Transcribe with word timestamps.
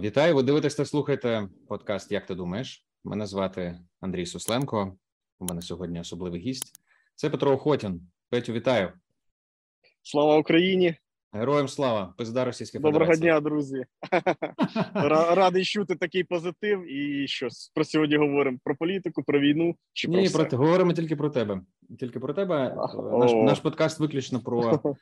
Вітаю, 0.00 0.34
ви 0.34 0.42
дивитесь 0.42 0.74
та 0.74 0.84
слухаєте 0.84 1.48
подкаст 1.68 2.12
Як 2.12 2.26
ти 2.26 2.34
думаєш? 2.34 2.86
Мене 3.04 3.26
звати 3.26 3.78
Андрій 4.00 4.26
Сусленко. 4.26 4.96
У 5.38 5.44
мене 5.44 5.62
сьогодні 5.62 6.00
особливий 6.00 6.40
гість. 6.40 6.80
Це 7.14 7.30
Петро 7.30 7.52
Охотін. 7.52 8.00
Петю, 8.30 8.52
вітаю. 8.52 8.92
Слава 10.02 10.36
Україні! 10.36 10.96
Героям 11.32 11.68
слава, 11.68 12.14
пизда 12.18 12.44
Російська 12.44 12.78
Доброго 12.78 13.16
дня, 13.16 13.40
друзі. 13.40 13.84
Радий 15.34 15.64
чути 15.64 15.94
такий 15.94 16.24
позитив. 16.24 16.92
І 16.92 17.28
що 17.28 17.48
про 17.74 17.84
сьогодні 17.84 18.16
говоримо 18.16 18.58
про 18.64 18.76
політику, 18.76 19.22
про 19.22 19.40
війну 19.40 19.74
чи 19.92 20.08
Ні, 20.08 20.28
про 20.28 20.58
говоримо 20.58 20.92
тільки 20.92 21.16
про 21.16 21.30
тебе. 21.30 21.60
Тільки 21.98 22.20
про 22.20 22.34
тебе. 22.34 22.76
Наш, 23.18 23.32
наш 23.32 23.60
подкаст 23.60 24.00
виключно 24.00 24.40
про 24.40 24.80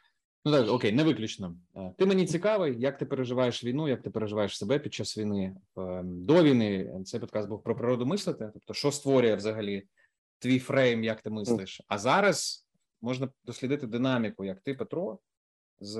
ну 0.45 0.53
так, 0.53 0.69
окей, 0.69 0.93
не 0.93 1.05
виключно. 1.05 1.57
Ти 1.99 2.07
мені 2.07 2.27
цікавий, 2.27 2.81
як 2.81 2.99
ти 2.99 3.07
переживаєш 3.07 3.65
війну, 3.65 3.89
як 3.89 4.03
ти 4.03 4.11
переживаєш 4.11 4.59
себе 4.59 4.79
під 4.79 4.95
час 4.95 5.19
війни 5.19 5.57
ем, 5.77 6.25
до 6.25 6.43
війни. 6.43 6.91
Цей 7.05 7.21
подкаст 7.21 7.49
був 7.49 7.63
про 7.63 7.77
природу 7.77 8.07
мислити. 8.07 8.51
Тобто, 8.53 8.75
що 8.75 8.93
створює 8.93 9.35
взагалі 9.35 9.83
твій 10.39 10.59
фрейм, 10.59 11.05
як 11.05 11.21
ти 11.23 11.31
мислиш. 11.31 11.81
А 11.89 11.99
зараз 11.99 12.67
можна 13.03 13.29
дослідити 13.45 13.87
динаміку, 13.87 14.45
як 14.45 14.61
ти, 14.61 14.75
Петро 14.75 15.19
з 15.81 15.99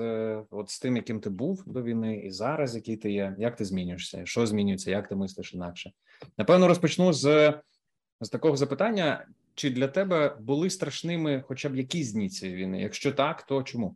от 0.49 0.69
з 0.69 0.79
тим, 0.79 0.95
яким 0.95 1.19
ти 1.19 1.29
був 1.29 1.63
до 1.65 1.83
війни, 1.83 2.17
і 2.17 2.31
зараз, 2.31 2.75
який 2.75 2.97
ти 2.97 3.11
є, 3.11 3.35
як 3.39 3.55
ти 3.55 3.65
змінюєшся, 3.65 4.25
що 4.25 4.47
змінюється, 4.47 4.91
як 4.91 5.07
ти 5.07 5.15
мислиш 5.15 5.53
інакше? 5.53 5.91
Напевно, 6.37 6.67
розпочну 6.67 7.13
з 7.13 7.53
з 8.21 8.29
такого 8.29 8.57
запитання: 8.57 9.27
чи 9.55 9.69
для 9.69 9.87
тебе 9.87 10.37
були 10.39 10.69
страшними, 10.69 11.43
хоча 11.47 11.69
б 11.69 11.75
якісь 11.75 12.11
дні 12.11 12.29
цієї 12.29 12.57
війни? 12.57 12.81
Якщо 12.81 13.11
так, 13.11 13.43
то 13.43 13.63
чому? 13.63 13.95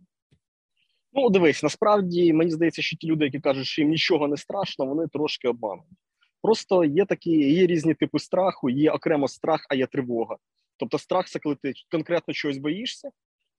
Ну, 1.18 1.30
дивись, 1.30 1.64
насправді 1.64 2.34
мені 2.34 2.52
здається, 2.52 2.82
що 2.82 2.98
ті 2.98 3.08
люди, 3.08 3.26
які 3.26 3.40
кажуть, 3.40 3.66
що 3.66 3.82
їм 3.82 3.90
нічого 3.90 4.28
не 4.28 4.38
страшно, 4.38 4.86
вони 4.86 5.08
трошки 5.08 5.48
обманують. 5.48 5.98
Просто 6.42 6.84
є 6.84 7.06
такі, 7.06 7.32
є 7.32 7.68
різні 7.68 7.94
типи 7.94 8.20
страху, 8.20 8.70
є 8.70 8.92
окремо 8.92 9.28
страх, 9.28 9.66
а 9.70 9.76
є 9.76 9.88
тривога. 9.88 10.38
Тобто, 10.78 10.98
страх 10.98 11.28
це 11.28 11.40
коли 11.40 11.56
ти 11.56 11.74
конкретно 11.92 12.34
чогось 12.34 12.58
боїшся, 12.58 13.10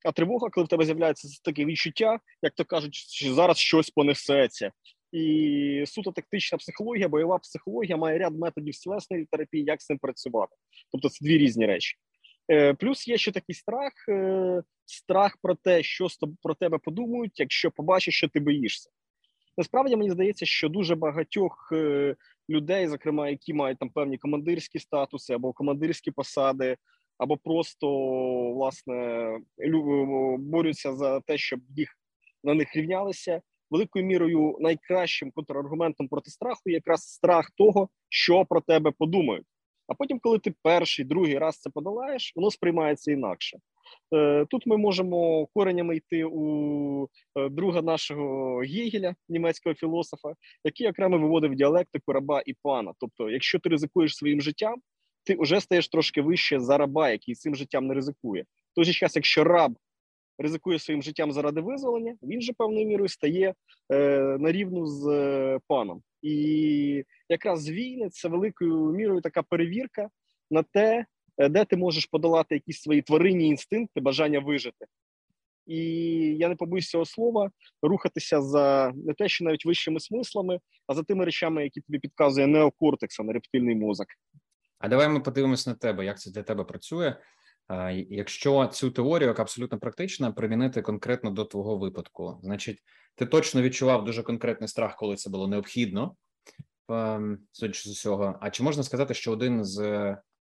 а 0.05 0.13
тривога, 0.13 0.49
коли 0.51 0.65
в 0.65 0.69
тебе 0.69 0.85
з'являється 0.85 1.41
таке 1.45 1.65
відчуття, 1.65 2.21
як 2.43 2.55
то 2.55 2.65
кажуть, 2.65 2.95
що 2.95 3.35
зараз 3.35 3.59
щось 3.59 3.91
понесеться. 3.91 4.73
І 5.13 5.85
суто 5.87 6.13
тактична 6.13 6.59
психологія, 6.59 7.09
бойова 7.09 7.39
психологія 7.39 7.97
має 7.97 8.19
ряд 8.19 8.39
методів 8.39 8.75
тілесної 8.75 9.27
терапії, 9.31 9.65
як 9.65 9.83
з 9.83 9.87
цим 9.87 9.99
працювати. 9.99 10.57
Тобто 10.93 11.09
це 11.09 11.25
дві 11.25 11.39
різні 11.39 11.67
речі. 11.67 11.97
Е, 12.51 12.75
Плюс 12.75 13.09
є 13.09 13.17
ще 13.19 13.33
такий 13.33 13.55
страх: 13.55 13.93
е, 14.09 14.63
страх 14.85 15.37
про 15.43 15.55
те, 15.55 15.83
що 15.83 16.07
про 16.43 16.55
тебе 16.55 16.79
подумають, 16.79 17.41
якщо 17.41 17.71
побачиш, 17.71 18.17
що 18.17 18.29
ти 18.29 18.41
боїшся. 18.41 18.91
Насправді 19.59 19.97
мені 19.97 20.11
здається, 20.11 20.47
що 20.47 20.69
дуже 20.69 20.95
багатьох 20.95 21.69
е, 21.73 22.17
людей, 22.51 22.89
зокрема, 22.89 23.29
які 23.29 23.55
мають 23.55 23.79
там 23.79 23.91
певні 23.91 24.19
командирські 24.19 24.79
статуси 24.79 25.33
або 25.33 25.53
командирські 25.53 26.11
посади, 26.11 26.77
або 27.19 27.37
просто 27.37 27.89
власне 28.53 29.29
борються 30.39 30.93
за 30.97 31.21
те, 31.21 31.39
щоб 31.39 31.61
їх 31.77 31.89
на 32.45 32.55
них 32.55 32.77
рівнялися. 32.77 33.43
Великою 33.71 34.05
мірою 34.05 34.57
найкращим 34.61 35.31
контраргументом 35.31 36.09
проти 36.09 36.31
страху 36.31 36.61
є 36.67 36.75
якраз 36.75 37.03
страх 37.03 37.51
того, 37.51 37.89
що 38.09 38.45
про 38.45 38.61
тебе 38.61 38.91
подумають. 38.91 39.47
А 39.89 39.95
потім, 39.95 40.19
коли 40.19 40.39
ти 40.39 40.55
перший, 40.63 41.05
другий 41.05 41.39
раз 41.39 41.59
це 41.59 41.71
подолаєш, 41.71 42.33
воно 42.37 42.51
сприймається 42.51 43.13
інакше. 43.13 43.59
Е, 44.15 44.47
тут 44.51 44.67
ми 44.67 44.77
можемо 44.77 45.47
коренями 45.47 45.97
йти 45.97 46.25
у 46.25 47.09
е, 47.35 47.49
друга 47.49 47.83
нашого 47.83 48.59
Гегеля, 48.59 49.15
німецького 49.29 49.75
філософа, 49.75 50.35
який 50.65 50.89
окремо 50.89 51.19
виводив 51.19 51.55
діалектику 51.55 52.13
раба 52.13 52.43
і 52.47 52.55
пана. 52.63 52.93
Тобто, 53.01 53.31
якщо 53.31 53.59
ти 53.59 53.69
ризикуєш 53.69 54.17
своїм 54.17 54.41
життям, 54.41 54.75
ти 55.25 55.37
вже 55.39 55.61
стаєш 55.61 55.89
трошки 55.89 56.23
вище 56.23 56.61
за 56.61 56.79
раба, 56.79 57.11
який 57.11 57.35
цим 57.35 57.55
життям 57.55 57.87
не 57.87 57.95
ризикує. 57.95 58.43
В 58.43 58.75
той 58.75 58.85
же 58.85 58.93
час, 58.93 59.17
якщо 59.17 59.45
раб 59.45 59.79
ризикує 60.39 60.79
своїм 60.79 61.03
життям 61.03 61.33
заради 61.33 61.61
визволення, 61.61 62.17
він 62.23 62.41
же 62.41 62.53
певною 62.53 62.87
мірою 62.87 63.09
стає 63.09 63.55
е, 63.93 63.97
на 64.41 64.53
рівну 64.53 64.87
з 64.87 65.05
паном. 65.69 66.03
І 66.27 67.05
якраз 67.29 67.71
війни 67.71 68.09
це 68.11 68.29
великою 68.29 68.93
мірою 68.93 69.21
така 69.21 69.43
перевірка 69.43 70.09
на 70.51 70.63
те, 70.63 71.07
е, 71.39 71.49
де 71.49 71.65
ти 71.65 71.77
можеш 71.77 72.07
подолати 72.07 72.55
якісь 72.55 72.83
свої 72.83 73.03
тваринні 73.03 73.49
інстинкти, 73.49 74.01
бажання 74.01 74.41
вижити. 74.41 74.87
І 75.67 75.79
я 76.39 76.49
не 76.49 76.57
побоюсь 76.57 76.89
цього 76.89 77.05
слова, 77.05 77.51
рухатися 77.83 78.43
за 78.43 78.93
не 78.97 79.15
те, 79.15 79.29
що 79.29 79.45
навіть 79.45 79.67
вищими 79.67 80.01
смислами, 80.01 80.61
а 80.87 80.95
за 80.95 81.03
тими 81.03 81.25
речами, 81.25 81.65
які 81.65 81.81
тобі 81.81 81.99
підказує 81.99 82.47
неокортекс, 82.47 83.21
а 83.21 83.23
не 83.23 83.33
рептильний 83.33 83.77
мозок. 83.77 84.07
А 84.79 84.89
давай 84.89 85.09
ми 85.09 85.21
подивимось 85.21 85.67
на 85.67 85.75
тебе, 85.75 86.05
як 86.05 86.21
це 86.21 86.31
для 86.31 86.43
тебе 86.43 86.65
працює. 86.65 87.15
Якщо 88.11 88.67
цю 88.67 88.91
теорію, 88.91 89.29
яка 89.29 89.43
абсолютно 89.43 89.79
практична, 89.79 90.33
примінити 90.33 90.83
конкретно 90.83 91.31
до 91.31 91.45
твого 91.45 91.77
випадку, 91.77 92.39
значить, 92.43 92.79
ти 93.15 93.27
точно 93.27 93.63
відчував 93.63 94.05
дуже 94.05 94.23
конкретний 94.23 94.69
страх, 94.69 94.97
коли 94.97 95.17
це 95.17 95.31
було 95.31 95.49
необхідно, 95.49 96.17
ем, 96.89 97.39
судячи 97.53 97.89
з 97.89 97.93
усього. 97.93 98.39
А 98.41 98.51
чи 98.51 98.63
можна 98.63 98.83
сказати, 98.83 99.15
що 99.15 99.33
один 99.33 99.65
з 99.65 99.81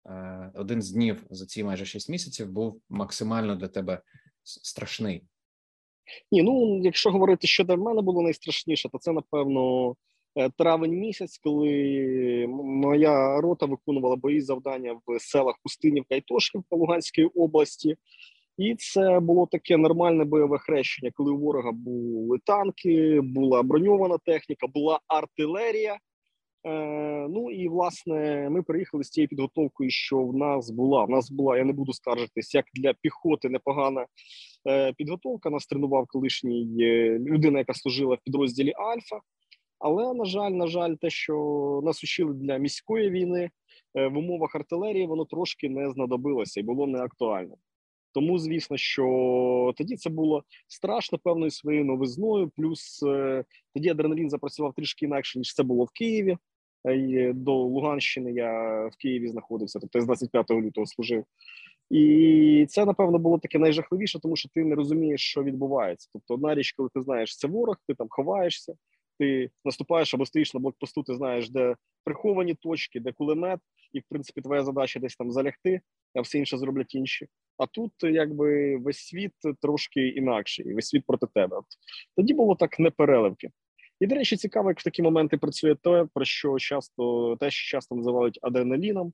е, 0.06 0.50
один 0.54 0.82
з 0.82 0.90
днів 0.90 1.24
за 1.30 1.46
ці 1.46 1.64
майже 1.64 1.84
шість 1.84 2.08
місяців 2.08 2.52
був 2.52 2.80
максимально 2.88 3.56
для 3.56 3.68
тебе 3.68 4.02
страшний? 4.42 5.24
Ні, 6.32 6.42
ну 6.42 6.80
якщо 6.82 7.10
говорити, 7.10 7.46
що 7.46 7.64
для 7.64 7.76
мене 7.76 8.02
було 8.02 8.22
найстрашніше, 8.22 8.88
то 8.88 8.98
це 8.98 9.12
напевно 9.12 9.94
травень 10.58 10.98
місяць, 10.98 11.38
коли 11.38 12.46
моя 12.64 13.40
рота 13.40 13.66
виконувала 13.66 14.16
бої 14.16 14.40
завдання 14.40 15.00
в 15.06 15.20
селах 15.20 15.54
Пустинівка 15.62 16.14
і 16.14 16.20
Тошківка 16.20 16.76
Луганської 16.76 17.26
області. 17.26 17.96
І 18.58 18.74
це 18.74 19.20
було 19.20 19.46
таке 19.46 19.76
нормальне 19.76 20.24
бойове 20.24 20.58
хрещення, 20.58 21.10
коли 21.14 21.32
у 21.32 21.38
ворога 21.38 21.72
були 21.72 22.38
танки, 22.44 23.20
була 23.20 23.62
броньована 23.62 24.18
техніка, 24.18 24.66
була 24.66 25.00
артилерія. 25.08 25.98
Е, 26.66 27.04
Ну 27.28 27.50
і 27.50 27.68
власне 27.68 28.48
ми 28.50 28.62
приїхали 28.62 29.04
з 29.04 29.10
тією 29.10 29.28
підготовкою, 29.28 29.90
що 29.90 30.18
в 30.18 30.36
нас 30.36 30.70
була. 30.70 31.04
В 31.04 31.10
нас 31.10 31.30
була, 31.30 31.56
я 31.58 31.64
не 31.64 31.72
буду 31.72 31.92
скаржитись, 31.92 32.54
як 32.54 32.64
для 32.74 32.94
піхоти 33.00 33.48
непогана 33.48 34.06
е, 34.68 34.92
підготовка. 34.92 35.50
Нас 35.50 35.66
тренував 35.66 36.06
колишній 36.08 36.76
е, 36.80 37.18
людина, 37.18 37.58
яка 37.58 37.74
служила 37.74 38.14
в 38.14 38.18
підрозділі 38.24 38.72
Альфа. 38.76 39.20
Але 39.78 40.14
на 40.14 40.24
жаль, 40.24 40.50
на 40.50 40.66
жаль, 40.66 40.94
те, 40.94 41.10
що 41.10 41.80
нас 41.84 42.04
учили 42.04 42.34
для 42.34 42.56
міської 42.56 43.10
війни 43.10 43.50
е, 43.96 44.06
в 44.08 44.18
умовах 44.18 44.54
артилерії, 44.54 45.06
воно 45.06 45.24
трошки 45.24 45.68
не 45.68 45.90
знадобилося 45.90 46.60
і 46.60 46.62
було 46.62 46.86
не 46.86 46.98
актуально. 46.98 47.56
Тому, 48.12 48.38
звісно, 48.38 48.76
що 48.76 49.74
тоді 49.76 49.96
це 49.96 50.10
було 50.10 50.44
страшно 50.68 51.18
певною 51.18 51.50
своєю 51.50 51.84
новизною. 51.84 52.50
Плюс 52.56 53.02
е, 53.02 53.44
тоді 53.74 53.88
адреналін 53.88 54.30
запрацював 54.30 54.74
трішки 54.74 55.04
інакше 55.04 55.38
ніж 55.38 55.54
це 55.54 55.62
було 55.62 55.84
в 55.84 55.90
Києві. 55.90 56.36
До 57.34 57.54
Луганщини 57.54 58.32
я 58.32 58.86
в 58.86 58.96
Києві 58.98 59.28
знаходився, 59.28 59.78
тобто 59.78 60.00
з 60.00 60.06
25 60.06 60.50
лютого 60.50 60.86
служив. 60.86 61.24
І 61.90 62.66
це 62.68 62.84
напевно 62.84 63.18
було 63.18 63.38
таке 63.38 63.58
найжахливіше, 63.58 64.20
тому 64.20 64.36
що 64.36 64.48
ти 64.48 64.64
не 64.64 64.74
розумієш, 64.74 65.20
що 65.20 65.42
відбувається. 65.42 66.08
Тобто, 66.12 66.34
одна 66.34 66.54
річ, 66.54 66.72
коли 66.72 66.88
ти 66.94 67.02
знаєш, 67.02 67.36
це 67.36 67.48
ворог, 67.48 67.76
ти 67.88 67.94
там 67.94 68.06
ховаєшся 68.10 68.74
ти 69.18 69.50
наступаєш 69.64 70.14
або 70.14 70.26
стоїш 70.26 70.54
на 70.54 70.60
блокпосту, 70.60 71.02
ти 71.02 71.14
знаєш, 71.14 71.50
де 71.50 71.76
приховані 72.04 72.54
точки, 72.54 73.00
де 73.00 73.12
кулемет, 73.12 73.60
і 73.92 74.00
в 74.00 74.02
принципі 74.08 74.40
твоя 74.40 74.64
задача 74.64 75.00
десь 75.00 75.16
там 75.16 75.30
залягти, 75.30 75.80
а 76.14 76.20
все 76.20 76.38
інше 76.38 76.58
зроблять 76.58 76.94
інші. 76.94 77.26
А 77.58 77.66
тут 77.66 77.92
якби 78.02 78.76
весь 78.76 78.98
світ 78.98 79.32
трошки 79.62 80.08
інакший, 80.08 80.74
весь 80.74 80.88
світ 80.88 81.04
проти 81.06 81.26
тебе. 81.34 81.60
Тоді 82.16 82.34
було 82.34 82.54
так 82.54 82.78
непереливки. 82.78 83.50
І, 84.00 84.06
до 84.06 84.14
речі, 84.14 84.36
цікаво, 84.36 84.70
як 84.70 84.80
в 84.80 84.84
такі 84.84 85.02
моменти 85.02 85.36
працює 85.36 85.74
те, 85.74 86.06
про 86.14 86.24
що 86.24 86.58
часто 86.58 87.36
те, 87.36 87.50
що 87.50 87.76
часто 87.76 87.94
називають 87.94 88.38
адреналіном, 88.42 89.12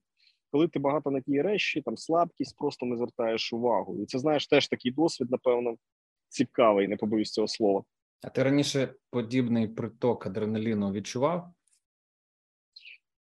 коли 0.51 0.69
ти 0.69 0.79
багато 0.79 1.11
на 1.11 1.21
тій 1.21 1.43
речі, 1.43 1.83
там 1.83 1.97
слабкість, 1.97 2.57
просто 2.57 2.87
не 2.87 2.97
звертаєш 2.97 3.53
увагу. 3.53 4.03
І 4.03 4.07
це 4.07 4.19
знаєш 4.19 4.47
теж 4.47 4.69
такий 4.69 4.93
досвід, 4.93 5.31
напевно, 5.31 5.75
цікавий, 6.29 6.89
не 6.89 6.97
побоюсь 6.97 7.31
цього 7.31 7.49
слова. 7.49 7.85
А 8.23 8.29
ти 8.29 8.43
раніше 8.43 8.95
подібний 9.11 9.69
приток 9.69 10.27
адреналіну 10.27 10.93
відчував? 10.93 11.53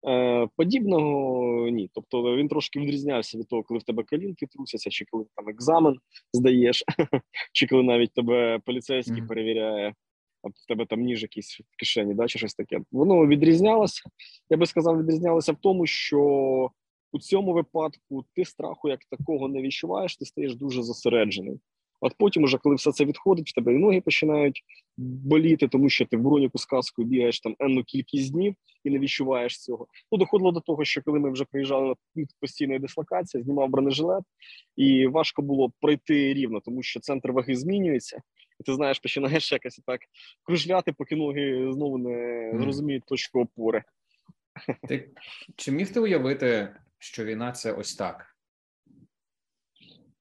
Е, 0.07 0.47
Подібного 0.55 1.69
ні. 1.69 1.89
Тобто 1.93 2.35
він 2.35 2.47
трошки 2.47 2.79
відрізнявся 2.79 3.37
від 3.37 3.47
того, 3.47 3.63
коли 3.63 3.79
в 3.79 3.83
тебе 3.83 4.03
колінки 4.03 4.47
трусяться, 4.47 4.89
чи 4.89 5.05
коли 5.11 5.25
там 5.35 5.49
екзамен 5.49 5.97
здаєш, 6.33 6.83
чи 7.53 7.67
коли 7.67 7.83
навіть 7.83 8.13
тебе 8.13 8.59
поліцейський 8.65 9.23
mm-hmm. 9.23 9.27
перевіряє, 9.27 9.93
а 10.43 10.47
в 10.47 10.67
тебе 10.67 10.85
там 10.85 11.01
ніж 11.01 11.21
якийсь 11.21 11.59
в 11.59 11.77
кишені, 11.77 12.13
да, 12.13 12.27
чи 12.27 12.39
щось 12.39 12.55
таке. 12.55 12.79
Воно 12.91 13.27
відрізнялося. 13.27 14.01
Я 14.49 14.57
би 14.57 14.65
сказав, 14.65 14.99
відрізнялося 14.99 15.51
в 15.51 15.57
тому, 15.61 15.85
що 15.85 16.21
у 17.11 17.19
цьому 17.19 17.53
випадку 17.53 18.25
ти 18.35 18.45
страху 18.45 18.89
як 18.89 18.99
такого 19.05 19.47
не 19.47 19.61
відчуваєш, 19.61 20.17
ти 20.17 20.25
стаєш 20.25 20.55
дуже 20.55 20.83
зосереджений. 20.83 21.59
От 22.01 22.13
потім, 22.17 22.43
уже 22.43 22.57
коли 22.57 22.75
все 22.75 22.91
це 22.91 23.05
відходить, 23.05 23.49
в 23.49 23.53
тебе 23.53 23.73
і 23.73 23.77
ноги 23.77 24.01
починають 24.01 24.63
боліти, 24.97 25.67
тому 25.67 25.89
що 25.89 26.05
ти 26.05 26.17
в 26.17 26.21
броніку 26.21 26.57
з 26.57 26.65
каскою 26.65 27.07
бігаєш 27.07 27.39
там 27.39 27.55
енну 27.59 27.83
кількість 27.83 28.33
днів 28.33 28.55
і 28.83 28.89
не 28.89 28.99
відчуваєш 28.99 29.59
цього. 29.59 29.87
Ну 30.11 30.17
доходило 30.17 30.51
до 30.51 30.59
того, 30.59 30.85
що 30.85 31.01
коли 31.01 31.19
ми 31.19 31.31
вже 31.31 31.45
приїжджали 31.45 31.87
на 31.87 31.95
пункт 32.15 32.35
постійної 32.39 32.79
дислокації, 32.79 33.43
знімав 33.43 33.69
бронежилет, 33.69 34.23
і 34.75 35.07
важко 35.07 35.41
було 35.41 35.71
пройти 35.81 36.33
рівно, 36.33 36.59
тому 36.59 36.83
що 36.83 36.99
центр 36.99 37.31
ваги 37.31 37.55
змінюється, 37.55 38.21
і 38.59 38.63
ти 38.63 38.73
знаєш, 38.73 38.99
починаєш 38.99 39.51
якось 39.51 39.81
так 39.85 40.01
кружляти, 40.43 40.93
поки 40.93 41.15
ноги 41.15 41.71
знову 41.73 41.97
не 41.97 42.51
зрозуміють 42.59 43.05
точку 43.05 43.41
опори. 43.41 43.83
Ти 44.87 45.09
чи 45.55 45.71
міг 45.71 45.93
ти 45.93 45.99
уявити, 45.99 46.75
що 46.97 47.25
війна 47.25 47.51
це 47.51 47.73
ось 47.73 47.95
так? 47.95 48.35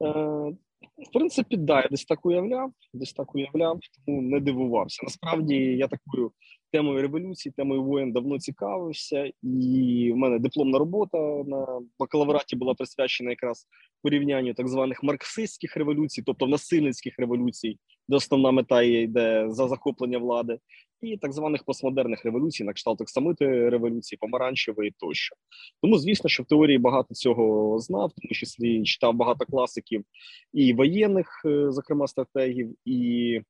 Е, 0.05 0.57
в 0.99 1.13
принципі, 1.13 1.57
да, 1.57 1.83
я 1.83 1.89
десь 1.91 2.05
так 2.05 2.27
уявляв, 2.27 2.73
десь 2.95 3.13
так 3.13 3.35
уявляв, 3.35 3.79
тому 4.07 4.23
не 4.23 4.41
дивувався. 4.41 5.01
Насправді 5.05 5.55
я 5.55 5.89
такою 5.89 6.33
темою 6.73 7.03
революції, 7.03 7.53
темою 7.57 7.83
воєн 7.85 8.13
давно 8.13 8.39
цікавився, 8.39 9.31
і 9.43 10.11
в 10.15 10.17
мене 10.17 10.39
дипломна 10.39 10.79
робота 10.79 11.19
на 11.47 11.81
бакалавраті 11.99 12.57
була 12.57 12.75
присвячена 12.75 13.31
якраз 13.31 13.67
порівнянню 14.03 14.55
так 14.55 14.69
званих 14.69 15.03
марксистських 15.03 15.77
революцій, 15.77 16.23
тобто 16.27 16.47
насильницьких 16.47 17.15
революцій, 17.19 17.79
де 18.09 18.17
основна 18.17 18.51
мета 18.51 18.83
є 18.83 19.03
йде 19.03 19.47
за 19.49 19.69
захоплення 19.69 20.19
влади, 20.19 20.59
і 21.01 21.17
так 21.17 21.33
званих 21.33 21.65
постмодерних 21.65 22.25
революцій, 22.25 22.65
на 22.65 22.73
кшталт 22.73 23.01
оксамити 23.01 23.69
революції, 23.69 24.19
помаранчевої 24.19 24.95
тощо. 24.99 25.37
Тому, 25.83 25.99
звісно, 25.99 26.31
що 26.31 26.43
в 26.43 26.47
теорії 26.47 26.79
багато 26.79 27.15
цього 27.15 27.79
знав, 27.79 28.13
тому 28.13 28.33
числі 28.33 28.83
читав 28.85 29.15
багато 29.15 29.47
класиків 29.47 30.05
і 30.53 30.73
воєнних, 30.73 31.43
е, 31.45 31.73
зокрема 31.73 32.07
стратегів, 32.07 32.75
і 32.85 33.41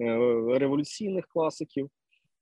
е, 0.00 0.18
революційних 0.58 1.26
класиків. 1.26 1.90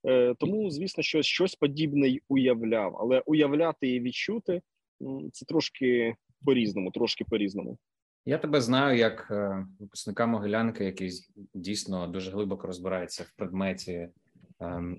Е, 0.06 0.34
тому, 0.38 0.70
звісно, 0.70 1.02
що 1.02 1.22
щось 1.22 1.54
подібне 1.54 2.08
й 2.08 2.22
уявляв, 2.28 2.96
але 3.00 3.22
уявляти 3.26 3.88
і 3.88 4.00
відчути 4.00 4.62
це 5.32 5.44
трошки 5.44 6.14
по 6.44 6.54
різному, 6.54 6.90
трошки 6.90 7.24
по 7.24 7.38
різному. 7.38 7.78
Я 8.26 8.38
тебе 8.38 8.60
знаю 8.60 8.98
як 8.98 9.32
випускника 9.80 10.26
Могилянки, 10.26 10.84
який 10.84 11.10
дійсно 11.54 12.06
дуже 12.06 12.30
глибоко 12.30 12.66
розбирається 12.66 13.24
в 13.24 13.36
предметі 13.36 14.08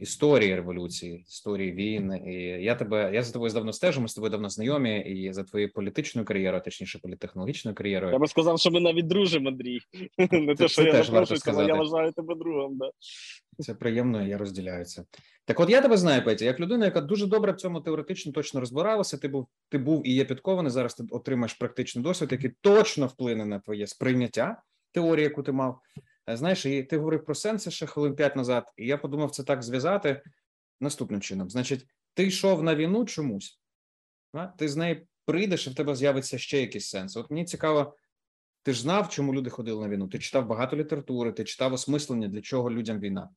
історії 0.01 0.55
революції, 0.55 1.25
історії 1.27 1.71
війн. 1.71 2.13
І 2.13 2.33
я 2.63 2.75
тебе 2.75 3.11
я 3.13 3.23
за 3.23 3.33
тобою 3.33 3.53
давно 3.53 3.73
стежу. 3.73 4.01
Ми 4.01 4.07
з 4.07 4.13
тобою 4.13 4.31
давно 4.31 4.49
знайомі, 4.49 4.99
і 4.99 5.33
за 5.33 5.43
твоєю 5.43 5.73
політичною 5.73 6.25
кар'єрою, 6.25 6.63
точніше, 6.63 6.99
політехнологічною 6.99 7.75
кар'єрою. 7.75 8.13
Я 8.13 8.19
би 8.19 8.27
сказав, 8.27 8.59
що 8.59 8.71
ми 8.71 8.79
навіть 8.79 9.07
дружимо, 9.07 9.49
Андрій. 9.49 9.79
Не 10.31 10.55
те, 10.55 10.67
що 10.67 10.83
я 10.83 11.03
запрошую, 11.03 11.39
але 11.45 11.65
я 11.65 11.75
вважаю 11.75 12.11
тебе 12.11 12.35
другом. 12.35 12.77
Да. 12.77 12.91
Це 13.59 13.73
приємно, 13.73 14.27
я 14.27 14.37
розділяю 14.37 14.85
це. 14.85 15.03
Так, 15.45 15.59
от 15.59 15.69
я 15.69 15.81
тебе 15.81 15.97
знаю, 15.97 16.25
Петя, 16.25 16.45
як 16.45 16.59
людина, 16.59 16.85
яка 16.85 17.01
дуже 17.01 17.27
добре 17.27 17.51
в 17.51 17.55
цьому 17.55 17.81
теоретично 17.81 18.31
точно 18.31 18.59
розбиралася. 18.59 19.17
Ти 19.17 19.27
був 19.27 19.47
ти 19.69 19.77
був 19.77 20.07
і 20.07 20.13
є 20.13 20.25
підкований. 20.25 20.71
Зараз 20.71 20.93
ти 20.93 21.03
отримаєш 21.11 21.53
практичний 21.53 22.03
досвід, 22.03 22.31
який 22.31 22.51
точно 22.61 23.07
вплине 23.07 23.45
на 23.45 23.59
твоє 23.59 23.87
сприйняття 23.87 24.61
теорії, 24.91 25.23
яку 25.23 25.43
ти 25.43 25.51
мав. 25.51 25.79
Е, 26.29 26.37
знаєш, 26.37 26.65
і 26.65 26.83
ти 26.83 26.97
говорив 26.97 27.25
про 27.25 27.35
сенси 27.35 27.71
ще 27.71 27.85
хвилин 27.85 28.15
п'ять 28.15 28.35
назад, 28.35 28.71
і 28.77 28.85
я 28.85 28.97
подумав 28.97 29.31
це 29.31 29.43
так 29.43 29.63
зв'язати 29.63 30.21
наступним 30.79 31.21
чином. 31.21 31.49
Значить, 31.49 31.87
ти 32.13 32.27
йшов 32.27 32.63
на 32.63 32.75
війну 32.75 33.05
чомусь, 33.05 33.61
а? 34.33 34.47
ти 34.47 34.67
з 34.67 34.75
неї 34.75 35.07
прийдеш, 35.25 35.67
і 35.67 35.69
в 35.69 35.75
тебе 35.75 35.95
з'явиться 35.95 36.37
ще 36.37 36.61
якийсь 36.61 36.89
сенс. 36.89 37.17
От 37.17 37.31
мені 37.31 37.45
цікаво, 37.45 37.95
ти 38.63 38.73
ж 38.73 38.81
знав, 38.81 39.09
чому 39.09 39.33
люди 39.33 39.49
ходили 39.49 39.81
на 39.81 39.89
війну? 39.89 40.07
Ти 40.07 40.19
читав 40.19 40.47
багато 40.47 40.77
літератури, 40.77 41.31
ти 41.31 41.43
читав 41.43 41.73
осмислення, 41.73 42.27
для 42.27 42.41
чого 42.41 42.71
людям 42.71 42.99
війна. 42.99 43.29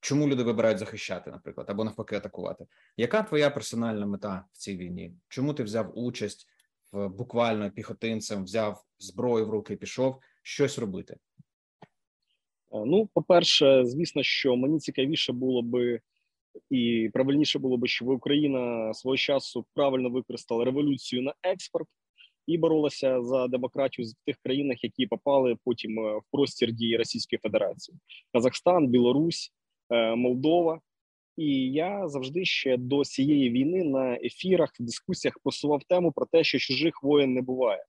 Чому 0.00 0.28
люди 0.28 0.42
вибирають 0.42 0.78
захищати, 0.78 1.30
наприклад, 1.30 1.70
або 1.70 1.84
навпаки 1.84 2.16
атакувати? 2.16 2.66
Яка 2.96 3.22
твоя 3.22 3.50
персональна 3.50 4.06
мета 4.06 4.44
в 4.52 4.56
цій 4.56 4.76
війні? 4.76 5.14
Чому 5.28 5.54
ти 5.54 5.62
взяв 5.62 5.98
участь 5.98 6.48
в 6.92 7.08
буквально 7.08 7.70
піхотинцем, 7.70 8.44
взяв 8.44 8.84
зброю 8.98 9.46
в 9.46 9.50
руки 9.50 9.76
пішов 9.76 10.20
щось 10.42 10.78
робити? 10.78 11.16
Е, 12.72 12.84
ну, 12.86 13.08
по-перше, 13.14 13.84
звісно, 13.84 14.22
що 14.22 14.56
мені 14.56 14.78
цікавіше 14.78 15.32
було 15.32 15.62
би 15.62 16.00
і 16.70 17.10
правильніше 17.12 17.58
було 17.58 17.76
би, 17.76 17.88
щоб 17.88 18.08
Україна 18.08 18.94
свого 18.94 19.16
часу 19.16 19.66
правильно 19.74 20.10
використала 20.10 20.64
революцію 20.64 21.22
на 21.22 21.34
експорт 21.42 21.88
і 22.46 22.58
боролася 22.58 23.22
за 23.22 23.48
демократію 23.48 24.08
в 24.08 24.24
тих 24.26 24.36
країнах, 24.44 24.84
які 24.84 25.06
попали 25.06 25.56
потім 25.64 25.98
е, 25.98 26.18
в 26.18 26.22
простір 26.30 26.72
дії 26.72 26.96
Російської 26.96 27.38
Федерації: 27.42 27.98
Казахстан, 28.32 28.88
Білорусь, 28.88 29.52
е, 29.90 30.14
Молдова. 30.16 30.80
І 31.36 31.72
я 31.72 32.08
завжди 32.08 32.44
ще 32.44 32.76
до 32.76 33.04
цієї 33.04 33.50
війни 33.50 33.84
на 33.84 34.14
ефірах 34.14 34.72
в 34.80 34.82
дискусіях 34.82 35.38
просував 35.42 35.84
тему 35.88 36.12
про 36.12 36.26
те, 36.26 36.44
що 36.44 36.58
чужих 36.58 37.02
воєн 37.02 37.34
не 37.34 37.42
буває 37.42 37.84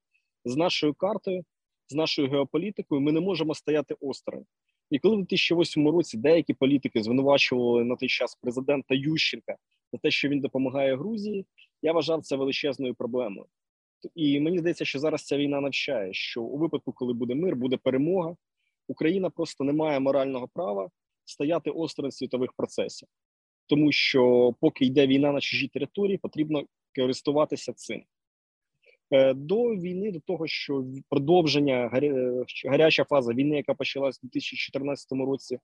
з 0.46 0.56
нашою 0.56 0.94
картою, 0.94 1.44
з 1.88 1.96
нашою 1.96 2.30
геополітикою. 2.30 3.02
Ми 3.02 3.12
не 3.12 3.20
можемо 3.20 3.56
стояти 3.56 3.96
осторонь. 4.02 4.46
І 4.94 5.00
коли 5.00 5.16
в 5.16 5.20
2008 5.20 5.90
році 5.90 6.18
деякі 6.18 6.54
політики 6.54 7.04
звинувачували 7.04 7.84
на 7.84 7.96
той 7.96 8.10
час 8.10 8.36
президента 8.36 8.96
Ющенка 8.96 9.58
за 9.92 9.98
те, 9.98 10.12
що 10.12 10.30
він 10.30 10.40
допомагає 10.40 10.96
Грузії, 10.96 11.46
я 11.82 11.94
вважав 11.94 12.22
це 12.22 12.36
величезною 12.36 12.96
проблемою. 12.96 13.46
І 14.16 14.40
мені 14.40 14.60
здається, 14.60 14.86
що 14.86 15.00
зараз 15.00 15.24
ця 15.24 15.38
війна 15.38 15.62
навчає, 15.62 16.14
що 16.14 16.44
у 16.44 16.58
випадку, 16.58 16.94
коли 16.94 17.14
буде 17.14 17.36
мир, 17.36 17.56
буде 17.56 17.78
перемога, 17.78 18.36
Україна 18.88 19.30
просто 19.30 19.64
не 19.64 19.74
має 19.74 20.00
морального 20.00 20.48
права 20.48 20.90
стояти 21.26 21.72
осторонь 21.72 22.12
світових 22.12 22.54
процесів, 22.54 23.08
тому 23.68 23.92
що 23.92 24.54
поки 24.60 24.86
йде 24.86 25.08
війна 25.08 25.32
на 25.32 25.42
чужій 25.42 25.68
території, 25.68 26.18
потрібно 26.18 26.64
користуватися 26.96 27.74
цим. 27.74 28.04
Е, 29.14 29.34
до 29.34 29.76
війни, 29.76 30.12
до 30.12 30.20
того, 30.20 30.48
що 30.48 30.86
продовження 31.10 31.92
гаряча 32.66 33.04
фаза 33.04 33.34
війни, 33.34 33.58
яка 33.58 33.74
почалась 33.74 34.20
у 34.24 34.28
2014 34.28 35.12
році, 35.12 35.60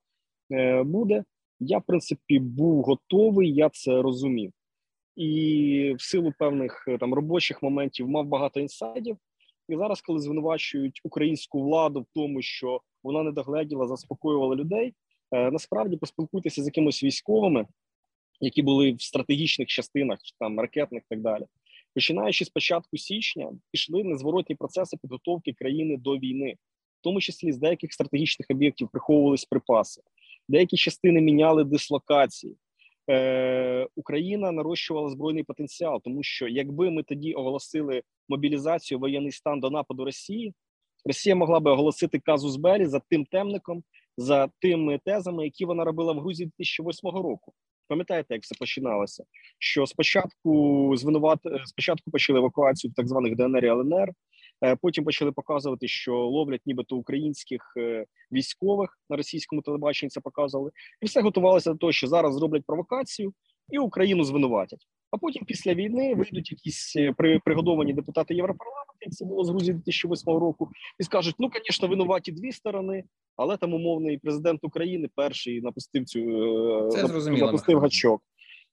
е, 0.52 0.84
буде. 0.84 1.24
Я 1.60 1.78
в 1.78 1.84
принципі 1.84 2.40
був 2.40 2.84
готовий, 2.84 3.54
я 3.54 3.70
це 3.70 4.02
розумів, 4.02 4.52
і 5.16 5.96
в 5.98 6.02
силу 6.02 6.34
певних 6.40 6.86
е, 6.88 6.98
там 6.98 7.14
робочих 7.14 7.64
моментів 7.64 8.10
мав 8.10 8.26
багато 8.26 8.60
інсайдів. 8.60 9.18
І 9.70 9.76
зараз, 9.76 10.02
коли 10.02 10.20
звинувачують 10.20 11.02
українську 11.04 11.62
владу 11.62 12.02
в 12.02 12.06
тому, 12.16 12.42
що 12.42 12.82
вона 13.04 13.24
не 13.24 13.32
догледіла, 13.32 13.88
заспокоювала 13.88 14.56
людей, 14.56 14.94
насправді 15.32 15.98
поспілкуйтеся 15.98 16.64
з 16.64 16.66
якимось 16.66 17.04
військовими, 17.04 17.68
які 18.40 18.62
були 18.62 18.92
в 18.92 19.02
стратегічних 19.02 19.68
частинах, 19.68 20.20
там 20.40 20.60
ракетних 20.60 21.04
і 21.04 21.06
так 21.10 21.22
далі 21.22 21.46
починаючи 21.94 22.46
з 22.46 22.50
початку 22.50 22.98
січня, 22.98 23.52
пішли 23.72 24.04
незворотні 24.04 24.56
процеси 24.56 24.98
підготовки 24.98 25.54
країни 25.54 25.98
до 25.98 26.18
війни, 26.18 26.56
в 27.00 27.04
тому 27.04 27.22
числі 27.22 27.52
з 27.52 27.58
деяких 27.58 27.94
стратегічних 27.94 28.48
об'єктів 28.50 28.90
приховувались 28.92 29.46
припаси, 29.46 30.02
деякі 30.50 30.78
частини 30.78 31.22
міняли 31.22 31.64
дислокації. 31.64 32.56
Е, 33.10 33.88
Україна 33.96 34.52
нарощувала 34.52 35.10
збройний 35.10 35.44
потенціал, 35.44 36.02
тому 36.04 36.24
що 36.24 36.48
якби 36.48 36.92
ми 36.92 37.04
тоді 37.04 37.34
оголосили 37.34 38.02
мобілізацію 38.30 39.00
воєнний 39.00 39.32
стан 39.32 39.60
до 39.60 39.70
нападу 39.70 40.06
Росії, 40.06 40.54
Росія 41.06 41.36
могла 41.36 41.60
би 41.60 41.72
оголосити 41.72 42.20
казус 42.20 42.56
Белі 42.56 42.86
за 42.86 43.00
тим 43.00 43.26
темником, 43.26 43.84
за 44.18 44.48
тими 44.60 45.00
тезами, 45.06 45.44
які 45.44 45.66
вона 45.66 45.84
робила 45.84 46.14
в 46.14 46.20
Грузії 46.20 46.52
2008 46.58 47.10
року. 47.10 47.54
Пам'ятаєте, 47.90 48.34
як 48.34 48.44
все 48.44 48.56
починалося? 48.60 49.24
Що 49.60 49.86
спочатку 49.86 50.94
звинуват 50.98 51.40
спочатку 51.66 52.12
почали 52.12 52.40
евакуацію 52.40 52.94
так 52.96 53.08
званих 53.08 53.36
ДНР 53.36 53.66
і 53.66 53.68
ЛНР, 53.68 54.10
е, 54.64 54.76
потім 54.76 55.04
почали 55.04 55.32
показувати, 55.32 55.88
що 55.88 56.16
ловлять 56.16 56.62
нібито 56.66 56.96
українських 56.96 57.74
е, 57.78 58.06
військових 58.32 59.00
на 59.10 59.18
російському 59.18 59.62
телебаченні. 59.62 60.10
Це 60.10 60.22
показували, 60.22 60.72
і 61.02 61.06
все 61.06 61.22
готувалося 61.22 61.72
до 61.72 61.78
того, 61.78 61.92
що 61.92 62.08
зараз 62.08 62.36
зроблять 62.36 62.66
провокацію 62.66 63.34
і 63.70 63.80
Україну 63.80 64.24
звинуватять. 64.24 64.86
А 65.12 65.18
потім 65.18 65.46
після 65.46 65.74
війни 65.74 66.16
вийдуть 66.16 66.52
якісь 66.52 66.96
е, 66.96 67.14
пригодовані 67.44 67.94
депутати 67.94 68.36
Європарламенту, 68.36 68.94
як 69.02 69.14
це 69.14 69.26
було 69.26 69.44
з 69.44 69.50
Грузії 69.50 69.74
2008 69.74 70.34
року, 70.34 70.70
і 71.00 71.04
скажуть: 71.04 71.36
ну, 71.40 71.52
звісно, 71.66 71.88
винуваті 71.88 72.32
дві 72.32 72.52
сторони, 72.52 73.04
але 73.36 73.58
там 73.58 73.74
умовний 73.74 74.18
президент 74.18 74.64
України 74.64 75.10
перший 75.16 75.62
напустив 75.62 76.06
цю 76.06 76.20
е, 76.20 76.90
це 76.92 77.08
зрозуміло, 77.08 77.46
напустив 77.46 77.80
гачок. 77.80 78.22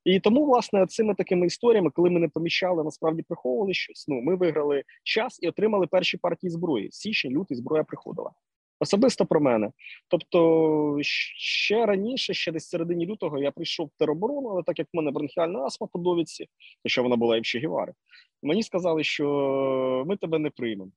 І 0.04 0.20
тому, 0.20 0.46
власне, 0.46 0.86
цими 0.86 1.14
такими 1.14 1.46
історіями, 1.46 1.90
коли 1.90 2.10
ми 2.10 2.20
не 2.20 2.28
поміщали, 2.28 2.84
насправді 2.84 3.22
приховували 3.22 3.74
щось. 3.74 4.04
Ну, 4.08 4.20
ми 4.20 4.36
виграли 4.36 4.82
час 5.02 5.38
і 5.42 5.48
отримали 5.48 5.86
перші 5.86 6.16
партії 6.16 6.50
зброї. 6.50 6.88
Січень, 6.92 7.32
лютий 7.32 7.56
зброя 7.56 7.84
приходила. 7.84 8.30
Особисто 8.80 9.26
про 9.26 9.40
мене. 9.40 9.72
Тобто, 10.08 10.98
ще 11.02 11.86
раніше, 11.86 12.34
ще 12.34 12.52
десь 12.52 12.66
в 12.66 12.68
середині 12.68 13.06
лютого, 13.06 13.38
я 13.38 13.50
прийшов 13.50 13.86
в 13.86 13.98
тероборону, 13.98 14.48
але 14.48 14.62
так 14.62 14.78
як 14.78 14.88
в 14.92 14.96
мене 14.96 15.10
бронхіальна 15.10 15.58
астма 15.58 15.86
по 15.86 15.98
довідці, 15.98 16.46
що 16.86 17.02
вона 17.02 17.16
була 17.16 17.36
і 17.36 17.40
в 17.40 17.44
Чегівари, 17.44 17.92
мені 18.42 18.62
сказали, 18.62 19.04
що 19.04 20.04
ми 20.06 20.16
тебе 20.16 20.38
не 20.38 20.50
приймемо. 20.50 20.90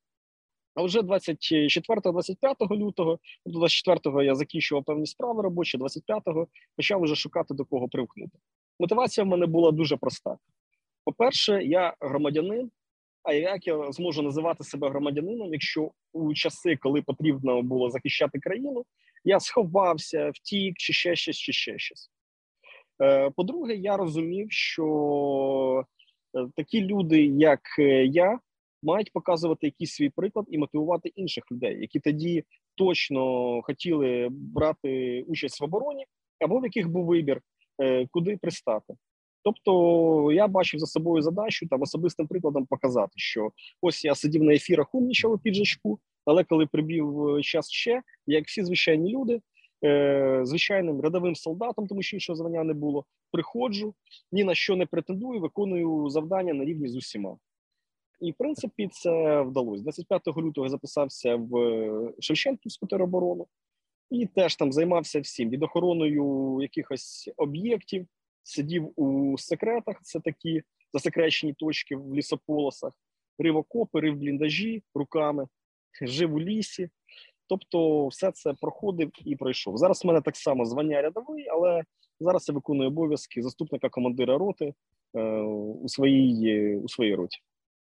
А 0.75 0.83
вже 0.83 0.99
24-25 0.99 2.75
лютого, 2.75 3.19
тобто 3.45 3.59
24-го 3.59 4.23
я 4.23 4.35
закінчував 4.35 4.83
певні 4.83 5.05
справи 5.05 5.41
робочі, 5.43 5.77
25-го 5.77 6.47
почав 6.75 7.01
вже 7.01 7.15
шукати 7.15 7.53
до 7.53 7.65
кого 7.65 7.87
привкнути. 7.87 8.37
Мотивація 8.79 9.25
в 9.25 9.27
мене 9.27 9.45
була 9.45 9.71
дуже 9.71 9.97
проста. 9.97 10.37
По-перше, 11.05 11.63
я 11.63 11.95
громадянин. 11.99 12.71
А 13.29 13.33
як 13.33 13.67
я 13.67 13.91
зможу 13.91 14.21
називати 14.21 14.63
себе 14.63 14.89
громадянином, 14.89 15.53
якщо 15.53 15.91
у 16.13 16.33
часи, 16.33 16.77
коли 16.77 17.01
потрібно 17.01 17.61
було 17.61 17.89
захищати 17.89 18.39
країну, 18.39 18.85
я 19.23 19.39
сховався, 19.39 20.31
втік, 20.35 20.77
чи 20.77 20.93
ще 20.93 21.15
щось, 21.15 21.37
чи 21.37 21.53
ще 21.53 21.79
щось. 21.79 22.09
Е, 23.01 23.29
по-друге, 23.29 23.75
я 23.75 23.97
розумів, 23.97 24.47
що 24.51 25.85
е, 26.37 26.47
такі 26.55 26.81
люди, 26.81 27.25
як 27.25 27.59
е, 27.79 28.05
я, 28.05 28.39
мають 28.83 29.11
показувати 29.11 29.67
якийсь 29.67 29.93
свій 29.93 30.09
приклад 30.09 30.45
і 30.49 30.57
мотивувати 30.57 31.09
інших 31.15 31.43
людей, 31.51 31.81
які 31.81 31.99
тоді 31.99 32.43
точно 32.75 33.61
хотіли 33.61 34.27
брати 34.31 35.23
участь 35.27 35.61
в 35.61 35.63
обороні, 35.63 36.05
або 36.39 36.59
в 36.59 36.63
яких 36.63 36.89
був 36.89 37.05
вибір, 37.05 37.41
куди 38.11 38.37
пристати. 38.37 38.93
Тобто 39.43 40.31
я 40.31 40.47
бачив 40.47 40.79
за 40.79 40.85
собою 40.85 41.21
задачу 41.21 41.67
там 41.67 41.81
особистим 41.81 42.27
прикладом 42.27 42.65
показати, 42.65 43.13
що 43.15 43.51
ось 43.81 44.05
я 44.05 44.15
сидів 44.15 44.43
на 44.43 44.53
ефірах 44.53 44.95
умнічав 44.95 45.31
у 45.31 45.37
піджачку, 45.37 45.99
але 46.25 46.43
коли 46.43 46.65
прибів 46.65 47.37
час 47.41 47.71
ще, 47.71 48.01
як 48.27 48.45
всі 48.45 48.63
звичайні 48.63 49.11
люди, 49.11 49.41
е, 49.83 50.41
звичайним 50.43 51.01
рядовим 51.01 51.35
солдатом, 51.35 51.87
тому 51.87 52.01
що 52.01 52.15
іншого 52.15 52.35
звання 52.35 52.63
не 52.63 52.73
було, 52.73 53.05
приходжу, 53.31 53.93
ні 54.31 54.43
на 54.43 54.55
що 54.55 54.75
не 54.75 54.85
претендую, 54.85 55.39
виконую 55.39 56.09
завдання 56.09 56.53
на 56.53 56.65
рівні 56.65 56.87
з 56.87 56.95
усіма. 56.95 57.37
І 58.21 58.31
в 58.31 58.35
принципі 58.37 58.89
це 58.91 59.41
вдалося. 59.41 59.83
25 59.83 60.27
лютого 60.27 60.65
я 60.65 60.69
записався 60.69 61.35
в 61.35 61.51
Шевченківську 62.19 62.87
тероборону 62.87 63.47
і 64.09 64.25
теж 64.25 64.55
там 64.55 64.71
займався 64.71 65.19
всім 65.19 65.49
від 65.49 65.63
охороною 65.63 66.57
якихось 66.61 67.29
об'єктів 67.37 68.07
сидів 68.43 68.93
у 68.95 69.37
секретах. 69.37 70.01
Це 70.01 70.19
такі 70.19 70.61
засекречені 70.93 71.53
точки 71.53 71.95
в 71.95 72.15
лісополосах, 72.15 72.93
рив 73.39 73.57
окопи, 73.57 73.99
рив 73.99 74.15
бліндажі 74.15 74.83
руками, 74.95 75.47
жив 76.01 76.33
у 76.33 76.39
лісі. 76.39 76.89
Тобто, 77.47 78.07
все 78.07 78.31
це 78.31 78.53
проходив 78.53 79.11
і 79.25 79.35
пройшов. 79.35 79.77
Зараз 79.77 80.03
в 80.03 80.07
мене 80.07 80.21
так 80.21 80.35
само 80.35 80.65
звання 80.65 81.01
рядовий, 81.01 81.47
але 81.47 81.83
зараз 82.19 82.49
я 82.49 82.55
виконую 82.55 82.89
обов'язки 82.89 83.41
заступника 83.41 83.89
командира 83.89 84.37
роти 84.37 84.73
е, 85.13 85.21
у 85.41 85.89
своїй 85.89 86.75
у 86.77 86.89
своїй 86.89 87.15
роті. 87.15 87.39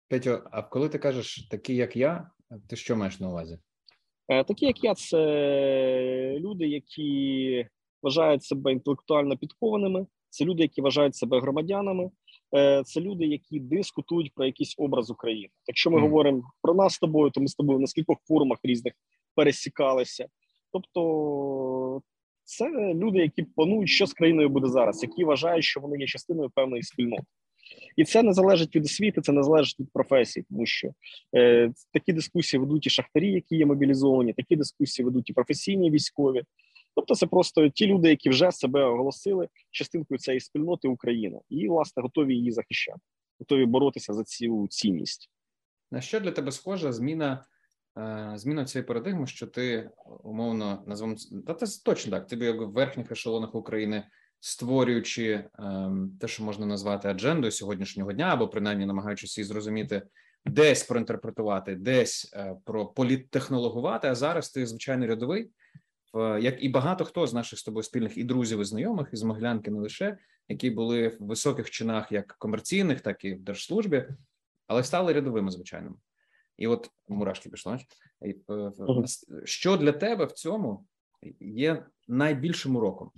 Петю, 0.08 0.42
а 0.50 0.62
коли 0.62 0.88
ти 0.88 0.98
кажеш 0.98 1.48
такі, 1.48 1.74
як 1.74 1.96
я, 1.96 2.30
ти 2.68 2.76
що 2.76 2.96
маєш 2.96 3.20
на 3.20 3.28
увазі? 3.28 3.58
Е, 4.28 4.44
такі, 4.44 4.66
як 4.66 4.84
я, 4.84 4.94
це 4.94 5.18
люди, 6.38 6.66
які 6.68 7.66
вважають 8.02 8.44
себе 8.44 8.72
інтелектуально 8.72 9.36
підкованими, 9.36 10.06
це 10.30 10.44
люди, 10.44 10.62
які 10.62 10.80
вважають 10.80 11.16
себе 11.16 11.40
громадянами, 11.40 12.10
е, 12.54 12.82
це 12.84 13.00
люди, 13.00 13.26
які 13.26 13.60
дискутують 13.60 14.34
про 14.34 14.46
якийсь 14.46 14.74
образ 14.78 15.10
України. 15.10 15.48
Якщо 15.66 15.90
ми 15.90 15.98
mm. 15.98 16.00
говоримо 16.00 16.42
про 16.62 16.74
нас 16.74 16.94
з 16.94 16.98
тобою, 16.98 17.30
то 17.30 17.40
ми 17.40 17.48
з 17.48 17.54
тобою 17.54 17.78
на 17.78 17.86
скількох 17.86 18.18
форумах 18.28 18.58
різних 18.62 18.92
пересікалися. 19.34 20.26
Тобто, 20.72 22.02
це 22.44 22.70
люди, 22.94 23.18
які 23.18 23.42
планують, 23.42 23.88
що 23.88 24.06
з 24.06 24.12
країною 24.12 24.48
буде 24.48 24.68
зараз, 24.68 25.02
які 25.02 25.24
вважають, 25.24 25.64
що 25.64 25.80
вони 25.80 25.98
є 25.98 26.06
частиною 26.06 26.50
певної 26.54 26.82
спільноти. 26.82 27.24
І 27.96 28.04
це 28.04 28.22
не 28.22 28.32
залежить 28.32 28.76
від 28.76 28.84
освіти, 28.84 29.20
це 29.20 29.32
не 29.32 29.42
залежить 29.42 29.80
від 29.80 29.92
професії, 29.92 30.44
тому 30.48 30.66
що 30.66 30.88
е, 31.36 31.72
такі 31.92 32.12
дискусії 32.12 32.60
ведуть 32.60 32.86
і 32.86 32.90
шахтарі, 32.90 33.32
які 33.32 33.56
є 33.56 33.66
мобілізовані, 33.66 34.32
такі 34.32 34.56
дискусії 34.56 35.06
ведуть 35.06 35.30
і 35.30 35.32
професійні 35.32 35.90
військові. 35.90 36.42
Тобто, 36.94 37.14
це 37.14 37.26
просто 37.26 37.68
ті 37.68 37.86
люди, 37.86 38.08
які 38.08 38.30
вже 38.30 38.52
себе 38.52 38.84
оголосили 38.84 39.48
частинкою 39.70 40.18
цієї 40.18 40.40
спільноти 40.40 40.88
України, 40.88 41.40
і 41.48 41.68
власне 41.68 42.02
готові 42.02 42.34
її 42.34 42.50
захищати, 42.50 43.00
готові 43.38 43.66
боротися 43.66 44.14
за 44.14 44.24
цю 44.24 44.66
цінність. 44.70 45.30
На 45.90 46.00
що 46.00 46.20
для 46.20 46.30
тебе 46.30 46.52
схожа 46.52 46.92
зміна 46.92 47.44
е, 47.98 48.32
зміна 48.34 48.64
цієї 48.64 48.86
парадигми, 48.86 49.26
що 49.26 49.46
ти 49.46 49.90
умовно 50.22 50.84
назвемо 50.86 51.14
та 51.46 51.54
це 51.54 51.82
точно 51.84 52.12
так. 52.12 52.26
Ти 52.26 52.52
в 52.52 52.72
верхніх 52.72 53.12
ешелонах 53.12 53.54
України, 53.54 54.06
створюючи 54.40 55.44
ем, 55.58 56.16
те, 56.20 56.28
що 56.28 56.44
можна 56.44 56.66
назвати 56.66 57.08
аджендою 57.08 57.52
сьогоднішнього 57.52 58.12
дня, 58.12 58.24
або 58.24 58.48
принаймні 58.48 58.86
намагаючись 58.86 59.38
її 59.38 59.46
зрозуміти, 59.46 60.02
десь 60.44 60.82
проінтерпретувати, 60.82 61.74
десь 61.74 62.32
е, 62.34 62.56
про 62.64 62.86
політтехнологувати. 62.86 64.08
А 64.08 64.14
зараз 64.14 64.50
ти 64.50 64.66
звичайний 64.66 65.08
рядовий 65.08 65.50
як 66.40 66.64
і 66.64 66.68
багато 66.68 67.04
хто 67.04 67.26
з 67.26 67.34
наших 67.34 67.58
з 67.58 67.62
тобою 67.62 67.82
спільних 67.82 68.16
і 68.16 68.24
друзів 68.24 68.60
і 68.60 68.64
знайомих 68.64 69.08
із 69.12 69.22
Моглянки 69.22 69.70
не 69.70 69.80
лише 69.80 70.18
які 70.50 70.70
були 70.70 71.08
в 71.08 71.16
високих 71.20 71.70
чинах, 71.70 72.12
як 72.12 72.36
комерційних, 72.38 73.00
так 73.00 73.24
і 73.24 73.34
в 73.34 73.40
держслужбі, 73.40 74.08
але 74.66 74.84
стали 74.84 75.12
рядовими 75.12 75.50
звичайними. 75.50 75.96
І 76.56 76.66
от 76.66 76.90
мурашки 77.08 77.50
пішло. 77.50 77.78
Е, 78.22 78.72
що 79.44 79.76
для 79.76 79.92
тебе 79.92 80.24
в 80.24 80.32
цьому 80.32 80.86
є 81.40 81.86
найбільшим 82.08 82.76
уроком? 82.76 83.10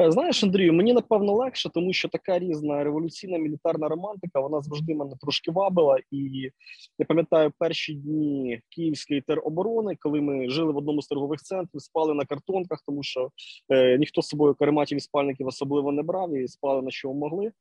Е, 0.00 0.10
знаєш, 0.10 0.44
Андрію, 0.44 0.72
мені 0.72 0.92
напевно 0.92 1.32
легше, 1.32 1.70
тому 1.74 1.92
що 1.92 2.08
така 2.08 2.38
різна 2.38 2.84
революційна 2.84 3.38
мілітарна 3.38 3.88
романтика 3.88 4.40
вона 4.40 4.62
завжди 4.62 4.94
мене 4.94 5.12
трошки 5.20 5.50
вабила. 5.50 5.98
І 6.10 6.50
я 6.98 7.06
пам'ятаю 7.08 7.52
перші 7.58 7.94
дні 7.94 8.60
київської 8.68 9.20
тероборони, 9.20 9.96
коли 10.00 10.20
ми 10.20 10.48
жили 10.50 10.72
в 10.72 10.76
одному 10.76 11.02
з 11.02 11.06
торгових 11.06 11.40
центрів, 11.40 11.82
спали 11.82 12.14
на 12.14 12.24
картонках, 12.24 12.82
тому 12.86 13.02
що 13.02 13.30
е, 13.68 13.98
ніхто 13.98 14.22
з 14.22 14.26
собою 14.26 14.54
карематів 14.54 14.98
і 14.98 15.00
спальників 15.00 15.46
особливо 15.46 15.92
не 15.92 16.02
брав 16.02 16.36
і 16.36 16.48
спали 16.48 16.82
на 16.82 16.90
що 16.90 17.12
могли. 17.12 17.52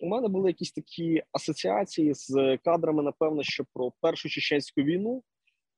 У 0.00 0.06
мене 0.06 0.28
були 0.28 0.50
якісь 0.50 0.72
такі 0.72 1.22
асоціації 1.32 2.14
з 2.14 2.58
кадрами, 2.64 3.02
напевно, 3.02 3.42
що 3.42 3.64
про 3.74 3.92
першу 4.00 4.28
чеченську 4.28 4.82
війну, 4.82 5.22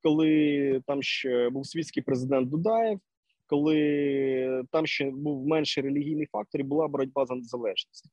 коли 0.02 0.82
там 0.86 1.02
ще 1.02 1.50
був 1.50 1.66
світський 1.66 2.02
президент 2.02 2.48
Дудаєв 2.48 3.00
коли 3.46 4.64
там 4.72 4.86
ще 4.86 5.10
був 5.10 5.46
менший 5.46 5.82
релігійний 5.82 6.26
фактор 6.26 6.60
і 6.60 6.64
була 6.64 6.88
боротьба 6.88 7.26
за 7.26 7.34
незалежність. 7.34 8.10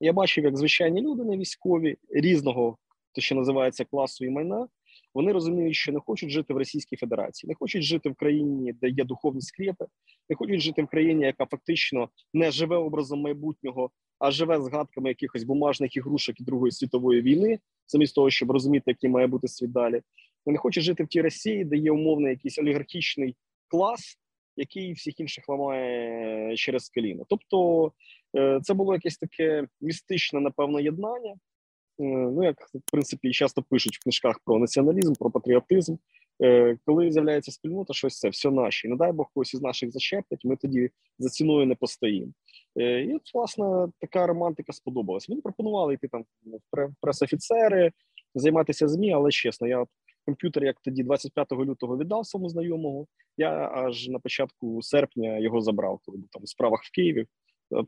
Я 0.00 0.12
бачив, 0.12 0.44
як 0.44 0.56
звичайні 0.56 1.02
люди 1.02 1.24
не 1.24 1.36
військові 1.36 1.96
різного, 2.10 2.78
то 3.12 3.20
що 3.20 3.34
називається 3.34 3.84
класу 3.84 4.24
і 4.24 4.30
майна. 4.30 4.68
Вони 5.14 5.32
розуміють, 5.32 5.74
що 5.74 5.92
не 5.92 6.00
хочуть 6.00 6.30
жити 6.30 6.54
в 6.54 6.56
Російській 6.56 6.96
Федерації, 6.96 7.48
не 7.48 7.54
хочуть 7.54 7.82
жити 7.82 8.08
в 8.08 8.14
країні, 8.14 8.72
де 8.72 8.88
є 8.88 9.04
духовні 9.04 9.40
скрепи, 9.40 9.86
не 10.28 10.36
хочуть 10.36 10.60
жити 10.60 10.82
в 10.82 10.86
країні, 10.86 11.24
яка 11.24 11.46
фактично 11.46 12.08
не 12.34 12.50
живе 12.50 12.76
образом 12.76 13.20
майбутнього, 13.20 13.90
а 14.18 14.30
живе 14.30 14.60
згадками 14.60 15.08
якихось 15.08 15.44
бумажних 15.44 15.96
ігрушок 15.96 16.40
і 16.40 16.44
Другої 16.44 16.72
світової 16.72 17.22
війни, 17.22 17.58
замість 17.86 18.14
того, 18.14 18.30
щоб 18.30 18.50
розуміти, 18.50 18.84
який 18.86 19.10
має 19.10 19.26
бути 19.26 19.48
світ 19.48 19.72
далі. 19.72 20.02
Вони 20.46 20.58
хочуть 20.58 20.84
жити 20.84 21.04
в 21.04 21.08
тій 21.08 21.20
Росії, 21.20 21.64
де 21.64 21.76
є 21.76 21.92
умовний 21.92 22.30
якийсь 22.30 22.58
олігархічний 22.58 23.36
клас, 23.68 24.18
який 24.56 24.92
всіх 24.92 25.20
інших 25.20 25.48
ламає 25.48 26.56
через 26.56 26.88
коліно. 26.88 27.24
Тобто 27.28 27.92
е, 28.36 28.60
це 28.62 28.74
було 28.74 28.94
якесь 28.94 29.18
таке 29.18 29.66
містичне, 29.80 30.40
напевно, 30.40 30.80
єднання. 30.80 31.30
Е, 31.30 32.04
ну, 32.04 32.44
як 32.44 32.60
в 32.60 32.90
принципі 32.92 33.30
часто 33.30 33.62
пишуть 33.62 33.96
в 33.96 34.02
книжках 34.02 34.40
про 34.44 34.58
націоналізм, 34.58 35.12
про 35.12 35.30
патріотизм. 35.30 35.96
Е, 36.42 36.78
коли 36.84 37.12
з'являється 37.12 37.52
спільнота, 37.52 37.94
щось 37.94 38.18
це 38.18 38.28
все 38.28 38.50
наші. 38.50 38.88
Не 38.88 38.96
дай 38.96 39.12
Бог 39.12 39.26
когось 39.34 39.54
із 39.54 39.62
наших 39.62 39.92
зачеплять, 39.92 40.44
ми 40.44 40.56
тоді 40.56 40.90
за 41.18 41.28
ціною 41.28 41.66
не 41.66 41.74
постоїмо. 41.74 42.32
І 42.76 43.14
от, 43.14 43.34
власне, 43.34 43.88
така 44.00 44.26
романтика 44.26 44.72
сподобалась. 44.72 45.28
Мені 45.28 45.40
пропонували 45.40 45.94
йти 45.94 46.08
там 46.08 46.24
в 46.72 46.88
прес-офіцери, 47.00 47.92
займатися 48.34 48.88
змі, 48.88 49.12
але 49.12 49.30
чесно, 49.30 49.68
я 49.68 49.86
комп'ютер, 50.26 50.64
як 50.64 50.80
тоді 50.80 51.02
25 51.02 51.52
лютого 51.52 51.98
віддав 51.98 52.26
своєму 52.26 52.48
знайомого. 52.48 53.06
Я 53.36 53.50
аж 53.74 54.08
на 54.08 54.18
початку 54.18 54.82
серпня 54.82 55.38
його 55.38 55.60
забрав, 55.60 56.00
коли 56.06 56.18
був 56.18 56.28
там 56.28 56.42
у 56.42 56.46
справах 56.46 56.84
в 56.84 56.90
Києві. 56.90 57.26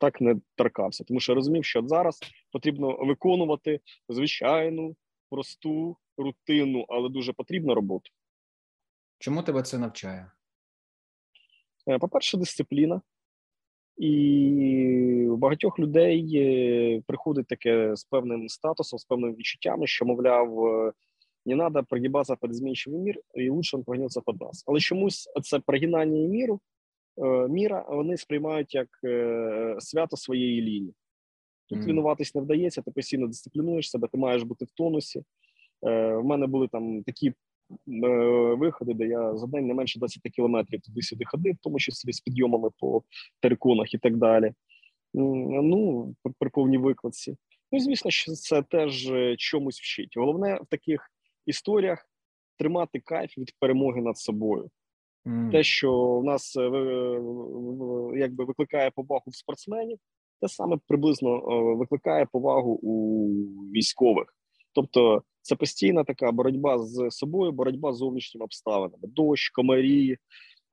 Так 0.00 0.21
не 0.21 0.37
торкався, 0.54 1.04
тому 1.04 1.21
що 1.21 1.35
розумів, 1.35 1.64
що 1.64 1.83
зараз 1.87 2.21
потрібно 2.52 2.97
виконувати 2.97 3.80
звичайну, 4.09 4.97
просту, 5.30 5.97
рутинну, 6.16 6.85
але 6.88 7.09
дуже 7.09 7.33
потрібну 7.33 7.75
роботу. 7.75 8.11
Чому 9.18 9.42
тебе 9.42 9.62
це 9.62 9.78
навчає? 9.78 10.30
Е, 11.88 11.99
по-перше, 11.99 12.37
дисципліна, 12.37 13.00
і 13.97 15.26
у 15.30 15.37
багатьох 15.37 15.78
людей 15.78 16.37
е, 16.37 17.02
приходить 17.07 17.47
таке 17.47 17.97
з 17.97 18.04
певним 18.04 18.49
статусом, 18.49 18.99
з 18.99 19.04
певними 19.04 19.35
відчуттями, 19.35 19.87
що, 19.87 20.04
мовляв, 20.04 20.66
е, 20.66 20.92
не 21.57 21.71
треба 21.71 21.83
прогибатися 21.83 22.37
під 22.37 22.55
змінчивий 22.55 23.00
мір, 23.00 23.21
і 23.35 23.50
лучше 23.50 23.76
він 23.76 23.85
прогнеться 23.85 24.21
під 24.26 24.40
нас. 24.40 24.64
Але 24.67 24.81
чомусь 24.81 25.28
це 25.43 25.59
прогинання 25.59 26.28
міру 26.28 26.61
е, 27.23 27.49
міра 27.49 27.87
вони 27.88 28.17
сприймають 28.17 28.75
як 28.75 28.88
е, 29.05 29.76
свято 29.78 30.17
своєї 30.17 30.62
лінії. 30.62 30.95
Тут 31.69 31.78
mm. 31.78 31.87
винуватись 31.87 32.35
не 32.35 32.40
вдається, 32.40 32.83
ти 32.83 32.90
постійно 32.90 33.26
дисциплінуєш 33.26 33.90
себе, 33.90 34.09
ти 34.12 34.19
маєш 34.19 34.43
бути 34.43 34.64
в 34.64 34.71
тонусі. 34.71 35.23
Е, 35.87 36.17
в 36.17 36.25
мене 36.25 36.47
були 36.47 36.69
там 36.69 37.02
такі 37.02 37.33
виходи, 38.57 38.95
де 38.95 39.07
я 39.07 39.37
за 39.37 39.47
день 39.47 39.67
не 39.67 39.75
менше 39.75 39.99
20 39.99 40.23
кілометрів 40.23 40.81
туди-сюди 40.81 41.25
ходив, 41.25 41.55
в 41.55 41.62
тому 41.62 41.78
числі 41.78 42.12
з 42.12 42.21
підйомами 42.21 42.71
по 42.78 43.02
териконах 43.40 43.95
і 43.95 43.99
так 43.99 44.17
далі. 44.17 44.52
Ну, 45.14 46.14
при 46.38 46.50
повній 46.50 46.78
викладці. 46.78 47.37
Ну, 47.73 47.81
звісно, 47.81 48.11
що 48.11 48.33
це 48.33 48.62
теж 48.62 49.12
чомусь 49.38 49.81
вчить. 49.81 50.17
Головне 50.17 50.59
в 50.62 50.67
таких 50.67 51.11
історіях 51.49 52.09
тримати 52.59 53.00
кайф 53.00 53.38
від 53.38 53.52
перемоги 53.61 54.02
над 54.02 54.19
собою. 54.19 54.71
Mm. 55.26 55.50
Те, 55.50 55.62
що 55.62 56.19
в 56.19 56.25
нас 56.25 56.57
якби 58.17 58.45
викликає 58.45 58.90
повагу 58.90 59.23
в 59.26 59.37
спортсменів, 59.37 59.99
те 60.40 60.49
саме 60.49 60.78
приблизно 60.87 61.40
викликає 61.76 62.26
повагу 62.33 62.73
у 62.83 63.28
військових. 63.73 64.35
Тобто 64.75 65.23
це 65.43 65.57
постійна 65.57 66.05
така 66.05 66.33
боротьба 66.33 66.78
з 66.78 67.11
собою, 67.11 67.52
боротьба 67.52 67.93
з 67.93 67.97
зовнішніми 67.97 68.45
обставинами: 68.45 69.02
дощ, 69.02 69.50
комарі, 69.50 70.17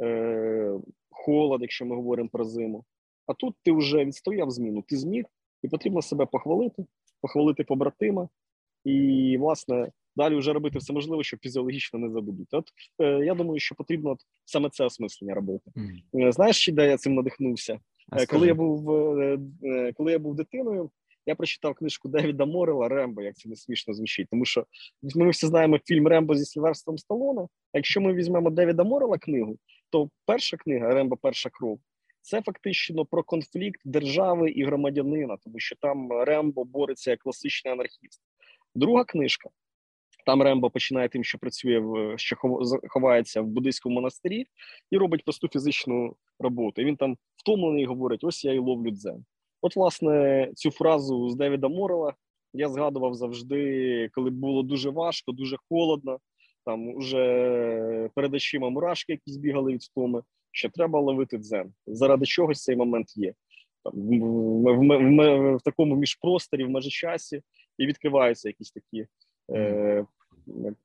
е, 0.01 0.79
холод, 1.10 1.62
якщо 1.62 1.86
ми 1.86 1.96
говоримо 1.96 2.29
про 2.29 2.44
зиму. 2.44 2.86
А 3.27 3.34
тут 3.34 3.55
ти 3.63 3.72
вже 3.72 4.05
відстояв 4.05 4.51
зміну, 4.51 4.82
ти 4.82 4.98
зміг, 4.98 5.25
і 5.63 5.67
потрібно 5.67 6.01
себе 6.01 6.25
похвалити, 6.25 6.86
похвалити 7.22 7.63
побратима, 7.63 8.29
і, 8.84 9.38
власне, 9.39 9.91
далі 10.15 10.36
вже 10.36 10.53
робити 10.53 10.79
все 10.79 10.93
можливе, 10.93 11.24
щоб 11.24 11.39
фізіологічно 11.39 12.00
не 12.00 12.10
забудуть. 12.10 12.48
От 12.51 12.69
е, 13.01 13.25
я 13.25 13.36
думаю, 13.36 13.60
що 13.60 13.75
потрібно 13.75 14.10
от 14.10 14.19
саме 14.45 14.69
це 14.69 14.86
осмислення 14.86 15.34
робити. 15.34 15.72
Mm. 16.13 16.31
Знаєш, 16.31 16.69
де 16.74 16.88
я 16.88 16.98
цим 16.98 17.15
надихнувся? 17.15 17.79
А 18.10 18.25
коли 18.25 18.48
я 18.48 18.53
був 18.53 18.91
е, 18.91 19.39
коли 19.93 20.12
я 20.12 20.19
був 20.19 20.36
дитиною, 20.36 20.91
я 21.25 21.36
прочитав 21.36 21.74
книжку 21.74 22.10
Девіда 22.10 22.45
Морела 22.45 22.88
Рембо, 22.88 23.22
як 23.22 23.36
це 23.36 23.50
не 23.50 23.55
смішно 23.55 23.93
звучить, 23.93 24.27
тому 24.31 24.45
що 24.45 24.65
ми 25.15 25.29
всі 25.29 25.48
знаємо 25.48 25.79
фільм 25.86 26.07
Рембо 26.07 26.36
зі 26.36 26.45
Сільверстом 26.45 26.98
Сталоне. 26.98 27.41
А 27.41 27.77
якщо 27.77 28.01
ми 28.01 28.13
візьмемо 28.13 28.50
Девіда 28.50 28.84
Морела 28.84 29.17
книгу, 29.17 29.57
то 29.89 30.10
перша 30.25 30.57
книга 30.57 30.93
Рембо, 30.93 31.17
перша 31.17 31.50
кров. 31.50 31.79
Це 32.22 32.41
фактично 32.41 33.05
про 33.05 33.24
конфлікт 33.24 33.81
держави 33.86 34.51
і 34.51 34.65
громадянина, 34.65 35.38
тому 35.43 35.60
що 35.60 35.75
там 35.75 36.12
Рембо 36.12 36.63
бореться 36.63 37.12
як 37.12 37.19
класичний 37.19 37.74
анархіст. 37.74 38.22
Друга 38.75 39.03
книжка 39.03 39.50
там 40.25 40.41
Рембо 40.41 40.70
починає 40.70 41.10
тим, 41.10 41.24
що 41.24 41.38
працює 41.38 41.79
в 41.79 42.13
що 42.17 42.36
ховається 42.88 43.41
в 43.41 43.46
буддийському 43.46 43.96
монастирі, 43.96 44.46
і 44.91 44.98
робить 44.98 45.24
просту 45.24 45.48
фізичну 45.48 46.15
роботу. 46.39 46.82
І 46.82 46.86
Він 46.86 46.96
там 46.96 47.17
втомлений 47.36 47.84
і 47.84 47.86
говорить: 47.86 48.24
ось 48.24 48.46
я 48.46 48.53
і 48.53 48.60
ловлю 48.60 48.91
дзен. 48.91 49.25
От, 49.62 49.75
власне, 49.75 50.50
цю 50.55 50.72
фразу 50.72 51.29
з 51.29 51.36
Девіда 51.36 51.67
Морела 51.67 52.13
я 52.53 52.70
згадував 52.70 53.15
завжди, 53.15 54.10
коли 54.13 54.29
було 54.29 54.63
дуже 54.63 54.89
важко, 54.89 55.32
дуже 55.32 55.58
холодно. 55.70 56.20
Там 56.65 56.88
уже 56.88 58.10
перед 58.15 58.34
очима 58.34 58.70
мурашки, 58.70 59.13
які 59.13 59.32
збігали 59.32 59.74
від 59.74 59.82
втоми, 59.82 60.22
що 60.51 60.70
треба 60.70 61.00
ловити 61.00 61.38
дзен. 61.38 61.74
Заради 61.88 62.25
чогось 62.25 62.63
цей 62.63 62.75
момент 62.75 63.17
є. 63.17 63.34
Там, 63.84 63.94
в, 63.96 64.74
в, 64.74 64.88
в, 64.88 65.55
в 65.55 65.62
такому 65.62 65.96
міжпросторі, 65.96 66.63
в 66.63 66.70
межичасі, 66.70 67.41
і 67.77 67.86
відкриваються 67.86 68.50
якісь 68.50 68.72
такі 68.72 69.08
е, 69.51 70.05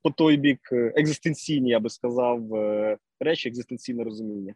по 0.03 0.11
той 0.11 0.37
бік 0.37 0.61
екзистенційні, 0.73 1.71
я 1.71 1.81
би 1.81 1.91
сказав, 1.91 2.55
е, 2.55 2.99
речі, 3.21 3.49
екзистенційне 3.49 4.05
розуміння. 4.05 4.55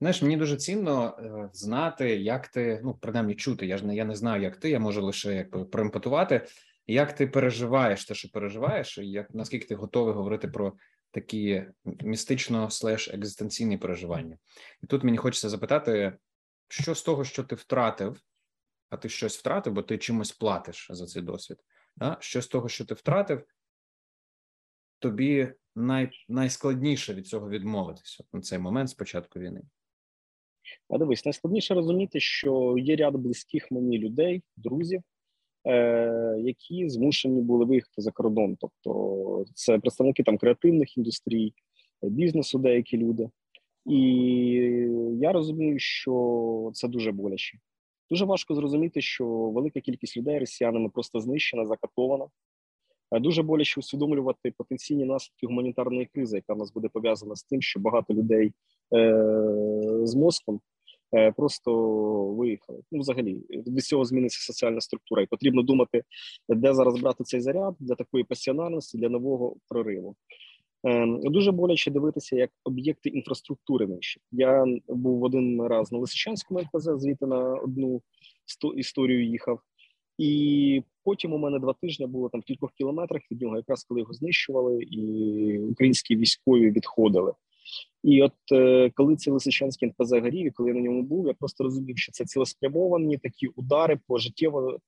Знаєш, 0.00 0.22
мені 0.22 0.36
дуже 0.36 0.56
цінно 0.56 1.18
е, 1.18 1.50
знати, 1.52 2.16
як 2.16 2.48
ти 2.48 2.80
ну 2.84 2.94
принаймні 3.00 3.34
чути. 3.34 3.66
Я 3.66 3.78
ж 3.78 3.86
не 3.86 3.96
я 3.96 4.04
не 4.04 4.14
знаю, 4.14 4.42
як 4.42 4.56
ти. 4.56 4.70
Я 4.70 4.78
можу 4.78 5.04
лише 5.04 5.34
якби 5.34 5.64
проемпатувати, 5.64 6.46
як 6.86 7.14
ти 7.14 7.26
переживаєш 7.26 8.04
те, 8.04 8.14
що 8.14 8.30
переживаєш, 8.30 8.98
і 8.98 9.10
як 9.10 9.34
наскільки 9.34 9.66
ти 9.66 9.74
готовий 9.74 10.14
говорити 10.14 10.48
про 10.48 10.72
такі 11.10 11.64
містично 11.84 12.70
слеш 12.70 13.08
екзистенційні 13.08 13.78
переживання. 13.78 14.38
І 14.82 14.86
тут 14.86 15.04
мені 15.04 15.16
хочеться 15.16 15.48
запитати, 15.48 16.12
що 16.68 16.94
з 16.94 17.02
того, 17.02 17.24
що 17.24 17.44
ти 17.44 17.54
втратив, 17.54 18.20
а 18.90 18.96
ти 18.96 19.08
щось 19.08 19.38
втратив, 19.38 19.72
бо 19.72 19.82
ти 19.82 19.98
чимось 19.98 20.32
платиш 20.32 20.88
за 20.90 21.06
цей 21.06 21.22
досвід. 21.22 21.58
А? 22.00 22.16
Що 22.20 22.42
з 22.42 22.46
того, 22.46 22.68
що 22.68 22.84
ти 22.84 22.94
втратив, 22.94 23.44
тобі 25.02 25.48
най, 25.76 26.10
найскладніше 26.28 27.14
від 27.14 27.26
цього 27.26 27.48
відмовитися 27.48 28.24
на 28.32 28.40
цей 28.40 28.58
момент 28.58 28.88
з 28.88 28.94
початку 28.94 29.40
війни. 29.40 29.62
А 30.88 30.98
дивись, 30.98 31.24
найскладніше 31.24 31.74
розуміти, 31.74 32.20
що 32.20 32.74
є 32.78 32.96
ряд 32.96 33.16
близьких 33.16 33.70
мені 33.70 33.98
людей, 33.98 34.42
друзів, 34.56 35.02
е, 35.66 36.36
які 36.38 36.88
змушені 36.88 37.40
були 37.40 37.64
виїхати 37.64 38.02
за 38.02 38.10
кордон. 38.10 38.56
Тобто 38.60 39.44
це 39.54 39.78
представники 39.78 40.22
там 40.22 40.38
креативних 40.38 40.96
індустрій, 40.98 41.54
бізнесу, 42.02 42.58
деякі 42.58 42.96
люди. 42.96 43.30
І 43.86 44.00
я 45.20 45.32
розумію, 45.32 45.78
що 45.78 46.70
це 46.74 46.88
дуже 46.88 47.12
боляче. 47.12 47.58
Дуже 48.10 48.24
важко 48.24 48.54
зрозуміти, 48.54 49.00
що 49.00 49.26
велика 49.26 49.80
кількість 49.80 50.16
людей 50.16 50.38
росіянами 50.38 50.88
просто 50.88 51.20
знищена, 51.20 51.66
закатована. 51.66 52.26
Е, 53.12 53.20
дуже 53.20 53.42
боляче 53.42 53.80
усвідомлювати 53.80 54.50
потенційні 54.56 55.04
наслідки 55.04 55.46
гуманітарної 55.46 56.06
кризи, 56.06 56.36
яка 56.36 56.54
в 56.54 56.58
нас 56.58 56.72
буде 56.72 56.88
пов'язана 56.88 57.36
з 57.36 57.42
тим, 57.44 57.62
що 57.62 57.80
багато 57.80 58.14
людей 58.14 58.52
е, 58.94 59.14
з 60.02 60.14
мозком 60.14 60.60
е, 61.14 61.32
просто 61.32 61.72
виїхали. 62.24 62.82
Ну, 62.92 63.00
взагалі, 63.00 63.34
від 63.50 63.84
цього 63.84 64.04
зміниться 64.04 64.40
соціальна 64.40 64.80
структура, 64.80 65.22
і 65.22 65.26
потрібно 65.26 65.62
думати, 65.62 66.02
де 66.48 66.74
зараз 66.74 67.00
брати 67.00 67.24
цей 67.24 67.40
заряд 67.40 67.74
для 67.80 67.94
такої 67.94 68.24
пасіонарності, 68.24 68.98
для 68.98 69.08
нового 69.08 69.56
прориву. 69.68 70.16
Е, 70.86 71.06
дуже 71.06 71.52
боляче 71.52 71.90
дивитися, 71.90 72.36
як 72.36 72.50
об'єкти 72.64 73.08
інфраструктури 73.08 73.86
нищать. 73.86 74.22
Я 74.32 74.64
був 74.88 75.22
один 75.22 75.62
раз 75.62 75.92
на 75.92 75.98
Лисичанському 75.98 76.60
НПЗ, 76.60 77.02
звідти 77.02 77.26
на 77.26 77.54
одну 77.54 78.02
історію 78.76 79.26
їхав. 79.26 79.60
І 80.18 80.82
потім 81.04 81.32
у 81.32 81.38
мене 81.38 81.58
два 81.58 81.72
тижні 81.72 82.06
було 82.06 82.28
там 82.28 82.40
в 82.40 82.44
кількох 82.44 82.72
кілометрах 82.72 83.22
від 83.30 83.42
нього, 83.42 83.56
якраз 83.56 83.84
коли 83.84 84.00
його 84.00 84.12
знищували, 84.12 84.82
і 84.82 85.58
українські 85.58 86.16
військові 86.16 86.70
відходили. 86.70 87.32
І 88.02 88.22
от 88.22 88.32
е, 88.52 88.90
коли 88.94 89.16
цей 89.16 89.32
Лисичанський 89.32 89.88
НПЗ 89.88 90.12
горів, 90.12 90.46
і 90.46 90.50
коли 90.50 90.68
я 90.68 90.74
на 90.74 90.80
ньому 90.80 91.02
був, 91.02 91.26
я 91.26 91.34
просто 91.34 91.64
розумів, 91.64 91.98
що 91.98 92.12
це 92.12 92.24
цілеспрямовані 92.24 93.18
такі 93.18 93.46
удари 93.46 94.00
по 94.06 94.18
життєво 94.18 94.78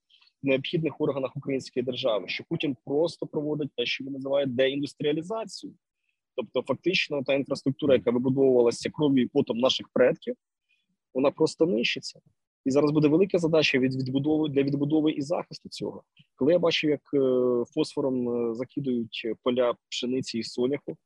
необхідних 0.43 1.01
органах 1.01 1.37
української 1.37 1.85
держави, 1.85 2.25
що 2.29 2.45
Путін 2.49 2.77
просто 2.85 3.27
проводить 3.27 3.71
те, 3.77 3.87
що 3.87 4.05
він 4.05 4.13
називає 4.13 4.47
деіндустріалізацію. 4.47 5.73
Тобто, 6.37 6.63
фактично, 6.63 7.23
та 7.23 7.35
інфраструктура, 7.35 7.95
яка 7.95 8.11
вибудовувалася 8.11 8.91
кров'ю 8.91 9.25
і 9.25 9.27
потом 9.27 9.59
наших 9.59 9.89
предків, 9.89 10.35
вона 11.15 11.31
просто 11.31 11.67
нищиться. 11.67 12.21
І 12.65 12.71
зараз 12.71 12.91
буде 12.91 13.09
велика 13.09 13.39
задача 13.39 13.79
від 13.79 13.97
відбудови 13.97 14.49
для 14.49 14.63
відбудови 14.63 15.11
і 15.11 15.23
захисту 15.23 15.69
цього. 15.69 16.03
Коли 16.37 16.53
я 16.53 16.59
бачив, 16.59 16.91
як 16.91 17.01
е, 17.15 17.65
фосфором 17.75 18.29
е, 18.29 18.55
закидують 18.55 19.27
поля 19.43 19.75
пшениці 19.89 20.39
і 20.39 20.43
соняху, 20.43 20.97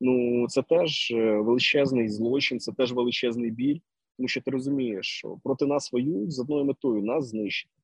ну 0.00 0.46
це 0.48 0.62
теж 0.62 1.10
е, 1.10 1.40
величезний 1.40 2.08
злочин, 2.08 2.60
це 2.60 2.72
теж 2.72 2.92
величезний 2.92 3.50
біль, 3.50 3.78
тому 4.16 4.28
що 4.28 4.40
ти 4.40 4.50
розумієш, 4.50 5.06
що 5.06 5.38
проти 5.44 5.66
нас 5.66 5.92
воюють 5.92 6.32
з 6.32 6.38
одною 6.40 6.64
метою 6.64 7.02
нас 7.02 7.26
знищити. 7.26 7.83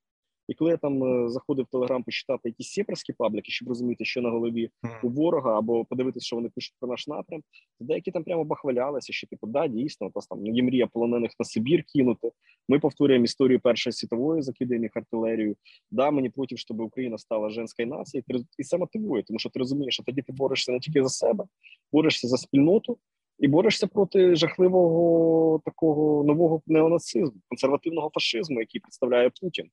І 0.50 0.54
коли 0.54 0.70
я 0.70 0.76
там 0.76 1.04
е, 1.04 1.28
заходив 1.28 1.64
в 1.64 1.68
Телеграм 1.68 2.02
почитати 2.02 2.48
якісь 2.48 2.68
сєпарські 2.68 3.12
пабліки, 3.12 3.52
щоб 3.52 3.68
розуміти, 3.68 4.04
що 4.04 4.22
на 4.22 4.30
голові 4.30 4.70
у 5.02 5.08
ворога, 5.08 5.58
або 5.58 5.84
подивитися, 5.84 6.26
що 6.26 6.36
вони 6.36 6.48
пишуть 6.48 6.74
про 6.80 6.88
наш 6.88 7.06
напрям, 7.06 7.42
то 7.78 7.84
деякі 7.84 8.10
там 8.10 8.24
прямо 8.24 8.44
бахвалялися, 8.44 9.12
що 9.12 9.26
типу, 9.26 9.46
да, 9.46 9.68
дійсно, 9.68 10.10
у 10.14 10.20
там 10.30 10.46
є 10.46 10.62
мрія 10.62 10.86
полонених 10.86 11.30
на 11.38 11.44
Сибір 11.44 11.84
кинути. 11.94 12.30
Ми 12.68 12.78
повторюємо 12.78 13.24
історію 13.24 13.60
Першої 13.60 13.92
світової, 13.92 14.42
закидаємо 14.42 14.84
їх 14.84 14.96
артилерію. 14.96 15.56
Да, 15.90 16.10
мені 16.10 16.30
потім, 16.30 16.58
щоб 16.58 16.80
Україна 16.80 17.18
стала 17.18 17.50
женською 17.50 17.88
нацією, 17.88 18.24
і 18.58 18.64
це 18.64 18.78
мотивує, 18.78 19.22
тому 19.22 19.38
що 19.38 19.50
ти 19.50 19.58
розумієш, 19.58 19.94
що 19.94 20.02
тоді 20.02 20.22
ти 20.22 20.32
борешся 20.32 20.72
не 20.72 20.80
тільки 20.80 21.02
за 21.02 21.08
себе, 21.08 21.44
борешся 21.92 22.28
за 22.28 22.36
спільноту. 22.36 22.98
І 23.38 23.48
борешся 23.48 23.86
проти 23.86 24.36
жахливого 24.36 25.60
такого 25.64 26.24
нового 26.24 26.62
неонацизму, 26.66 27.40
консервативного 27.48 28.10
фашизму, 28.14 28.60
який 28.60 28.80
представляє 28.80 29.30
Путін. 29.40 29.70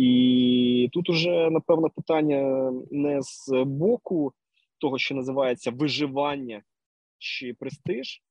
І 0.00 0.88
тут 0.92 1.10
уже 1.10 1.50
напевно 1.50 1.90
питання 1.90 2.72
не 2.90 3.22
з 3.22 3.64
боку 3.66 4.32
того, 4.80 4.98
що 4.98 5.14
називається 5.14 5.70
виживання 5.70 6.62
чи 7.18 7.54
престиж, 7.54 8.22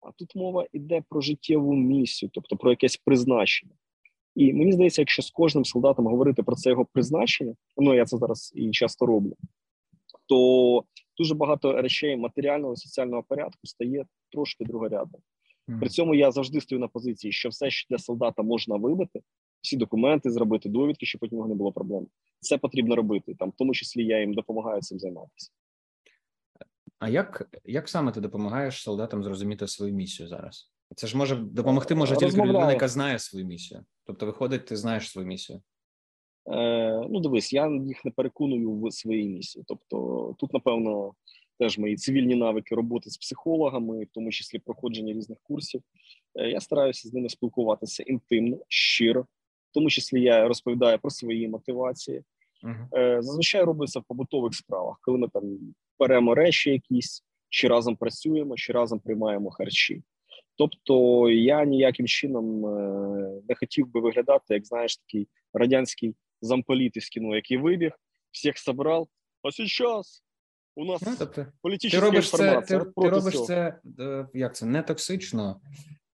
а 0.00 0.12
тут 0.12 0.36
мова 0.36 0.66
йде 0.72 1.02
про 1.08 1.20
життєву 1.20 1.74
місію, 1.74 2.30
тобто 2.34 2.56
про 2.56 2.70
якесь 2.70 2.96
призначення. 2.96 3.72
І 4.34 4.52
мені 4.52 4.72
здається, 4.72 5.02
якщо 5.02 5.22
з 5.22 5.30
кожним 5.30 5.64
солдатом 5.64 6.06
говорити 6.06 6.42
про 6.42 6.56
це 6.56 6.70
його 6.70 6.84
призначення, 6.92 7.54
ну 7.76 7.94
я 7.94 8.04
це 8.04 8.18
зараз 8.18 8.52
і 8.54 8.70
часто 8.70 9.06
роблю, 9.06 9.36
то 10.26 10.84
дуже 11.18 11.34
багато 11.34 11.82
речей 11.82 12.16
матеріального 12.16 12.76
соціального 12.76 13.22
порядку 13.22 13.66
стає 13.66 14.06
трошки 14.30 14.64
другорядним. 14.64 15.22
При 15.80 15.88
цьому 15.88 16.14
я 16.14 16.30
завжди 16.30 16.60
стою 16.60 16.80
на 16.80 16.88
позиції, 16.88 17.32
що 17.32 17.48
все, 17.48 17.70
що 17.70 17.86
для 17.90 17.98
солдата 17.98 18.42
можна 18.42 18.76
вибити, 18.76 19.20
всі 19.62 19.76
документи 19.76 20.30
зробити, 20.30 20.68
довідки, 20.68 21.06
щоб 21.06 21.20
потім 21.20 21.48
не 21.48 21.54
було 21.54 21.72
проблем. 21.72 22.06
Це 22.40 22.58
потрібно 22.58 22.96
робити. 22.96 23.34
Там, 23.38 23.50
в 23.50 23.56
тому 23.56 23.74
числі 23.74 24.06
я 24.06 24.20
їм 24.20 24.34
допомагаю 24.34 24.80
цим 24.80 24.98
займатися. 24.98 25.50
А 26.98 27.08
як 27.08 27.58
як 27.64 27.88
саме 27.88 28.12
ти 28.12 28.20
допомагаєш 28.20 28.82
солдатам 28.82 29.24
зрозуміти 29.24 29.68
свою 29.68 29.94
місію 29.94 30.28
зараз? 30.28 30.72
Це 30.96 31.06
ж 31.06 31.16
може 31.16 31.36
допомогти 31.36 31.94
може 31.94 32.16
тільки 32.16 32.36
людина, 32.36 32.72
яка 32.72 32.88
знає 32.88 33.18
свою 33.18 33.46
місію. 33.46 33.84
Тобто, 34.06 34.26
виходить, 34.26 34.66
ти 34.66 34.76
знаєш 34.76 35.10
свою 35.10 35.28
місію. 35.28 35.62
Е, 36.46 37.06
Ну, 37.10 37.20
дивись, 37.20 37.52
я 37.52 37.70
їх 37.86 38.04
не 38.04 38.10
переконую 38.10 38.80
в 38.80 38.92
своїй 38.92 39.28
місії. 39.28 39.64
Тобто, 39.68 40.36
тут, 40.38 40.52
напевно, 40.52 41.14
теж 41.58 41.78
мої 41.78 41.96
цивільні 41.96 42.34
навики 42.34 42.74
роботи 42.74 43.10
з 43.10 43.16
психологами, 43.16 44.04
в 44.04 44.08
тому 44.12 44.30
числі 44.30 44.58
проходження 44.58 45.12
різних 45.12 45.38
курсів. 45.42 45.82
Е, 46.34 46.50
я 46.50 46.60
стараюся 46.60 47.08
з 47.08 47.12
ними 47.12 47.28
спілкуватися 47.28 48.02
інтимно, 48.02 48.58
щиро, 48.68 49.26
в 49.72 49.74
тому 49.74 49.90
числі 49.90 50.22
я 50.22 50.48
розповідаю 50.48 50.98
про 50.98 51.10
свої 51.10 51.48
мотивації. 51.48 52.22
Uh-huh. 52.62 53.22
Зазвичай 53.22 53.64
робиться 53.64 54.00
в 54.00 54.04
побутових 54.04 54.54
справах, 54.54 54.96
коли 55.00 55.18
ми 55.18 55.28
там 55.28 55.58
беремо 55.98 56.34
речі, 56.34 56.70
якісь 56.70 57.24
чи 57.48 57.68
разом 57.68 57.96
працюємо, 57.96 58.56
чи 58.56 58.72
разом 58.72 58.98
приймаємо 58.98 59.50
харчі. 59.50 60.02
Тобто 60.56 61.28
я 61.30 61.64
ніяким 61.64 62.06
чином 62.06 62.66
е, 62.66 63.42
не 63.48 63.54
хотів 63.54 63.92
би 63.92 64.00
виглядати, 64.00 64.54
як 64.54 64.66
знаєш, 64.66 64.96
такий 64.96 65.28
радянський 65.54 66.14
замполіт 66.40 66.96
із 66.96 67.08
кіно, 67.08 67.34
який 67.36 67.56
вибіг, 67.56 67.92
всіх 68.30 68.58
собрав. 68.58 69.08
А 69.42 69.50
зараз 69.50 70.24
у 70.76 70.84
нас 70.84 71.02
ну, 71.06 71.14
тобто, 71.18 71.46
політична 71.62 72.00
ти 72.00 72.06
робиш 72.06 72.24
інформація. 72.24 72.80
Це, 72.80 72.84
ти, 72.84 72.90
ти 73.00 73.08
робиш 73.08 73.34
цього. 73.34 73.46
це 73.46 73.80
е, 73.98 74.28
як 74.34 74.54
це 74.54 74.66
не 74.66 74.82
токсично, 74.82 75.60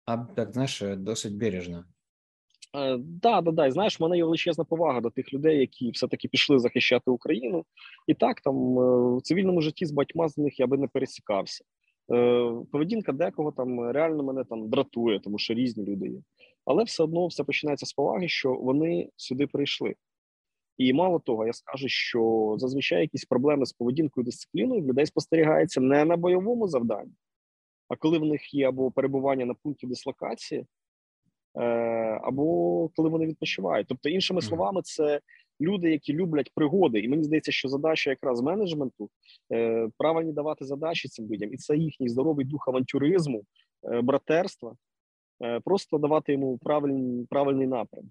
а 0.05 0.17
так 0.17 0.53
знаєш, 0.53 0.83
досить 0.97 1.37
бережно. 1.37 1.85
Е, 2.77 2.97
да, 2.97 3.41
да, 3.41 3.51
да. 3.51 3.71
знаєш, 3.71 3.99
в 3.99 4.03
мене 4.03 4.17
є 4.17 4.23
величезна 4.23 4.63
повага 4.63 5.01
до 5.01 5.09
тих 5.09 5.33
людей, 5.33 5.59
які 5.59 5.91
все-таки 5.91 6.27
пішли 6.27 6.59
захищати 6.59 7.11
Україну. 7.11 7.65
І 8.07 8.13
так 8.13 8.41
там 8.41 8.75
в 9.17 9.21
цивільному 9.21 9.61
житті 9.61 9.85
з 9.85 9.91
батьма 9.91 10.29
з 10.29 10.37
них 10.37 10.59
я 10.59 10.67
би 10.67 10.77
не 10.77 10.87
пересікався. 10.87 11.63
Е, 12.11 12.51
поведінка 12.71 13.11
декого 13.11 13.51
там 13.51 13.91
реально 13.91 14.23
мене 14.23 14.43
там 14.43 14.69
дратує, 14.69 15.19
тому 15.19 15.37
що 15.37 15.53
різні 15.53 15.85
люди 15.85 16.07
є. 16.07 16.19
Але 16.65 16.83
все 16.83 17.03
одно 17.03 17.27
все 17.27 17.43
починається 17.43 17.85
з 17.85 17.93
поваги, 17.93 18.27
що 18.27 18.53
вони 18.53 19.09
сюди 19.15 19.47
прийшли. 19.47 19.95
І 20.77 20.93
мало 20.93 21.19
того, 21.19 21.45
я 21.47 21.53
скажу, 21.53 21.87
що 21.87 22.53
зазвичай 22.57 23.01
якісь 23.01 23.25
проблеми 23.25 23.65
з 23.65 23.73
поведінкою 23.73 24.25
дисципліною 24.25 24.81
в 24.81 24.87
людей 24.87 25.05
спостерігається 25.05 25.81
не 25.81 26.05
на 26.05 26.17
бойовому 26.17 26.67
завданні, 26.67 27.13
а 27.89 27.95
коли 27.95 28.19
в 28.19 28.25
них 28.25 28.53
є 28.53 28.67
або 28.67 28.91
перебування 28.91 29.45
на 29.45 29.53
пункті 29.53 29.87
дислокації, 29.87 30.61
е, 30.61 30.65
або 32.21 32.89
коли 32.95 33.09
вони 33.09 33.25
відпочивають. 33.25 33.87
Тобто, 33.87 34.09
іншими 34.09 34.41
словами, 34.41 34.81
це 34.83 35.21
люди, 35.61 35.91
які 35.91 36.13
люблять 36.13 36.51
пригоди, 36.55 36.99
і 36.99 37.07
мені 37.07 37.23
здається, 37.23 37.51
що 37.51 37.69
задача 37.69 38.09
якраз 38.09 38.41
менеджменту 38.41 39.09
е, 39.53 39.89
правильні 39.97 40.33
давати 40.33 40.65
задачі 40.65 41.07
цим 41.07 41.27
людям, 41.27 41.53
і 41.53 41.57
це 41.57 41.77
їхній 41.77 42.09
здоровий 42.09 42.45
дух 42.45 42.67
авантюризму, 42.67 43.43
е, 43.91 44.01
братерства, 44.01 44.75
е, 45.43 45.59
просто 45.59 45.97
давати 45.97 46.31
йому 46.31 46.57
правильний, 46.57 47.25
правильний 47.29 47.67
напрям. 47.67 48.05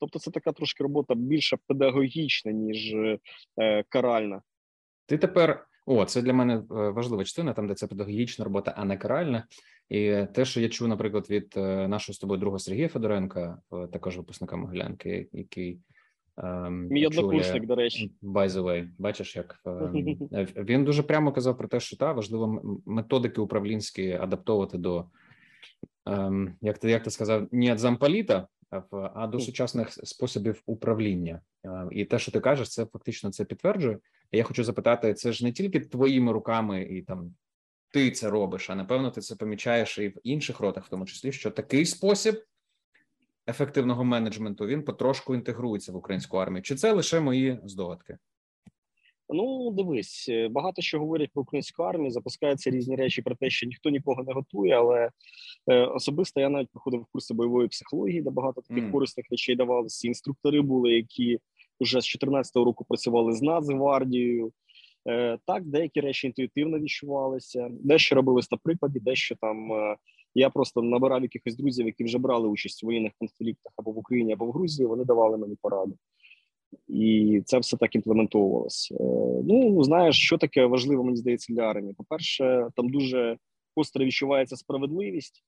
Тобто, 0.00 0.18
це 0.18 0.30
така 0.30 0.52
трошки 0.52 0.82
робота 0.82 1.14
більше 1.14 1.58
педагогічна, 1.66 2.52
ніж 2.52 2.94
е, 2.94 3.18
каральна. 3.88 4.42
Ти 5.06 5.18
тепер 5.18 5.66
о, 5.86 6.04
це 6.04 6.22
для 6.22 6.32
мене 6.32 6.54
е, 6.54 6.62
важлива 6.70 7.24
частина, 7.24 7.52
там 7.52 7.68
де 7.68 7.74
це 7.74 7.86
педагогічна 7.86 8.44
робота, 8.44 8.74
а 8.76 8.84
не 8.84 8.96
каральна. 8.96 9.46
І 9.88 10.24
те, 10.34 10.44
що 10.44 10.60
я 10.60 10.68
чув, 10.68 10.88
наприклад, 10.88 11.26
від 11.30 11.54
е, 11.56 11.88
нашого 11.88 12.14
з 12.14 12.18
тобою 12.18 12.40
друга 12.40 12.58
Сергія 12.58 12.88
Федоренка, 12.88 13.58
також 13.92 14.16
випускника 14.16 14.56
Могилянки, 14.56 15.28
який 15.32 15.80
Ем, 16.38 16.86
Мій 16.90 17.06
однокурсник, 17.06 17.66
до 17.66 17.74
речі, 17.74 18.12
by 18.22 18.48
the 18.48 18.62
way, 18.62 18.88
бачиш, 18.98 19.36
як 19.36 19.60
ем, 19.66 19.92
він 20.56 20.84
дуже 20.84 21.02
прямо 21.02 21.32
казав 21.32 21.58
про 21.58 21.68
те, 21.68 21.80
що 21.80 21.96
та 21.96 22.12
важливо 22.12 22.80
методики 22.86 23.40
управлінські 23.40 24.12
адаптовувати 24.12 24.78
до 24.78 25.06
ем, 26.06 26.54
як 26.60 26.78
ти 26.78 26.90
як 26.90 27.02
ти 27.02 27.10
сказав, 27.10 27.48
не 27.52 27.72
від 27.72 27.78
замполіта, 27.78 28.48
а 28.90 29.26
до 29.26 29.40
сучасних 29.40 29.92
способів 29.92 30.62
управління. 30.66 31.40
І 31.90 32.04
те, 32.04 32.18
що 32.18 32.32
ти 32.32 32.40
кажеш, 32.40 32.68
це 32.68 32.86
фактично 32.86 33.30
це 33.30 33.44
підтверджує. 33.44 33.98
Я 34.32 34.42
хочу 34.42 34.64
запитати: 34.64 35.14
це 35.14 35.32
ж 35.32 35.44
не 35.44 35.52
тільки 35.52 35.80
твоїми 35.80 36.32
руками, 36.32 36.82
і 36.82 37.02
там 37.02 37.34
ти 37.96 38.10
це 38.10 38.30
робиш, 38.30 38.70
а 38.70 38.74
напевно, 38.74 39.10
ти 39.10 39.20
це 39.20 39.36
помічаєш 39.36 39.98
і 39.98 40.08
в 40.08 40.20
інших 40.22 40.60
ротах, 40.60 40.86
в 40.86 40.88
тому 40.88 41.04
числі, 41.04 41.32
що 41.32 41.50
такий 41.50 41.86
спосіб 41.86 42.42
ефективного 43.48 44.04
менеджменту 44.04 44.66
він 44.66 44.82
потрошку 44.82 45.34
інтегрується 45.34 45.92
в 45.92 45.96
українську 45.96 46.36
армію. 46.36 46.62
Чи 46.62 46.74
це 46.74 46.92
лише 46.92 47.20
мої 47.20 47.58
здогадки? 47.64 48.18
Ну, 49.28 49.70
дивись, 49.70 50.26
е, 50.28 50.48
багато 50.48 50.82
що 50.82 50.98
говорять 50.98 51.30
про 51.32 51.42
українську 51.42 51.82
армію. 51.82 52.10
Запускаються 52.10 52.70
різні 52.70 52.96
речі 52.96 53.22
про 53.22 53.34
те, 53.34 53.50
що 53.50 53.66
ніхто 53.66 53.90
нікого 53.90 54.22
не 54.22 54.32
готує. 54.32 54.74
Але 54.74 55.10
е, 55.66 55.80
особисто 55.80 56.40
я 56.40 56.48
навіть 56.48 56.70
проходив 56.70 57.06
курси 57.12 57.34
бойової 57.34 57.68
психології, 57.68 58.22
де 58.22 58.30
багато 58.30 58.60
таких 58.60 58.84
mm. 58.84 58.92
корисних 58.92 59.26
речей 59.30 59.56
давалися. 59.56 60.08
Інструктори 60.08 60.60
були, 60.60 60.92
які 60.92 61.38
вже 61.80 62.00
з 62.00 62.04
14-го 62.04 62.64
року 62.64 62.84
працювали 62.88 63.32
з 63.32 63.42
Нацгвардією. 63.42 64.52
Е, 65.08 65.38
так, 65.46 65.64
деякі 65.64 66.00
речі 66.00 66.26
інтуїтивно 66.26 66.78
відчувалися, 66.78 67.68
дещо 67.70 68.14
робилось 68.14 68.50
на 68.50 68.58
прикладі, 68.58 69.00
дещо 69.00 69.36
там 69.40 69.72
е, 69.72 69.96
я 70.34 70.50
просто 70.50 70.82
набирав 70.82 71.22
якихось 71.22 71.56
друзів, 71.56 71.86
які 71.86 72.04
вже 72.04 72.18
брали 72.18 72.48
участь 72.48 72.84
у 72.84 72.86
воєнних 72.86 73.12
конфліктах 73.18 73.72
або 73.76 73.90
в 73.90 73.98
Україні, 73.98 74.32
або 74.32 74.46
в 74.46 74.52
Грузії. 74.52 74.86
Вони 74.86 75.04
давали 75.04 75.36
мені 75.36 75.56
поради, 75.62 75.92
і 76.88 77.42
це 77.44 77.58
все 77.58 77.76
так 77.76 77.94
імплементовувалося. 77.94 78.94
Е, 78.94 78.98
ну 79.44 79.84
знаєш, 79.84 80.16
що 80.16 80.38
таке 80.38 80.66
важливо, 80.66 81.04
мені 81.04 81.16
здається, 81.16 81.52
для 81.52 81.62
армії. 81.62 81.94
По 81.94 82.04
перше, 82.04 82.68
там 82.76 82.88
дуже 82.88 83.36
остро 83.76 84.04
відчувається 84.04 84.56
справедливість. 84.56 85.44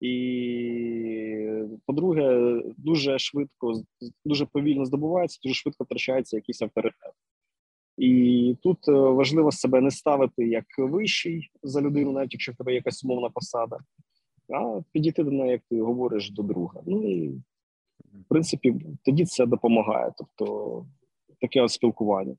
І 0.00 1.48
по-друге, 1.86 2.62
дуже 2.76 3.18
швидко, 3.18 3.82
дуже 4.24 4.46
повільно 4.46 4.84
здобувається, 4.84 5.40
дуже 5.42 5.54
швидко 5.54 5.84
втрачається 5.84 6.36
якийсь 6.36 6.62
авторитет. 6.62 7.12
І 7.96 8.56
тут 8.62 8.88
е, 8.88 8.92
важливо 8.92 9.52
себе 9.52 9.80
не 9.80 9.90
ставити 9.90 10.48
як 10.48 10.64
вищий 10.78 11.50
за 11.62 11.80
людину, 11.80 12.12
навіть 12.12 12.32
якщо 12.32 12.52
в 12.52 12.56
тебе 12.56 12.74
якась 12.74 13.04
умовна 13.04 13.30
посада, 13.30 13.78
а 14.48 14.80
підійти 14.92 15.24
до 15.24 15.30
неї, 15.30 15.52
як 15.52 15.62
ти 15.70 15.82
говориш, 15.82 16.30
до 16.30 16.42
друга. 16.42 16.80
Ну 16.86 17.08
і 17.08 17.28
в 18.14 18.24
принципі 18.28 18.74
тоді 19.04 19.24
це 19.24 19.46
допомагає, 19.46 20.12
тобто 20.18 20.86
таке 21.40 21.62
от 21.62 21.72
спілкування. 21.72 22.36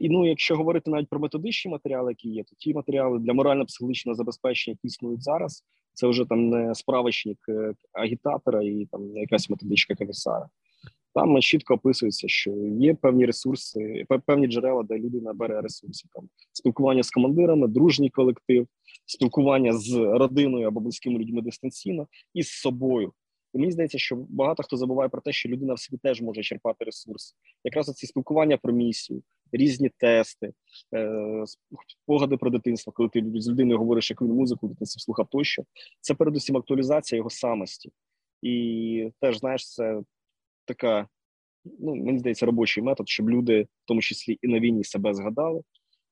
І 0.00 0.08
ну, 0.08 0.28
якщо 0.28 0.56
говорити 0.56 0.90
навіть 0.90 1.08
про 1.08 1.20
методичні 1.20 1.70
матеріали, 1.70 2.10
які 2.10 2.28
є, 2.28 2.44
то 2.44 2.56
ті 2.58 2.74
матеріали 2.74 3.18
для 3.18 3.32
морально-психологічного 3.32 4.14
забезпечення, 4.14 4.72
які 4.72 4.86
існують 4.86 5.22
зараз, 5.22 5.64
це 5.94 6.06
вже 6.06 6.24
там 6.24 6.48
не 6.48 6.74
справочник 6.74 7.38
е, 7.48 7.74
агітатора 7.92 8.62
і 8.62 8.88
там 8.90 9.16
якась 9.16 9.50
методичка 9.50 9.94
комісара. 9.94 10.48
Там 11.14 11.40
чітко 11.40 11.74
описується, 11.74 12.28
що 12.28 12.50
є 12.80 12.94
певні 12.94 13.26
ресурси, 13.26 14.04
певні 14.26 14.46
джерела, 14.46 14.82
де 14.82 14.98
людина 14.98 15.32
бере 15.32 15.60
ресурси. 15.60 16.08
Там 16.12 16.28
спілкування 16.52 17.02
з 17.02 17.10
командирами, 17.10 17.68
дружній 17.68 18.10
колектив, 18.10 18.66
спілкування 19.06 19.72
з 19.72 19.94
родиною 19.94 20.68
або 20.68 20.80
близькими 20.80 21.18
людьми 21.18 21.42
дистанційно 21.42 22.06
і 22.34 22.42
з 22.42 22.48
собою. 22.48 23.12
І 23.54 23.58
мені 23.58 23.72
здається, 23.72 23.98
що 23.98 24.16
багато 24.28 24.62
хто 24.62 24.76
забуває 24.76 25.08
про 25.08 25.20
те, 25.20 25.32
що 25.32 25.48
людина 25.48 25.74
в 25.74 25.78
собі 25.78 25.98
теж 26.02 26.22
може 26.22 26.42
черпати 26.42 26.84
ресурси. 26.84 27.34
Якраз 27.64 27.86
ці 27.86 28.06
спілкування 28.06 28.56
про 28.56 28.72
місію, 28.72 29.22
різні 29.52 29.90
тести, 29.98 30.52
е, 30.94 31.44
спогади 32.04 32.36
про 32.36 32.50
дитинство, 32.50 32.92
коли 32.92 33.08
ти 33.08 33.24
з 33.34 33.48
людиною 33.48 33.78
говориш, 33.78 34.10
яку 34.10 34.26
він 34.26 34.34
музику 34.34 34.68
дитинстві 34.68 35.00
слухав 35.00 35.26
тощо. 35.30 35.62
Це 36.00 36.14
передусім 36.14 36.56
актуалізація 36.56 37.16
його 37.16 37.30
самості. 37.30 37.90
І 38.42 39.10
теж 39.20 39.38
знаєш, 39.38 39.74
це 39.74 40.02
така, 40.64 41.08
ну 41.64 41.94
мені 41.94 42.18
здається, 42.18 42.46
робочий 42.46 42.82
метод, 42.82 43.08
щоб 43.08 43.30
люди, 43.30 43.62
в 43.62 43.86
тому 43.86 44.00
числі 44.00 44.38
і 44.42 44.48
на 44.48 44.60
війні, 44.60 44.84
себе 44.84 45.14
згадали 45.14 45.62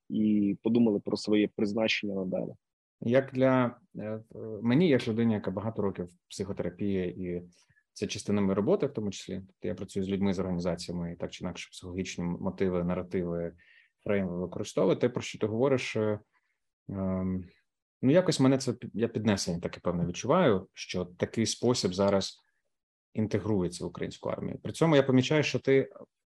і 0.09 0.57
подумали 0.63 1.01
про 1.01 1.17
своє 1.17 1.49
призначення 1.57 2.15
надалі. 2.15 2.53
Як 3.01 3.33
для 3.33 3.77
е, 3.99 4.21
мені, 4.63 4.89
як 4.89 5.09
людині, 5.09 5.35
яка 5.35 5.51
багато 5.51 5.83
років 5.83 6.05
в 6.05 6.31
психотерапії, 6.31 7.23
і 7.23 7.43
це 7.93 8.07
частина 8.07 8.41
моєї 8.41 8.55
роботи, 8.55 8.87
в 8.87 8.93
тому 8.93 9.11
числі 9.11 9.43
тобто 9.47 9.69
я 9.69 9.75
працюю 9.75 10.05
з 10.05 10.09
людьми 10.09 10.35
з 10.35 10.39
організаціями 10.39 11.13
і 11.13 11.17
так 11.17 11.31
чи 11.31 11.45
інакше 11.45 11.69
психологічні 11.71 12.25
мотиви, 12.25 12.85
наративи, 12.85 13.53
фрейми 14.05 14.39
використовувати. 14.39 15.09
Про 15.09 15.23
що 15.23 15.39
ти 15.39 15.47
говориш, 15.47 15.97
е, 15.97 16.21
ем, 16.89 17.45
ну 18.03 18.11
якось 18.11 18.41
мене 18.41 18.59
це 18.59 18.75
я 18.95 19.09
піднесення 19.09 19.61
таке 19.61 19.81
певне 19.81 20.07
відчуваю, 20.07 20.69
що 20.75 21.05
такий 21.05 21.47
спосіб 21.47 21.95
зараз 21.95 22.39
інтегрується 23.15 23.85
в 23.85 23.87
українську 23.87 24.29
армію. 24.29 24.59
При 24.63 24.73
цьому 24.73 24.97
я 24.97 25.03
помічаю, 25.03 25.43
що 25.43 25.59
ти 25.59 25.93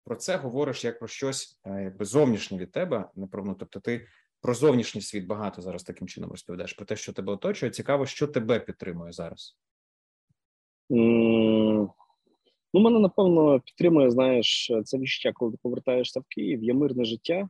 про 0.04 0.16
це 0.16 0.38
говориш 0.38 0.86
як 0.86 1.00
про 1.00 1.08
щось 1.08 1.60
е, 1.66 1.84
якби 1.84 2.06
зовнішнє 2.06 2.58
від 2.58 2.72
тебе, 2.72 3.10
не 3.16 3.28
про 3.28 3.46
ну, 3.46 3.56
тобто 3.60 3.80
ти 3.80 4.08
про 4.42 4.54
зовнішній 4.54 5.02
світ 5.02 5.26
багато 5.26 5.62
зараз 5.62 5.84
таким 5.84 6.08
чином 6.08 6.32
розповідаєш 6.32 6.74
про 6.74 6.86
те, 6.86 6.96
що 6.96 7.14
тебе 7.14 7.34
оточує. 7.34 7.72
Цікаво, 7.72 8.06
що 8.06 8.28
тебе 8.28 8.60
підтримує 8.60 9.12
зараз. 9.12 9.58
Ну, 12.74 12.80
мене 12.80 13.00
напевно 13.00 13.60
підтримує. 13.60 14.12
Знаєш, 14.12 14.72
це 14.86 14.98
відчуття, 14.98 15.32
коли 15.34 15.52
ти 15.52 15.58
повертаєшся 15.62 16.20
в 16.20 16.24
Київ, 16.28 16.64
є 16.64 16.74
мирне 16.74 17.06
життя, 17.06 17.50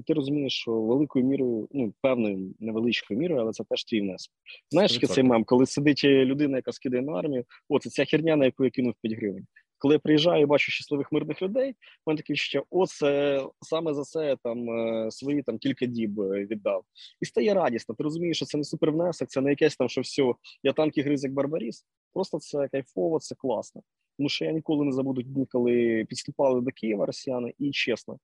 і 0.00 0.02
ти 0.02 0.12
розумієш, 0.12 0.52
що 0.52 0.72
великою 0.72 1.24
мірою, 1.24 1.68
ну 1.72 1.94
певною 2.02 2.54
невеличкою 2.60 3.20
мірою, 3.20 3.40
але 3.40 3.52
це 3.52 3.64
теж 3.64 3.84
твій 3.84 4.00
внесок. 4.00 4.32
Знаєш, 4.70 4.92
який 4.92 5.08
цей 5.08 5.24
мем, 5.24 5.44
коли 5.44 5.66
сидить 5.66 6.04
людина, 6.04 6.56
яка 6.56 6.72
скидає 6.72 7.02
на 7.02 7.12
армію, 7.12 7.44
о, 7.68 7.78
це 7.78 7.90
ця 7.90 8.04
херня, 8.04 8.36
на 8.36 8.44
яку 8.44 8.64
я 8.64 8.70
кинув 8.70 8.94
5 9.02 9.14
гривень. 9.14 9.46
Коли 9.78 9.94
я 9.94 9.98
приїжджаю 9.98 10.42
і 10.42 10.46
бачу 10.46 10.72
щасливих 10.72 11.12
мирних 11.12 11.42
людей, 11.42 11.72
в 11.72 11.76
мене 12.06 12.16
таке 12.16 12.32
відчуття, 12.32 12.64
о, 12.70 12.86
це 12.86 13.42
саме 13.60 13.94
за 13.94 14.02
це 14.02 14.36
там 14.42 14.70
е, 14.70 15.10
свої 15.10 15.42
там 15.42 15.58
кілька 15.58 15.86
діб 15.86 16.20
е, 16.20 16.46
віддав. 16.46 16.84
І 17.20 17.26
стає 17.26 17.54
радісно. 17.54 17.94
Ти 17.94 18.04
розумієш, 18.04 18.36
що 18.36 18.46
це 18.46 18.58
не 18.58 18.64
супервнесок, 18.64 19.28
це 19.28 19.40
не 19.40 19.50
якесь 19.50 19.76
там, 19.76 19.88
що 19.88 20.00
все, 20.00 20.32
я 20.62 20.72
танки 20.72 21.02
гриз 21.02 21.24
як 21.24 21.32
барбаріс. 21.32 21.86
Просто 22.12 22.38
це 22.38 22.68
кайфово, 22.68 23.18
це 23.18 23.34
класно. 23.34 23.82
Тому 24.20 24.28
що 24.28 24.44
я 24.44 24.52
ніколи 24.52 24.84
не 24.84 24.92
забуду 24.92 25.22
дні, 25.22 25.46
коли 25.46 26.04
підступали 26.08 26.60
до 26.60 26.70
Києва 26.70 27.06
росіяни, 27.06 27.54
і 27.58 27.70
чесно, 27.70 28.18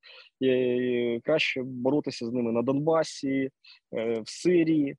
краще 1.24 1.62
боротися 1.62 2.26
з 2.26 2.32
ними 2.32 2.52
на 2.52 2.62
Донбасі, 2.62 3.50
е, 3.94 4.20
в 4.20 4.28
Сирії. 4.28 4.96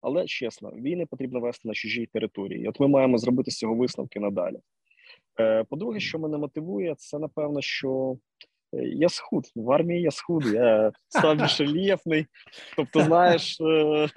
Але 0.00 0.26
чесно, 0.26 0.70
війни 0.70 1.06
потрібно 1.06 1.40
вести 1.40 1.68
на 1.68 1.74
чужій 1.74 2.06
території. 2.06 2.68
От 2.68 2.80
ми 2.80 2.88
маємо 2.88 3.18
зробити 3.18 3.50
з 3.50 3.58
цього 3.58 3.74
висновки 3.74 4.20
надалі. 4.20 4.56
Е, 5.40 5.64
по-друге, 5.64 6.00
що 6.00 6.18
мене 6.18 6.38
мотивує, 6.38 6.94
це 6.98 7.18
напевно, 7.18 7.60
що 7.60 8.16
я 8.82 9.08
схуд. 9.08 9.44
В 9.54 9.72
армії 9.72 10.02
я 10.02 10.10
схуд, 10.10 10.46
я 10.46 10.92
став 11.08 11.36
більш 11.36 11.60
рельєфний. 11.60 12.26
Тобто, 12.76 13.02
знаєш, 13.02 13.60
е, 13.60 14.08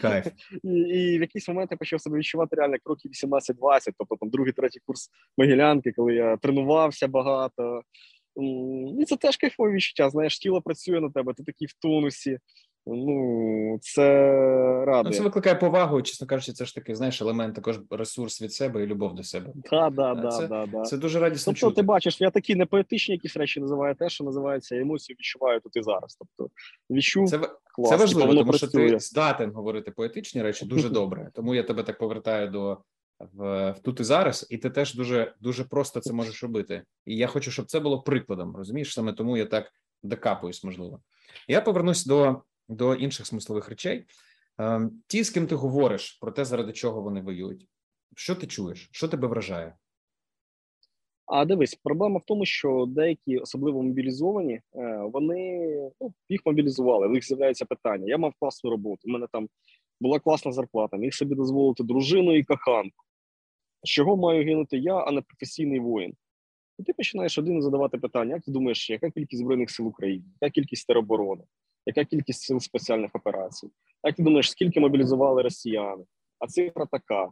Кайф. 0.00 0.26
І, 0.64 0.68
і 0.68 1.18
в 1.18 1.20
якийсь 1.20 1.48
момент 1.48 1.70
я 1.70 1.76
почав 1.76 2.00
себе 2.00 2.18
відчувати 2.18 2.56
реально 2.56 2.76
кроків 2.84 3.10
18-20, 3.24 3.92
тобто 3.98 4.16
там 4.20 4.30
другий, 4.30 4.52
третій 4.52 4.80
курс 4.86 5.10
Могилянки, 5.38 5.92
коли 5.92 6.14
я 6.14 6.36
тренувався 6.36 7.08
багато. 7.08 7.82
І 9.00 9.04
це 9.04 9.16
теж 9.16 9.36
кайфове 9.36 9.72
відчуття. 9.72 10.10
Знаєш, 10.10 10.38
тіло 10.38 10.62
працює 10.62 11.00
на 11.00 11.10
тебе, 11.10 11.34
ти 11.34 11.44
такий 11.44 11.66
в 11.66 11.72
тонусі. 11.72 12.38
Ну 12.90 13.78
це 13.80 14.04
радує. 14.84 15.02
Ну, 15.04 15.12
Це 15.12 15.22
викликає 15.22 15.54
повагу, 15.54 16.02
чесно 16.02 16.26
кажучи, 16.26 16.52
це 16.52 16.64
ж 16.64 16.74
таки 16.74 16.94
знаєш 16.94 17.22
елемент 17.22 17.54
також 17.54 17.80
ресурс 17.90 18.42
від 18.42 18.52
себе 18.52 18.82
і 18.82 18.86
любов 18.86 19.14
до 19.14 19.22
себе. 19.22 19.52
Да, 19.70 19.90
да, 19.90 20.14
да, 20.14 20.28
це, 20.28 20.46
да, 20.46 20.66
да. 20.66 20.82
це 20.82 20.96
дуже 20.96 21.20
радісно. 21.20 21.52
Тобто, 21.52 21.66
чути. 21.66 21.76
ти 21.76 21.82
бачиш, 21.82 22.20
я 22.20 22.30
такі 22.30 22.54
не 22.54 22.66
поетичні 22.66 23.14
якісь 23.14 23.36
речі 23.36 23.60
називаю 23.60 23.94
те, 23.94 24.08
що 24.08 24.24
називається 24.24 24.76
емоцію 24.76 25.16
відчуваю 25.18 25.60
тут 25.60 25.76
і 25.76 25.82
зараз. 25.82 26.18
Тобто 26.18 26.54
відчув 26.90 27.28
це 27.28 27.38
клас, 27.38 27.90
це 27.90 27.96
важливо, 27.96 28.34
тому 28.34 28.50
працює. 28.50 28.88
що 28.88 28.96
ти 28.96 28.98
здатен 28.98 29.52
говорити 29.52 29.90
поетичні 29.90 30.42
речі 30.42 30.66
дуже 30.66 30.88
добре. 30.98 31.30
Тому 31.34 31.54
я 31.54 31.62
тебе 31.62 31.82
так 31.82 31.98
повертаю 31.98 32.50
до 32.50 32.78
в, 33.32 33.70
в 33.70 33.78
тут 33.78 34.00
і 34.00 34.04
зараз, 34.04 34.46
і 34.50 34.58
ти 34.58 34.70
теж 34.70 34.94
дуже 34.94 35.34
дуже 35.40 35.64
просто 35.64 36.00
це 36.00 36.12
можеш 36.12 36.42
робити. 36.42 36.82
І 37.06 37.16
я 37.16 37.26
хочу, 37.26 37.50
щоб 37.50 37.66
це 37.66 37.80
було 37.80 38.02
прикладом. 38.02 38.56
Розумієш, 38.56 38.94
саме 38.94 39.12
тому 39.12 39.36
я 39.36 39.44
так 39.44 39.72
докапуюсь, 40.02 40.64
можливо. 40.64 41.00
Я 41.48 41.60
повернусь 41.60 42.06
до 42.06 42.42
до 42.68 42.94
інших 42.94 43.26
смислових 43.26 43.68
речей. 43.68 44.06
Ем, 44.58 45.02
ті, 45.06 45.24
з 45.24 45.30
ким 45.30 45.46
ти 45.46 45.54
говориш 45.54 46.12
про 46.12 46.32
те, 46.32 46.44
заради 46.44 46.72
чого 46.72 47.02
вони 47.02 47.20
воюють, 47.20 47.66
що 48.16 48.34
ти 48.34 48.46
чуєш, 48.46 48.88
що 48.92 49.08
тебе 49.08 49.28
вражає? 49.28 49.74
А 51.26 51.44
дивись, 51.44 51.74
проблема 51.74 52.18
в 52.18 52.24
тому, 52.26 52.44
що 52.44 52.86
деякі 52.88 53.38
особливо 53.38 53.82
мобілізовані, 53.82 54.54
е, 54.54 54.62
вони 55.12 55.60
ну, 56.00 56.14
їх 56.28 56.40
мобілізували. 56.46 57.08
В 57.08 57.10
них 57.10 57.24
з'являється 57.24 57.64
питання. 57.64 58.04
Я 58.06 58.18
мав 58.18 58.34
класну 58.40 58.70
роботу. 58.70 59.00
У 59.04 59.10
мене 59.10 59.26
там 59.32 59.48
була 60.00 60.18
класна 60.18 60.52
зарплата. 60.52 60.96
Міг 60.96 61.14
собі 61.14 61.34
дозволити 61.34 61.84
дружину 61.84 62.36
і 62.36 62.44
коханку. 62.44 63.04
З 63.82 63.88
чого 63.88 64.16
маю 64.16 64.44
гинути 64.44 64.78
я, 64.78 64.94
а 64.94 65.12
не 65.12 65.20
професійний 65.20 65.80
воїн? 65.80 66.14
І 66.78 66.82
ти 66.82 66.92
починаєш 66.92 67.38
один 67.38 67.62
задавати 67.62 67.98
питання: 67.98 68.34
як 68.34 68.44
ти 68.44 68.50
думаєш, 68.50 68.90
яка 68.90 69.10
кількість 69.10 69.42
збройних 69.42 69.70
сил 69.70 69.86
України, 69.86 70.24
яка 70.40 70.52
кількість 70.52 70.86
тероборони, 70.86 71.44
яка 71.88 72.04
кількість 72.04 72.40
сил 72.40 72.60
спеціальних 72.60 73.10
операцій? 73.14 73.68
Як 74.04 74.16
ти 74.16 74.22
думаєш, 74.22 74.50
скільки 74.50 74.80
мобілізували 74.80 75.42
росіяни? 75.42 76.04
А 76.38 76.46
цифра 76.46 76.86
така. 76.86 77.28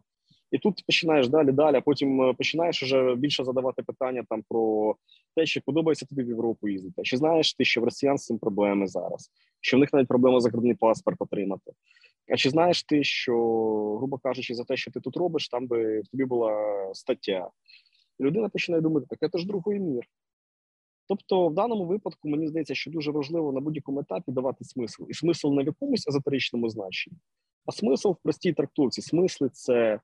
І 0.50 0.58
тут 0.58 0.84
починаєш 0.86 1.28
далі, 1.28 1.52
далі, 1.52 1.76
а 1.76 1.80
потім 1.80 2.22
е, 2.22 2.34
починаєш 2.34 2.82
вже 2.82 3.14
більше 3.14 3.44
задавати 3.44 3.82
питання 3.82 4.24
там 4.28 4.42
про 4.48 4.94
те, 5.36 5.46
чи 5.46 5.60
подобається 5.60 6.06
тобі 6.06 6.22
в 6.22 6.28
Європу 6.28 6.68
їздити. 6.68 7.02
Чи 7.02 7.16
знаєш 7.16 7.54
ти, 7.54 7.64
що 7.64 7.80
в 7.80 7.84
росіян 7.84 8.18
з 8.18 8.24
цим 8.24 8.38
проблеми 8.38 8.86
зараз? 8.86 9.30
Що 9.60 9.76
в 9.76 9.80
них 9.80 9.92
навіть 9.92 10.08
проблема 10.08 10.40
закордонний 10.40 10.76
паспорт 10.76 11.16
отримати? 11.20 11.72
А 12.32 12.36
чи 12.36 12.50
знаєш 12.50 12.82
ти, 12.82 13.04
що, 13.04 13.32
грубо 13.98 14.18
кажучи, 14.18 14.54
за 14.54 14.64
те, 14.64 14.76
що 14.76 14.90
ти 14.90 15.00
тут 15.00 15.16
робиш, 15.16 15.48
там 15.48 15.66
би 15.66 16.02
тобі 16.12 16.24
була 16.24 16.54
стаття? 16.94 17.50
І 18.18 18.24
людина 18.24 18.48
починає 18.48 18.82
думати, 18.82 19.06
так 19.20 19.32
це 19.32 19.38
ж 19.38 19.46
другий 19.46 19.80
мір. 19.80 20.04
Тобто, 21.08 21.48
в 21.48 21.54
даному 21.54 21.84
випадку 21.84 22.28
мені 22.28 22.48
здається, 22.48 22.74
що 22.74 22.90
дуже 22.90 23.10
важливо 23.10 23.52
на 23.52 23.60
будь-якому 23.60 24.00
етапі 24.00 24.32
давати 24.32 24.64
смисл. 24.64 25.04
І 25.08 25.14
смисл 25.14 25.54
не 25.54 25.62
в 25.62 25.66
якомусь 25.66 26.08
езотеричному 26.08 26.68
значенні, 26.68 27.16
а 27.66 27.72
смисл 27.72 28.10
в 28.10 28.16
простій 28.22 28.52
трактовці. 28.52 29.02
Смисли 29.02 29.48
це 29.48 30.00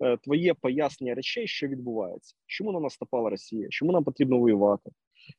е, 0.00 0.16
твоє 0.16 0.54
пояснення 0.54 1.14
речей, 1.14 1.46
що 1.46 1.68
відбувається. 1.68 2.34
Чому 2.46 2.72
на 2.72 2.80
нас 2.80 3.00
напала 3.00 3.30
Росія? 3.30 3.68
Чому 3.68 3.92
нам 3.92 4.04
потрібно 4.04 4.38
воювати? 4.38 4.90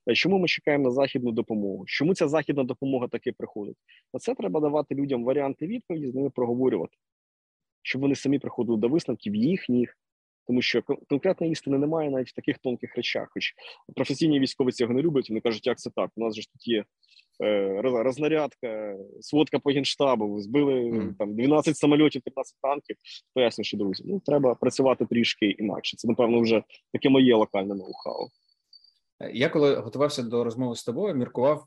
Е, 0.10 0.16
чому 0.16 0.38
ми 0.38 0.48
чекаємо 0.48 0.84
на 0.84 0.92
західну 0.92 1.32
допомогу? 1.32 1.84
Чому 1.88 2.16
ця 2.16 2.28
західна 2.28 2.64
допомога 2.64 3.08
таки 3.08 3.32
приходить? 3.32 3.78
На 4.14 4.20
це 4.20 4.36
треба 4.36 4.60
давати 4.60 4.96
людям 4.96 5.24
варіанти 5.24 5.68
відповіді, 5.68 6.08
з 6.08 6.16
ними 6.16 6.30
проговорювати, 6.30 6.98
щоб 7.82 8.02
вони 8.02 8.16
самі 8.16 8.40
приходили 8.40 8.78
до 8.78 8.90
висновків 8.90 9.36
їхніх 9.36 9.98
тому 10.50 10.62
що 10.62 10.84
конкретної 11.10 11.52
істини 11.52 11.78
немає 11.78 12.10
навіть 12.10 12.30
в 12.30 12.36
таких 12.36 12.58
тонких 12.58 12.96
речах. 12.96 13.28
Хоч 13.34 13.54
професійні 13.96 14.40
військові 14.40 14.72
цього 14.72 14.94
не 14.94 15.02
люблять. 15.02 15.30
Вони 15.30 15.42
кажуть, 15.42 15.68
як 15.68 15.80
це 15.80 15.90
так? 15.96 16.12
У 16.16 16.22
нас 16.22 16.36
же 16.36 16.42
ж 16.42 16.52
тут 16.52 16.68
є 16.68 16.86
е, 17.44 17.82
рознарядка, 17.82 18.96
сводка 19.22 19.60
по 19.60 19.72
генштабу, 19.72 20.42
збили 20.42 20.74
mm. 20.74 21.14
там 21.20 21.36
12 21.36 21.78
самольотів, 21.78 22.22
15 22.22 22.56
танків. 22.62 22.96
Пояснюю, 23.34 23.84
друзі, 23.84 24.04
ну 24.08 24.22
треба 24.26 24.56
працювати 24.56 25.06
трішки 25.06 25.46
інакше. 25.46 25.98
Це 25.98 26.08
напевно 26.08 26.42
вже 26.42 26.64
таке 26.94 27.10
моє 27.10 27.36
локальне 27.36 27.74
ноу-хау. 27.74 28.28
Я 29.34 29.50
коли 29.50 29.76
готувався 29.76 30.24
до 30.24 30.44
розмови 30.44 30.76
з 30.76 30.84
тобою, 30.84 31.16
міркував 31.16 31.66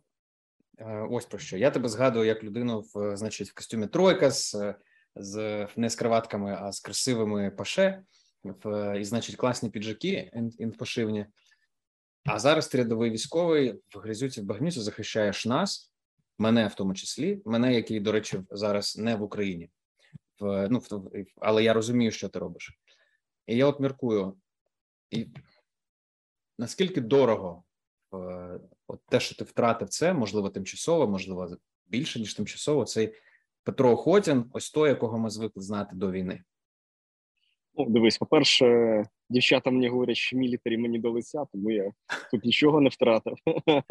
е, 0.78 1.06
ось 1.10 1.26
про 1.26 1.38
що. 1.38 1.56
Я 1.56 1.70
тебе 1.70 1.88
згадую 1.88 2.26
як 2.26 2.44
людину 2.44 2.84
в 2.94 3.16
значить 3.16 3.48
в 3.48 3.54
костюмі 3.54 3.86
тройка 3.86 4.30
з 4.30 4.74
з 5.16 5.66
не 5.76 5.90
з 5.90 5.94
кроватками, 5.94 6.58
а 6.60 6.72
з 6.72 6.80
красивими 6.80 7.50
паше 7.50 8.02
в 8.44 9.00
і, 9.00 9.04
значить, 9.04 9.36
класні 9.36 9.70
піджаки 9.70 10.30
інфошивні. 10.58 11.26
А 12.24 12.38
зараз 12.38 12.74
рядовий 12.74 13.10
військовий 13.10 13.72
в 13.94 13.98
грязюці 13.98 14.40
в 14.40 14.44
багнюці 14.44 14.80
захищаєш 14.80 15.46
нас, 15.46 15.92
мене 16.38 16.66
в 16.66 16.74
тому 16.74 16.94
числі, 16.94 17.42
мене, 17.44 17.74
який, 17.74 18.00
до 18.00 18.12
речі, 18.12 18.42
зараз 18.50 18.98
не 18.98 19.16
в 19.16 19.22
Україні, 19.22 19.70
в, 20.40 20.68
ну, 20.68 20.78
в, 20.78 21.10
але 21.36 21.64
я 21.64 21.72
розумію, 21.72 22.10
що 22.10 22.28
ти 22.28 22.38
робиш. 22.38 22.78
І 23.46 23.56
я 23.56 23.66
от 23.66 23.80
міркую, 23.80 24.36
і 25.10 25.26
наскільки 26.58 27.00
дорого 27.00 27.64
е, 28.14 28.60
от 28.86 29.00
те, 29.08 29.20
що 29.20 29.34
ти 29.34 29.44
втратив 29.44 29.88
це, 29.88 30.12
можливо, 30.12 30.50
тимчасово, 30.50 31.08
можливо, 31.08 31.56
більше 31.86 32.20
ніж 32.20 32.34
тимчасово, 32.34 32.84
цей 32.84 33.14
Петро 33.64 33.90
Охотін, 33.90 34.50
ось 34.52 34.70
той, 34.70 34.88
якого 34.88 35.18
ми 35.18 35.30
звикли 35.30 35.62
знати 35.62 35.96
до 35.96 36.10
війни. 36.10 36.44
Ну, 37.74 37.86
дивись, 37.88 38.18
по-перше, 38.18 39.04
дівчата 39.30 39.70
мені 39.70 39.88
говорять, 39.88 40.16
що 40.16 40.36
мілітарі 40.36 40.78
мені 40.78 40.98
до 40.98 41.10
лиця, 41.10 41.44
тому 41.52 41.70
я 41.70 41.92
тут 42.30 42.44
нічого 42.44 42.80
не 42.80 42.88
втратив. 42.88 43.36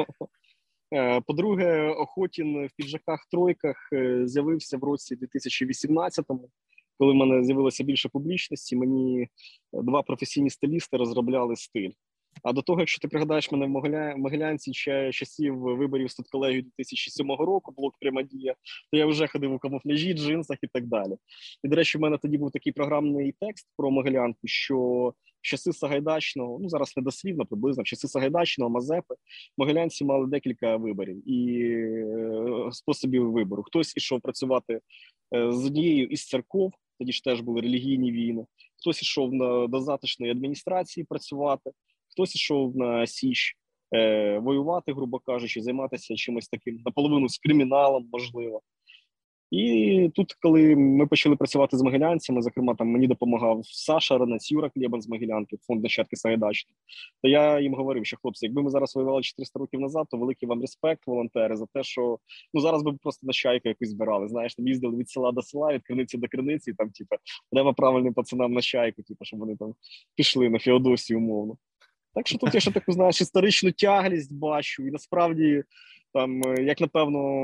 Е, 0.93 1.21
по-друге, 1.21 1.89
Охотін 1.89 2.67
в 2.67 2.69
піджаках 2.75 3.25
тройках 3.31 3.89
е, 3.93 4.27
з'явився 4.27 4.77
в 4.77 4.83
році 4.83 5.15
2018-му, 5.15 6.49
коли 6.97 7.13
в 7.13 7.15
мене 7.15 7.43
з'явилося 7.43 7.83
більше 7.83 8.09
публічності. 8.09 8.75
Мені 8.75 9.27
два 9.73 10.01
професійні 10.03 10.49
стилісти 10.49 10.97
розробляли 10.97 11.55
стиль. 11.55 11.91
А 12.43 12.53
до 12.53 12.61
того, 12.61 12.79
якщо 12.79 12.99
ти 12.99 13.07
пригадаєш 13.07 13.51
мене 13.51 13.65
в 13.65 13.69
Могилянці 14.17 14.73
ще 14.73 15.11
часів 15.11 15.59
виборів 15.59 16.11
студколегію 16.11 16.61
2007 16.61 17.31
року, 17.31 17.73
блок 17.77 17.95
Прямодія, 17.99 18.55
то 18.91 18.97
я 18.97 19.05
вже 19.05 19.27
ходив 19.27 19.53
у 19.53 19.59
камуфляжі, 19.59 20.13
джинсах 20.13 20.57
і 20.61 20.67
так 20.67 20.87
далі. 20.87 21.13
І, 21.63 21.67
до 21.67 21.75
речі, 21.75 21.97
в 21.97 22.01
мене 22.01 22.17
тоді 22.17 22.37
був 22.37 22.51
такий 22.51 22.73
програмний 22.73 23.35
текст 23.39 23.67
про 23.77 23.91
Могилянку, 23.91 24.39
що 24.45 25.13
часи 25.41 25.73
Сагайдачного, 25.73 26.59
ну 26.61 26.69
зараз 26.69 26.93
не 26.97 27.03
дослівно, 27.03 27.45
приблизно 27.45 27.83
в 27.83 27.85
часи 27.85 28.07
Сагайдачного, 28.07 28.69
Мазепи, 28.69 29.15
могилянці 29.57 30.05
мали 30.05 30.27
декілька 30.27 30.77
виборів 30.77 31.29
і 31.29 31.63
е, 31.63 32.69
способів 32.71 33.31
вибору. 33.31 33.63
Хтось 33.63 33.97
ішов 33.97 34.21
працювати 34.21 34.79
е, 35.35 35.51
з 35.51 35.65
однією 35.65 36.07
із 36.07 36.27
церков, 36.27 36.73
тоді 36.99 37.11
ж 37.11 37.23
теж 37.23 37.41
були 37.41 37.61
релігійні 37.61 38.11
війни, 38.11 38.45
хтось 38.79 39.01
ішов 39.01 39.33
на 39.33 39.67
до 39.67 39.79
затишної 39.79 40.31
адміністрації 40.31 41.03
працювати 41.03 41.71
хтось 42.11 42.35
йшов 42.35 42.77
на 42.77 43.07
Січ 43.07 43.55
е, 43.95 44.39
воювати, 44.39 44.93
грубо 44.93 45.19
кажучи, 45.19 45.61
займатися 45.61 46.15
чимось 46.15 46.47
таким 46.47 46.81
наполовину 46.85 47.29
з 47.29 47.37
криміналом, 47.37 48.09
можливо. 48.11 48.61
І 49.51 50.11
тут, 50.15 50.33
коли 50.41 50.75
ми 50.75 51.07
почали 51.07 51.35
працювати 51.35 51.77
з 51.77 51.81
могилянцями, 51.81 52.41
зокрема, 52.41 52.75
там 52.75 52.87
мені 52.87 53.07
допомагав 53.07 53.61
Саша 53.63 54.17
Ранець, 54.17 54.51
Юра 54.51 54.69
Клєбан 54.69 55.01
з 55.01 55.09
Могилянки, 55.09 55.57
фонд 55.67 55.83
нащадки 55.83 56.15
Сагайдачні, 56.15 56.71
то 57.21 57.29
я 57.29 57.59
їм 57.59 57.73
говорив, 57.73 58.05
що 58.05 58.17
хлопці, 58.21 58.45
якби 58.45 58.61
ми 58.61 58.69
зараз 58.69 58.95
воювали 58.95 59.21
400 59.21 59.59
років 59.59 59.79
назад, 59.79 60.07
то 60.09 60.17
великий 60.17 60.49
вам 60.49 60.61
респект, 60.61 61.07
волонтери, 61.07 61.55
за 61.55 61.65
те, 61.73 61.83
що 61.83 62.19
ну 62.53 62.61
зараз 62.61 62.83
би 62.83 62.93
просто 62.93 63.27
на 63.27 63.33
чайку 63.33 63.69
якусь 63.69 63.89
збирали. 63.89 64.27
Знаєш, 64.27 64.55
там 64.55 64.67
їздили 64.67 64.97
від 64.97 65.09
села 65.09 65.31
до 65.31 65.41
села, 65.41 65.73
від 65.73 65.83
криниці 65.83 66.17
до 66.17 66.27
криниці, 66.27 66.71
і 66.71 66.73
там, 66.73 66.89
типу, 66.89 67.15
треба 67.51 67.73
правильним 67.73 68.13
пацанам 68.13 68.53
на 68.53 68.61
чайку, 68.61 69.03
типу, 69.03 69.25
щоб 69.25 69.39
вони 69.39 69.55
там 69.55 69.73
пішли 70.15 70.49
на 70.49 70.59
Феодосію, 70.59 71.19
умовно. 71.19 71.57
Так 72.13 72.27
що 72.27 72.37
тут 72.37 72.53
я 72.53 72.59
ще 72.59 72.71
таку 72.71 72.91
знаєш 72.91 73.21
історичну 73.21 73.71
тяглість 73.71 74.33
бачу, 74.33 74.87
і 74.87 74.91
насправді 74.91 75.63
там, 76.13 76.41
е, 76.43 76.63
як 76.63 76.81
напевно, 76.81 77.41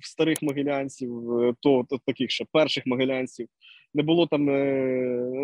в 0.00 0.06
старих 0.06 0.42
могилянців, 0.42 1.40
е, 1.40 1.54
то, 1.60 1.86
то 1.88 1.98
таких 2.06 2.30
ще 2.30 2.44
перших 2.52 2.86
могилянців, 2.86 3.48
не 3.94 4.02
було 4.02 4.26
там 4.26 4.50
е, 4.50 4.74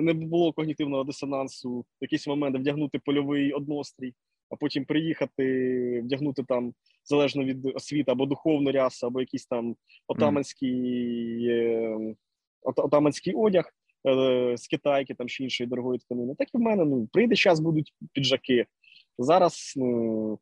не 0.02 0.12
було 0.12 0.52
когнітивного 0.52 1.04
дисонансу, 1.04 1.78
в 1.78 1.84
якийсь 2.00 2.26
момент 2.26 2.56
вдягнути 2.56 2.98
польовий 3.04 3.52
однострій, 3.52 4.14
а 4.50 4.56
потім 4.56 4.84
приїхати, 4.84 6.00
вдягнути 6.04 6.44
там 6.48 6.72
залежно 7.04 7.44
від 7.44 7.66
освіти 7.66 8.10
або 8.12 8.26
духовну 8.26 8.72
рясу, 8.72 9.06
або 9.06 9.20
якийсь 9.20 9.46
там 9.46 9.76
отаманський 10.08 11.50
отаманський 12.62 13.34
одяг 13.34 13.72
з 14.56 14.66
китайки 14.70 15.14
там 15.14 15.28
чи 15.28 15.44
іншої 15.44 15.68
дорогої 15.68 15.98
тканини. 15.98 16.34
Так 16.34 16.48
і 16.54 16.58
в 16.58 16.60
мене 16.60 16.84
ну 16.84 17.08
прийде 17.12 17.36
час, 17.36 17.60
будуть 17.60 17.94
піджаки. 18.12 18.66
Зараз 19.18 19.72
ну, 19.76 20.38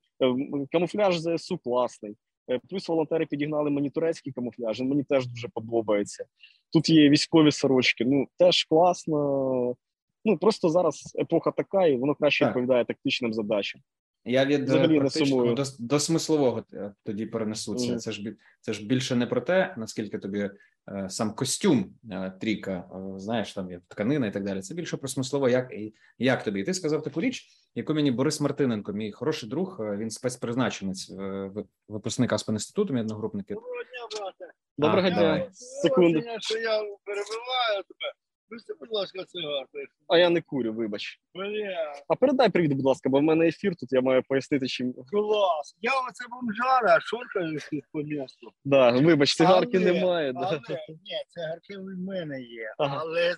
камуфляж 0.73 1.19
ЗСУ 1.21 1.59
класний. 1.59 2.17
Е, 2.51 2.61
плюс 2.71 2.89
волонтери 2.89 3.27
підігнали 3.27 3.71
мені 3.71 3.91
турецький 3.91 4.33
камуфляж, 4.33 4.81
мені 4.81 5.05
теж 5.05 5.27
дуже 5.27 5.49
подобається. 5.49 6.25
Тут 6.73 6.89
є 6.89 7.11
військові 7.11 7.53
сорочки, 7.53 8.05
ну 8.05 8.27
теж 8.39 8.65
класно. 8.65 9.77
Ну 10.25 10.39
просто 10.39 10.69
зараз 10.69 11.17
епоха 11.19 11.51
така, 11.51 11.87
і 11.87 11.97
воно 11.97 12.15
краще 12.15 12.45
так. 12.45 12.49
відповідає 12.49 12.85
тактичним 12.85 13.33
задачам. 13.33 13.81
Я 14.25 14.45
від 14.45 14.65
Взагалі 14.65 14.99
практичного 14.99 15.55
до, 15.55 15.65
до 15.79 16.01
смислового 16.01 16.65
е, 16.75 16.93
тоді 17.05 17.27
перенесуться. 17.27 17.93
Mm. 17.93 17.97
Це 17.97 18.13
ж 18.13 18.35
це 18.61 18.73
ж 18.73 18.87
більше 18.87 19.17
не 19.17 19.27
про 19.27 19.41
те, 19.41 19.75
наскільки 19.77 20.19
тобі 20.19 20.51
е, 20.89 21.07
сам 21.11 21.35
костюм 21.35 21.95
е, 22.11 22.33
тріка, 22.41 22.85
е, 22.95 23.19
знаєш, 23.19 23.53
там 23.53 23.71
є 23.71 23.81
тканина 23.89 24.27
і 24.27 24.33
так 24.33 24.45
далі. 24.45 24.61
Це 24.61 24.75
більше 24.75 24.97
про 24.97 25.09
смислово, 25.09 25.49
як 25.49 25.73
як 26.19 26.45
тобі. 26.45 26.61
І 26.61 26.65
ти 26.65 26.75
сказав 26.75 27.03
таку 27.03 27.21
річ, 27.21 27.49
яку 27.75 27.95
мені 27.95 28.11
Борис 28.11 28.41
Мартиненко, 28.41 28.93
мій 28.93 29.13
хороший 29.13 29.49
друг, 29.49 29.77
е, 29.81 29.97
він 29.97 30.11
спецпризначенець 30.11 31.11
е, 31.11 31.51
випускник 31.89 32.33
Аспен 32.33 32.55
інституту, 32.55 32.95
мій 32.95 33.01
одногрупники. 33.01 33.55
Доброго 33.55 33.83
дня, 33.83 34.21
брате. 34.21 34.53
Доброго 34.79 35.11
дня. 35.11 35.49
Секунду. 35.53 36.23
Що 36.41 36.59
я 36.59 36.79
перебиваю 37.05 37.83
тебе. 37.89 38.24
Пусти, 38.55 38.75
будь 38.81 38.93
ласка, 38.93 39.25
цигарку. 39.25 39.79
А 40.09 40.19
я 40.19 40.31
не 40.31 40.41
курю, 40.41 40.73
вибач. 40.73 41.21
Бля. 41.35 41.93
А 42.09 42.15
передай 42.15 42.51
привіт, 42.51 42.73
будь 42.73 42.85
ласка, 42.85 43.09
бо 43.09 43.19
в 43.19 43.23
мене 43.23 43.49
ефір 43.49 43.77
тут 43.77 43.93
я 43.93 44.01
маю 44.01 44.23
пояснити, 44.29 44.67
чим. 44.67 44.93
Клас. 44.93 45.77
Я 45.81 45.91
оце 46.09 46.25
бомжара, 46.31 47.01
шоркаю 47.01 47.59
по 47.93 48.03
місту. 48.03 48.51
Да, 48.65 48.91
вибач, 48.91 49.35
цигарки 49.35 49.77
але, 49.77 49.93
немає. 49.93 50.33
Але, 50.37 50.61
да. 50.69 50.75
Ні, 50.89 51.25
цигарки 51.29 51.79
в 51.79 51.99
мене 51.99 52.41
є. 52.41 52.75
Ага. 52.79 52.99
Але 53.01 53.37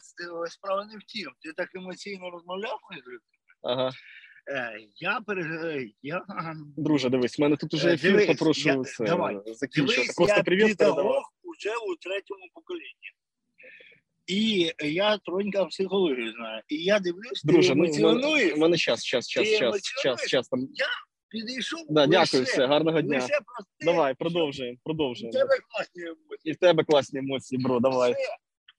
справа 0.49 0.87
не 0.87 0.99
в 0.99 1.03
тім. 1.03 1.31
Ти 1.41 1.53
так 1.53 1.75
емоційно 1.75 2.31
розмовляв 2.31 2.79
між 2.91 3.03
Ага. 3.63 3.91
Е, 4.51 4.79
я 4.97 5.21
пере... 5.27 5.87
я... 6.03 6.25
Друже, 6.77 7.11
дивись, 7.11 7.39
в 7.39 7.43
мене 7.43 7.57
тут 7.57 7.75
уже 7.75 7.89
е, 7.89 7.95
ефір, 7.95 8.11
дивись, 8.11 8.27
попрошу 8.27 8.85
я... 9.01 9.07
давай. 9.07 9.41
закінчувати. 9.47 10.13
Просто 10.17 10.43
привіт 10.45 10.79
передавав. 10.79 11.23
уже 11.43 11.71
у 11.71 11.97
третьому 11.97 12.45
поколінні. 12.55 13.16
І 14.27 14.73
я 14.81 15.19
тронька 15.19 15.65
психологію 15.65 16.33
знаю. 16.33 16.63
І 16.69 16.77
я 16.77 16.99
дивлюсь, 16.99 17.43
Друже, 17.45 17.69
ти 17.69 17.73
емоціонуєш. 17.73 18.55
У 18.55 18.57
мене 18.57 18.77
час, 18.77 19.05
час, 19.05 19.29
час, 19.29 19.49
час, 19.59 19.83
час, 20.03 20.27
час. 20.27 20.49
Там. 20.49 20.61
Я 20.61 20.87
підійшов. 21.29 21.81
Да, 21.89 22.01
лише, 22.07 22.11
дякую, 22.11 22.43
все, 22.43 22.67
гарного 22.67 23.01
дня. 23.01 23.17
Лише 23.17 23.39
давай, 23.81 24.15
продовжуємо, 24.15 24.79
продовжуємо. 24.85 25.39
І 25.39 25.43
в 25.43 25.47
тебе 25.47 25.59
класні 25.69 26.03
емоції. 26.03 26.41
І 26.45 26.53
в 26.53 26.57
тебе 26.57 26.85
класні 26.85 27.19
емоції, 27.19 27.63
bro, 27.63 27.81
давай. 27.81 28.15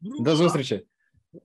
До 0.01 0.35
зустрічі. 0.35 0.81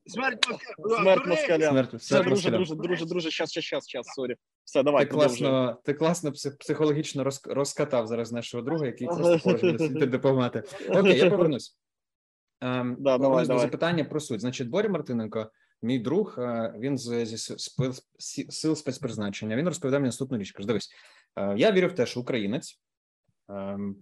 Смерть 0.07 0.49
москалям. 0.49 1.03
Смерть 1.03 1.27
москалям. 1.27 1.71
Смерть, 1.71 1.95
все, 1.95 2.23
друже, 2.23 2.51
друже, 2.51 2.75
друже, 2.75 3.07
друже, 3.07 3.31
щас, 3.31 3.51
щас, 3.51 3.65
щас, 3.65 3.89
щас, 3.89 4.07
sorry. 4.07 4.37
Все, 4.65 4.83
давай, 4.83 5.05
ти 5.05 5.11
класно, 5.11 5.79
ти 5.85 5.95
класно 5.95 6.33
психологічно 6.61 7.31
розкатав 7.45 8.07
зараз 8.07 8.33
нашого 8.33 8.63
друга, 8.63 8.87
який 8.87 9.07
просто 9.17 9.39
хоче 9.39 10.07
допомагати. 10.07 10.63
Окей, 10.89 11.19
я 11.19 11.31
повернусь. 11.31 11.77
Ем, 12.63 12.97
да, 12.99 13.19
давай, 13.19 13.47
давай. 13.47 13.63
запитання 13.63 14.05
про 14.05 14.21
суть. 14.21 14.41
Значить, 14.41 14.69
Боря 14.69 14.89
Мартиненко, 14.89 15.51
мій 15.83 15.99
друг, 15.99 16.35
е, 16.39 16.75
він 16.79 16.99
з 16.99 17.27
зі 17.27 17.53
сил 18.51 18.75
спецпризначення. 18.75 19.57
Він 19.57 19.69
розповідав 19.69 20.01
мені 20.01 20.09
наступну 20.09 20.39
річ. 20.39 20.53
Каже, 20.53 20.67
дивись, 20.67 20.91
е, 21.37 21.55
я 21.57 21.73
вірю 21.73 21.89
в 21.89 21.93
те, 21.93 22.07
що 22.07 22.21
українець 22.21 22.81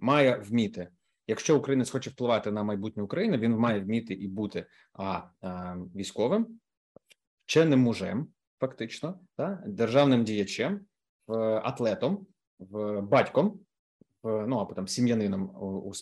має 0.00 0.36
вміти. 0.36 0.88
Якщо 1.26 1.58
українець 1.58 1.90
хоче 1.90 2.10
впливати 2.10 2.50
на 2.50 2.62
майбутнє 2.62 3.02
України, 3.02 3.38
він 3.38 3.52
має 3.52 3.80
вміти 3.80 4.14
і 4.14 4.28
бути 4.28 4.66
а 4.92 5.22
ем, 5.42 5.90
військовим, 5.96 6.60
вченим 7.46 7.80
мужем, 7.80 8.28
фактично, 8.60 9.20
та 9.36 9.62
державним 9.66 10.24
діячем, 10.24 10.80
атлетом, 11.62 12.26
батьком, 13.02 13.60
ну 14.24 14.56
або 14.56 14.74
там 14.74 14.88
сім'янином, 14.88 15.50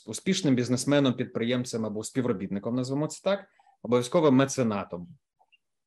успішним 0.07 0.55
бізнесменом, 0.55 1.15
підприємцем 1.15 1.87
або 1.87 2.05
співробітником, 2.05 2.75
назвемо 2.75 3.07
це 3.07 3.21
так, 3.25 3.45
обов'язково 3.83 4.33
меценатом. 4.33 5.09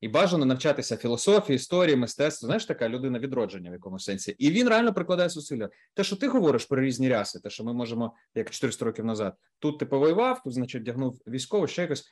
І 0.00 0.08
бажано 0.08 0.44
навчатися 0.44 0.96
філософії, 0.96 1.56
історії, 1.56 1.96
мистецтву. 1.96 2.46
Знаєш, 2.46 2.66
така 2.66 2.88
людина 2.88 3.18
відродження 3.18 3.70
в 3.70 3.72
якомусь 3.72 4.04
сенсі. 4.04 4.34
І 4.38 4.50
він 4.50 4.68
реально 4.68 4.94
прикладає 4.94 5.28
зусилля. 5.28 5.68
Те, 5.94 6.04
що 6.04 6.16
ти 6.16 6.28
говориш 6.28 6.64
про 6.64 6.80
різні 6.80 7.08
ряси, 7.08 7.40
те, 7.40 7.50
що 7.50 7.64
ми 7.64 7.72
можемо, 7.72 8.14
як 8.34 8.50
400 8.50 8.84
років 8.84 9.04
назад, 9.04 9.34
тут 9.58 9.78
ти 9.78 9.86
повоював, 9.86 10.42
тут, 10.42 10.52
значить, 10.52 10.82
вдягнув 10.82 11.22
військово, 11.26 11.66
ще 11.66 11.82
якось. 11.82 12.04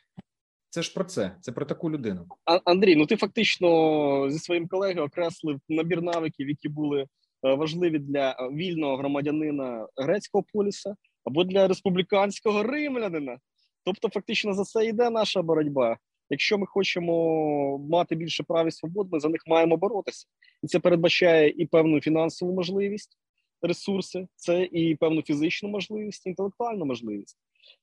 Це 0.69 0.83
ж 0.83 0.95
про 0.95 1.05
це, 1.05 1.37
це 1.41 1.53
про 1.53 1.67
таку 1.67 1.91
людину. 1.91 2.27
А, 2.45 2.61
Андрій, 2.65 2.97
ну 2.97 3.07
ти 3.07 3.17
фактично 3.17 4.31
зі 4.31 4.39
своїм 4.39 4.69
колегою 4.69 5.07
окреслив 5.07 5.61
набір 5.69 6.03
навиків, 6.03 6.49
які 6.49 6.69
були 6.69 7.01
Е, 7.01 7.07
важливі 7.43 7.99
для 7.99 8.31
е, 8.31 8.49
вільного 8.49 8.97
громадянина 8.97 9.87
грецького 9.97 10.45
поліса 10.53 10.97
або 11.25 11.45
для 11.45 11.69
республіканського 11.69 12.63
римлянина. 12.63 13.39
Тобто, 13.85 14.09
фактично 14.09 14.55
за 14.55 14.65
це 14.65 14.87
йде 14.87 15.11
наша 15.11 15.43
боротьба. 15.43 15.97
Якщо 16.31 16.59
ми 16.59 16.67
хочемо 16.67 17.79
мати 17.79 18.15
більше 18.15 18.43
прав 18.43 18.69
і 18.69 18.71
свобод, 18.71 19.09
ми 19.13 19.21
за 19.21 19.29
них 19.29 19.43
маємо 19.47 19.77
боротися, 19.77 20.27
і 20.63 20.67
це 20.67 20.79
передбачає 20.79 21.49
і 21.49 21.67
певну 21.67 22.01
фінансову 22.01 22.55
можливість, 22.55 23.19
ресурси, 23.63 24.27
це 24.37 24.63
і 24.73 24.95
певну 24.95 25.23
фізичну 25.23 25.69
можливість, 25.69 26.27
інтелектуальну 26.27 26.85
можливість. 26.85 27.39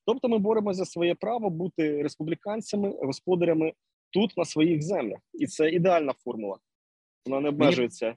Тобто, 0.06 0.28
ми 0.28 0.38
боремося 0.38 0.78
за 0.78 0.84
своє 0.84 1.14
право 1.14 1.50
бути 1.50 2.02
республіканцями, 2.02 2.94
господарями 3.02 3.72
тут 4.10 4.36
на 4.36 4.44
своїх 4.44 4.82
землях, 4.82 5.18
і 5.34 5.46
це 5.46 5.70
ідеальна 5.70 6.14
формула. 6.24 6.58
Вона 7.26 7.40
не 7.40 7.48
обмежується 7.48 8.06
Е, 8.06 8.16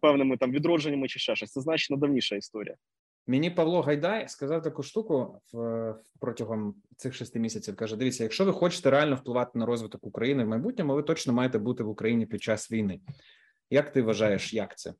певними 0.00 0.36
там 0.36 0.52
відродженнями 0.52 1.08
чи 1.08 1.18
ще 1.18 1.36
щось. 1.36 1.52
Це 1.52 1.60
значно 1.60 1.96
давніша 1.96 2.36
історія. 2.36 2.76
Мені 3.26 3.50
Павло 3.50 3.80
Гайдай 3.80 4.28
сказав 4.28 4.62
таку 4.62 4.82
штуку 4.82 5.40
в 5.52 5.94
протягом 6.20 6.74
цих 6.96 7.14
шести 7.14 7.38
місяців. 7.38 7.76
Каже: 7.76 7.96
Дивіться, 7.96 8.22
якщо 8.22 8.44
ви 8.44 8.52
хочете 8.52 8.90
реально 8.90 9.16
впливати 9.16 9.58
на 9.58 9.66
розвиток 9.66 10.06
України 10.06 10.44
в 10.44 10.48
майбутньому, 10.48 10.94
ви 10.94 11.02
точно 11.02 11.32
маєте 11.32 11.58
бути 11.58 11.82
в 11.82 11.88
Україні 11.88 12.26
під 12.26 12.42
час 12.42 12.72
війни. 12.72 13.00
Як 13.70 13.92
ти 13.92 14.02
вважаєш, 14.02 14.54
як 14.54 14.78
це? 14.78 14.94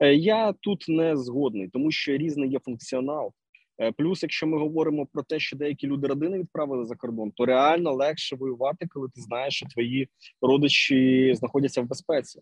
Е, 0.00 0.14
я 0.14 0.52
тут 0.52 0.84
не 0.88 1.16
згодний, 1.16 1.68
тому 1.68 1.90
що 1.90 2.16
різний 2.16 2.50
є 2.50 2.58
функціонал. 2.58 3.32
Е, 3.80 3.92
плюс, 3.92 4.22
якщо 4.22 4.46
ми 4.46 4.58
говоримо 4.58 5.06
про 5.06 5.22
те, 5.22 5.38
що 5.38 5.56
деякі 5.56 5.86
люди 5.86 6.06
родини 6.06 6.38
відправили 6.38 6.84
за 6.84 6.96
кордон, 6.96 7.30
то 7.30 7.46
реально 7.46 7.92
легше 7.92 8.36
воювати, 8.36 8.86
коли 8.86 9.08
ти 9.14 9.20
знаєш, 9.20 9.54
що 9.54 9.66
твої 9.66 10.08
родичі 10.42 11.32
знаходяться 11.34 11.82
в 11.82 11.86
безпеці. 11.86 12.40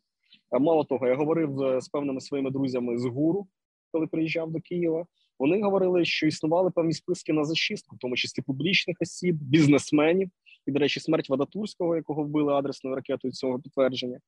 Мало 0.53 0.85
того, 0.85 1.07
я 1.07 1.15
говорив 1.15 1.81
з 1.81 1.89
певними 1.89 2.21
своїми 2.21 2.51
друзями 2.51 2.99
з 2.99 3.05
гуру, 3.05 3.49
коли 3.93 4.07
приїжджав 4.07 4.51
до 4.51 4.61
Києва. 4.61 5.07
Вони 5.39 5.63
говорили, 5.63 6.05
що 6.05 6.27
існували 6.27 6.71
певні 6.71 6.93
списки 6.93 7.33
на 7.33 7.45
зачистку, 7.45 7.97
в 7.97 7.99
тому 7.99 8.17
числі 8.17 8.43
публічних 8.43 8.97
осіб, 9.01 9.37
бізнесменів. 9.37 10.31
І, 10.67 10.73
до 10.73 10.79
речі, 10.79 11.01
смерть 11.01 11.29
Вадатурського, 11.29 11.97
якого 11.97 12.23
вбили 12.23 12.53
адресною 12.53 12.97
ракетою 12.97 13.33
цього 13.33 13.59
підтвердження, 13.59 14.21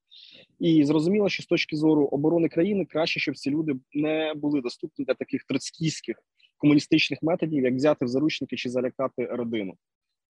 і 0.59 0.85
зрозуміло, 0.85 1.29
що 1.29 1.43
з 1.43 1.47
точки 1.47 1.77
зору 1.77 2.05
оборони 2.05 2.49
країни 2.49 2.85
краще, 2.85 3.21
щоб 3.21 3.37
ці 3.37 3.51
люди 3.51 3.75
не 3.93 4.35
були 4.35 4.61
доступні 4.61 5.05
для 5.05 5.15
таких 5.15 5.45
троцькійських 5.45 6.17
комуністичних 6.57 7.23
методів, 7.23 7.65
як 7.65 7.75
взяти 7.75 8.05
в 8.05 8.09
заручники 8.09 8.57
чи 8.57 8.71
залякати 8.71 9.27
родину. 9.27 9.75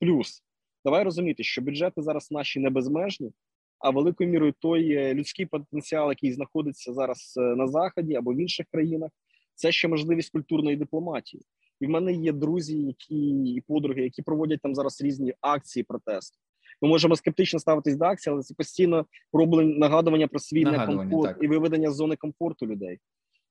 Плюс 0.00 0.42
давай 0.84 1.04
розуміти, 1.04 1.42
що 1.42 1.62
бюджети 1.62 2.02
зараз 2.02 2.30
наші 2.30 2.60
не 2.60 2.70
безмежні, 2.70 3.32
а 3.80 3.90
великою 3.90 4.30
мірою 4.30 4.54
той 4.58 4.92
е, 4.92 5.14
людський 5.14 5.46
потенціал, 5.46 6.08
який 6.08 6.32
знаходиться 6.32 6.92
зараз 6.92 7.34
е, 7.36 7.40
на 7.40 7.66
заході 7.66 8.14
або 8.14 8.32
в 8.34 8.40
інших 8.40 8.66
країнах, 8.72 9.10
це 9.54 9.72
ще 9.72 9.88
можливість 9.88 10.32
культурної 10.32 10.76
дипломатії. 10.76 11.42
І 11.80 11.86
в 11.86 11.90
мене 11.90 12.12
є 12.12 12.32
друзі, 12.32 12.78
які 12.78 13.30
і 13.30 13.62
подруги, 13.68 14.02
які 14.02 14.22
проводять 14.22 14.60
там 14.62 14.74
зараз 14.74 15.00
різні 15.02 15.34
акції 15.40 15.82
протесту. 15.82 16.38
Ми 16.82 16.88
можемо 16.88 17.16
скептично 17.16 17.60
ставитись 17.60 17.96
до 17.96 18.04
акції, 18.04 18.32
але 18.32 18.42
це 18.42 18.54
постійно 18.54 19.06
проблем 19.32 19.78
нагадування 19.78 20.28
про 20.28 20.38
свій 20.38 20.64
некомфорт 20.64 21.36
і 21.42 21.46
виведення 21.46 21.90
з 21.90 21.94
зони 21.94 22.16
комфорту 22.16 22.66
людей. 22.66 22.98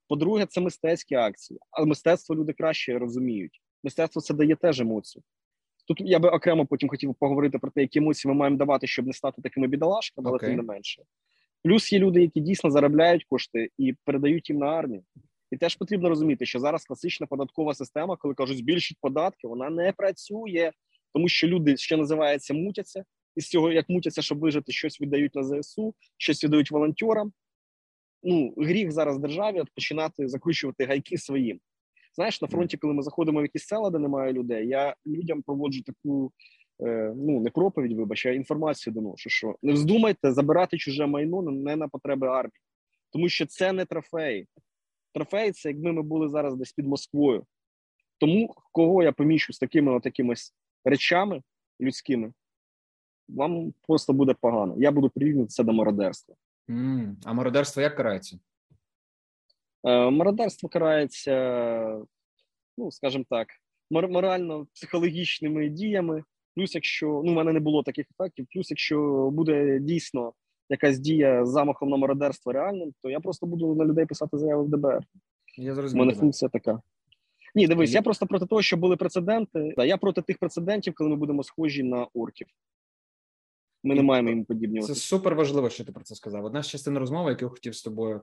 По-друге, 0.08 0.46
це 0.46 0.60
мистецькі 0.60 1.14
акції, 1.14 1.60
але 1.70 1.86
мистецтво 1.86 2.36
люди 2.36 2.52
краще 2.52 2.98
розуміють. 2.98 3.60
Мистецтво 3.84 4.22
це 4.22 4.34
дає 4.34 4.56
теж 4.56 4.80
емоцію. 4.80 5.22
Тут 5.90 6.00
я 6.00 6.18
би 6.18 6.28
окремо 6.28 6.66
потім 6.66 6.88
хотів 6.88 7.14
поговорити 7.14 7.58
про 7.58 7.70
те, 7.70 7.80
які 7.80 7.98
емоції 7.98 8.32
ми 8.32 8.38
маємо 8.38 8.56
давати, 8.56 8.86
щоб 8.86 9.06
не 9.06 9.12
стати 9.12 9.42
такими 9.42 9.66
бідолашками, 9.66 10.28
але 10.28 10.38
okay. 10.38 10.46
тим 10.46 10.56
не 10.56 10.62
менше. 10.62 11.02
Плюс 11.64 11.92
є 11.92 11.98
люди, 11.98 12.20
які 12.20 12.40
дійсно 12.40 12.70
заробляють 12.70 13.24
кошти 13.24 13.70
і 13.78 13.94
передають 14.04 14.50
їм 14.50 14.58
на 14.58 14.66
армію. 14.66 15.02
І 15.50 15.56
теж 15.56 15.76
потрібно 15.76 16.08
розуміти, 16.08 16.46
що 16.46 16.60
зараз 16.60 16.84
класична 16.84 17.26
податкова 17.26 17.74
система, 17.74 18.16
коли 18.16 18.34
кажуть, 18.34 18.58
збільшить 18.58 18.98
податки, 19.00 19.48
вона 19.48 19.70
не 19.70 19.92
працює, 19.92 20.72
тому 21.14 21.28
що 21.28 21.46
люди, 21.48 21.76
що 21.76 21.96
називається, 21.96 22.54
мутяться, 22.54 23.04
і 23.36 23.40
з 23.40 23.48
цього 23.48 23.72
як 23.72 23.88
мутяться, 23.88 24.22
щоб 24.22 24.38
вижити, 24.38 24.72
щось 24.72 25.00
віддають 25.00 25.34
на 25.34 25.42
ЗСУ, 25.42 25.94
щось 26.16 26.44
віддають 26.44 26.70
волонтерам. 26.70 27.32
Ну, 28.22 28.54
гріх 28.56 28.92
зараз 28.92 29.18
державі 29.18 29.62
починати 29.74 30.28
закручувати 30.28 30.84
гайки 30.84 31.18
своїм. 31.18 31.60
Знаєш, 32.14 32.42
на 32.42 32.48
фронті, 32.48 32.76
коли 32.76 32.94
ми 32.94 33.02
заходимо 33.02 33.40
в 33.40 33.42
якісь 33.42 33.66
села, 33.66 33.90
де 33.90 33.98
немає 33.98 34.32
людей, 34.32 34.68
я 34.68 34.94
людям 35.06 35.42
проводжу 35.42 35.82
таку 35.82 36.32
е, 36.82 37.14
ну 37.16 37.40
не 37.40 37.50
проповідь, 37.50 37.92
вибач, 37.92 38.26
а 38.26 38.30
інформацію 38.30 38.94
доношу. 38.94 39.30
Що 39.30 39.56
не 39.62 39.72
вздумайте 39.72 40.32
забирати 40.32 40.78
чуже 40.78 41.06
майно 41.06 41.42
не 41.42 41.76
на 41.76 41.88
потреби 41.88 42.28
армії, 42.28 42.60
тому 43.12 43.28
що 43.28 43.46
це 43.46 43.72
не 43.72 43.84
трофей. 43.84 44.46
Трофей 45.14 45.52
це 45.52 45.68
якби 45.68 45.92
ми 45.92 46.02
були 46.02 46.28
зараз 46.28 46.56
десь 46.56 46.72
під 46.72 46.86
Москвою. 46.86 47.44
Тому 48.18 48.54
кого 48.72 49.02
я 49.02 49.12
поміщу 49.12 49.52
з 49.52 49.58
такими 49.58 50.00
такими 50.00 50.34
речами 50.84 51.42
людськими, 51.80 52.32
вам 53.28 53.74
просто 53.86 54.12
буде 54.12 54.34
погано. 54.40 54.74
Я 54.78 54.90
буду 54.90 55.10
прирівнювати 55.10 55.48
це 55.48 55.64
до 55.64 55.72
мародерства. 55.72 56.34
Mm. 56.68 57.14
А 57.24 57.32
мародерство 57.32 57.82
як 57.82 57.96
карається? 57.96 58.38
Е, 59.84 60.10
мародерство 60.10 60.68
карається, 60.68 62.00
ну 62.78 62.90
скажімо 62.90 63.24
так, 63.30 63.48
морально-психологічними 63.90 65.68
діями. 65.68 66.24
Плюс, 66.54 66.74
якщо 66.74 67.06
ну, 67.06 67.32
в 67.32 67.34
мене 67.34 67.52
не 67.52 67.60
було 67.60 67.82
таких 67.82 68.06
ефектів, 68.10 68.46
плюс, 68.50 68.70
якщо 68.70 69.28
буде 69.32 69.78
дійсно 69.78 70.32
якась 70.68 70.98
дія 70.98 71.46
з 71.46 71.50
замахом 71.50 71.90
на 71.90 71.96
мародерство 71.96 72.52
реальним, 72.52 72.92
то 73.02 73.10
я 73.10 73.20
просто 73.20 73.46
буду 73.46 73.74
на 73.74 73.84
людей 73.84 74.06
писати 74.06 74.38
заяви 74.38 74.62
в 74.62 74.68
ДБР. 74.68 75.00
Я 75.58 75.74
зрозумів. 75.74 76.02
У 76.02 76.06
мене 76.06 76.18
функція 76.18 76.48
така. 76.48 76.80
Ні, 77.54 77.66
дивись, 77.66 77.92
я 77.92 78.02
просто 78.02 78.26
проти 78.26 78.46
того, 78.46 78.62
що 78.62 78.76
були 78.76 78.96
прецеденти. 78.96 79.74
Я 79.78 79.96
проти 79.96 80.22
тих 80.22 80.38
прецедентів, 80.38 80.94
коли 80.94 81.10
ми 81.10 81.16
будемо 81.16 81.42
схожі 81.42 81.82
на 81.82 82.06
орків. 82.14 82.46
Ми 83.82 83.94
не 83.94 84.02
маємо 84.02 84.28
їм 84.28 84.44
подібні. 84.44 84.80
Це 84.80 84.94
супер 84.94 85.34
важливо, 85.34 85.70
що 85.70 85.84
ти 85.84 85.92
про 85.92 86.04
це 86.04 86.14
сказав. 86.14 86.44
Одна 86.44 86.62
з 86.62 86.68
частин 86.68 86.98
розмови, 86.98 87.30
яку 87.30 87.44
я 87.44 87.48
хотів 87.48 87.74
з 87.74 87.82
тобою 87.82 88.22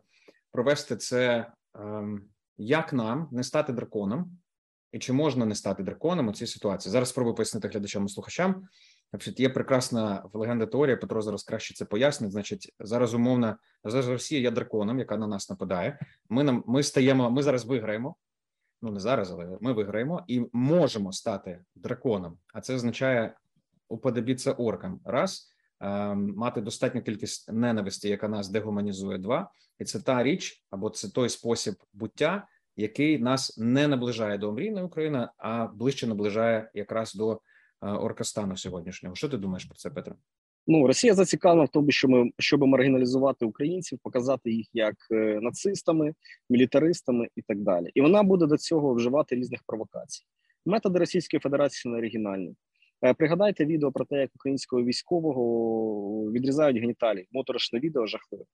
провести, 0.52 0.95
це 0.95 1.52
ем, 1.76 2.24
як 2.58 2.93
нам 2.93 3.30
не 3.32 3.43
стати 3.43 3.74
драконом, 3.74 4.38
і 4.91 5.00
чи 5.00 5.14
можна 5.14 5.45
не 5.45 5.56
стати 5.56 5.84
драконом 5.84 6.28
у 6.28 6.34
цій 6.34 6.48
ситуації. 6.48 6.91
Зараз 6.91 7.10
спробую 7.10 7.36
пояснити 7.36 7.68
глядачам 7.68 8.06
і 8.06 8.10
слухачам. 8.10 8.68
Є 9.38 9.50
прекрасна 9.50 10.24
легенда 10.34 10.66
теорія, 10.66 10.98
Петро 10.98 11.22
зараз 11.22 11.43
краще 11.43 11.74
це 11.74 11.86
пояснить. 11.86 12.32
Значить, 12.32 12.76
зараз 12.80 13.14
умовно 13.14 13.58
зараз 13.84 14.08
Росія 14.08 14.41
є 14.41 14.52
драконом, 14.52 15.00
яка 15.00 15.18
на 15.18 15.28
нас 15.28 15.50
нападає. 15.50 16.00
Ми 16.30 16.43
нам 16.43 16.64
ми 16.68 16.84
стаємо. 16.84 17.32
Ми 17.32 17.43
зараз 17.43 17.66
виграємо. 17.66 18.16
Ну 18.82 18.91
не 18.91 19.00
зараз, 19.00 19.32
але 19.32 19.58
ми 19.62 19.74
виграємо 19.74 20.24
і 20.28 20.45
можемо 20.54 21.12
стати 21.12 21.60
драконом. 21.76 22.38
А 22.54 22.62
це 22.62 22.76
означає 22.76 23.36
уподобіться 23.89 24.52
оркам. 24.52 25.00
Раз 25.06 25.54
мати 26.15 26.61
достатню 26.61 27.01
кількість 27.01 27.51
ненависті, 27.51 28.09
яка 28.09 28.28
нас 28.28 28.49
дегуманізує. 28.49 29.17
Два 29.17 29.51
і 29.80 29.86
це 29.86 29.99
та 29.99 30.23
річ 30.23 30.63
або 30.69 30.89
це 30.89 31.09
той 31.09 31.30
спосіб 31.30 31.73
буття, 31.93 32.47
який 32.75 33.19
нас 33.19 33.57
не 33.57 33.88
наближає 33.88 34.38
до 34.38 34.49
омрійної 34.49 34.86
України, 34.86 35.30
а 35.38 35.67
ближче 35.67 36.07
наближає 36.07 36.71
якраз 36.73 37.15
до 37.15 37.32
е, 37.34 37.38
оркастану 37.88 38.57
сьогоднішнього. 38.57 39.15
Що 39.15 39.30
ти 39.30 39.38
думаєш 39.38 39.65
про 39.65 39.75
це, 39.75 39.89
Петро? 39.89 40.15
Ну 40.67 40.88
Росія 40.88 41.13
зацікавлена 41.13 41.63
в 41.63 41.69
тому, 41.69 41.91
що 41.91 42.07
ми 42.07 42.32
щоб 42.39 42.61
маргіналізувати 42.61 43.45
українців, 43.45 43.99
показати 44.03 44.51
їх 44.51 44.67
як 44.73 44.95
е, 45.11 45.39
нацистами, 45.41 46.13
мілітаристами 46.49 47.28
і 47.36 47.41
так 47.41 47.61
далі. 47.61 47.91
І 47.93 48.01
вона 48.01 48.23
буде 48.23 48.45
до 48.45 48.57
цього 48.57 48.93
вживати 48.93 49.36
різних 49.36 49.59
провокацій. 49.65 50.23
Методи 50.65 50.99
Російської 50.99 51.39
Федерації 51.39 51.91
не 51.91 51.97
оригінальні. 51.97 52.55
Е, 53.02 53.14
пригадайте 53.14 53.66
відео 53.66 53.91
про 53.91 54.06
те, 54.06 54.16
як 54.16 54.32
українського 54.36 54.84
військового 54.84 56.32
відрізають 56.32 56.78
геніталії. 56.78 57.28
Моторошне 57.32 57.80
відео 57.80 58.08
жахливе. 58.08 58.45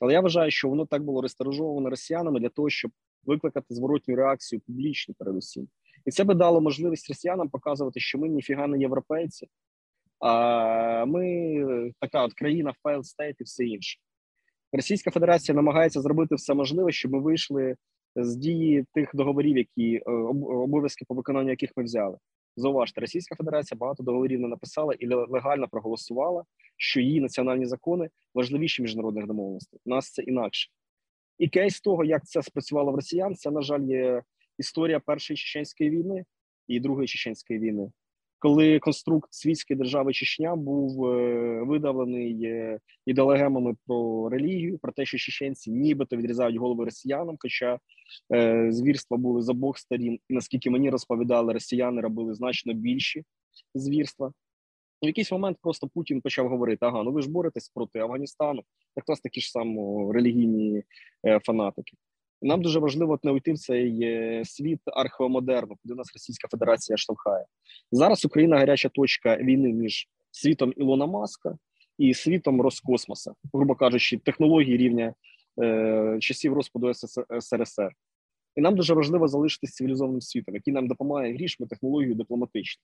Але 0.00 0.12
я 0.12 0.20
вважаю, 0.20 0.50
що 0.50 0.68
воно 0.68 0.86
так 0.86 1.04
було 1.04 1.22
рестаражовано 1.22 1.90
росіянами 1.90 2.40
для 2.40 2.48
того, 2.48 2.70
щоб 2.70 2.90
викликати 3.24 3.74
зворотню 3.74 4.16
реакцію 4.16 4.60
публічну 4.60 5.14
передусім. 5.18 5.68
І 6.06 6.10
це 6.10 6.24
би 6.24 6.34
дало 6.34 6.60
можливість 6.60 7.08
росіянам 7.08 7.48
показувати, 7.48 8.00
що 8.00 8.18
ми 8.18 8.28
ніфіга 8.28 8.66
не 8.66 8.78
європейці, 8.78 9.46
а 10.18 11.04
ми 11.04 11.92
така 12.00 12.24
от 12.24 12.34
країна 12.34 12.74
файл 12.82 13.02
стейт 13.02 13.36
і 13.40 13.44
все 13.44 13.64
інше. 13.64 13.98
Російська 14.72 15.10
Федерація 15.10 15.56
намагається 15.56 16.00
зробити 16.00 16.34
все 16.34 16.54
можливе, 16.54 16.92
щоб 16.92 17.12
ми 17.12 17.20
вийшли 17.20 17.76
з 18.16 18.36
дії 18.36 18.84
тих 18.94 19.10
договорів, 19.14 19.56
які 19.56 19.94
е, 19.96 20.10
обов'язки 20.10 21.04
по 21.08 21.14
виконанню 21.14 21.50
яких 21.50 21.70
ми 21.76 21.84
взяли. 21.84 22.16
Зауважте, 22.58 23.00
Російська 23.00 23.34
Федерація 23.34 23.78
багато 23.78 24.02
договорів 24.02 24.40
не 24.40 24.48
написала 24.48 24.94
і 24.94 25.06
легально 25.06 25.68
проголосувала, 25.68 26.44
що 26.76 27.00
її 27.00 27.20
національні 27.20 27.66
закони 27.66 28.10
важливіші 28.34 28.82
міжнародних 28.82 29.26
домовленостей. 29.26 29.80
У 29.84 29.90
нас 29.90 30.12
це 30.12 30.22
інакше. 30.22 30.70
І 31.38 31.48
кейс 31.48 31.80
того, 31.80 32.04
як 32.04 32.26
це 32.26 32.42
спрацювало 32.42 32.92
в 32.92 32.94
росіян, 32.94 33.34
це 33.34 33.50
на 33.50 33.62
жаль 33.62 33.82
є 33.82 34.22
історія 34.58 35.00
першої 35.00 35.36
чеченської 35.36 35.90
війни 35.90 36.24
і 36.66 36.80
другої 36.80 37.08
чеченської 37.08 37.58
війни 37.58 37.90
коли 38.38 38.78
конструкт 38.78 39.32
світської 39.32 39.78
держави 39.78 40.12
Чечня 40.12 40.56
був 40.56 41.06
е, 41.06 41.62
видавлений 41.62 42.44
е, 42.44 42.78
ідеологемами 43.06 43.74
про 43.86 44.28
релігію, 44.28 44.78
про 44.78 44.92
те, 44.92 45.06
що 45.06 45.18
чеченці 45.18 45.70
нібито 45.70 46.16
відрізають 46.16 46.56
голови 46.56 46.84
росіянам, 46.84 47.36
хоча 47.38 47.78
е, 48.34 48.72
звірства 48.72 49.16
були 49.16 49.42
з 49.42 49.48
обох 49.48 49.78
сторін, 49.78 50.18
і 50.28 50.34
наскільки 50.34 50.70
мені 50.70 50.90
розповідали, 50.90 51.52
росіяни 51.52 52.00
робили 52.00 52.34
значно 52.34 52.72
більші 52.72 53.24
звірства. 53.74 54.32
В 55.02 55.06
якийсь 55.06 55.32
момент 55.32 55.58
просто 55.62 55.88
Путін 55.88 56.20
почав 56.20 56.48
говорити: 56.48 56.86
ага, 56.86 57.02
ну 57.02 57.12
ви 57.12 57.22
ж 57.22 57.30
боретесь 57.30 57.68
проти 57.68 57.98
Афганістану, 57.98 58.62
якраз 58.96 59.20
такі 59.20 59.40
ж 59.40 59.50
само 59.50 60.12
релігійні 60.12 60.82
фанатики. 61.44 61.96
Нам 62.42 62.62
дуже 62.62 62.78
важливо 62.78 63.18
не 63.22 63.30
уйти 63.30 63.52
в 63.52 63.58
цей 63.58 64.02
е, 64.02 64.44
світ 64.44 64.80
археомодерну, 64.86 65.76
куди 65.82 65.94
нас 65.94 66.12
Російська 66.14 66.48
Федерація 66.48 66.96
штовхає. 66.96 67.44
Зараз 67.92 68.24
Україна 68.24 68.58
гаряча 68.58 68.88
точка 68.88 69.36
війни 69.36 69.72
між 69.72 70.08
світом 70.30 70.72
Ілона 70.76 71.06
Маска 71.06 71.58
і 71.98 72.14
світом 72.14 72.60
Роскосмоса, 72.60 73.32
грубо 73.52 73.74
кажучи, 73.74 74.18
технології 74.18 74.76
рівня 74.76 75.14
е, 75.62 76.18
часів 76.20 76.52
розпаду 76.52 76.92
СРСР. 77.40 77.92
І 78.56 78.60
нам 78.60 78.76
дуже 78.76 78.94
важливо 78.94 79.28
залишитися 79.28 79.72
цивілізованим 79.72 80.20
світом, 80.20 80.54
який 80.54 80.74
нам 80.74 80.88
допомагає 80.88 81.34
грішми 81.34 81.66
технологію 81.66 82.14
дипломатично. 82.14 82.82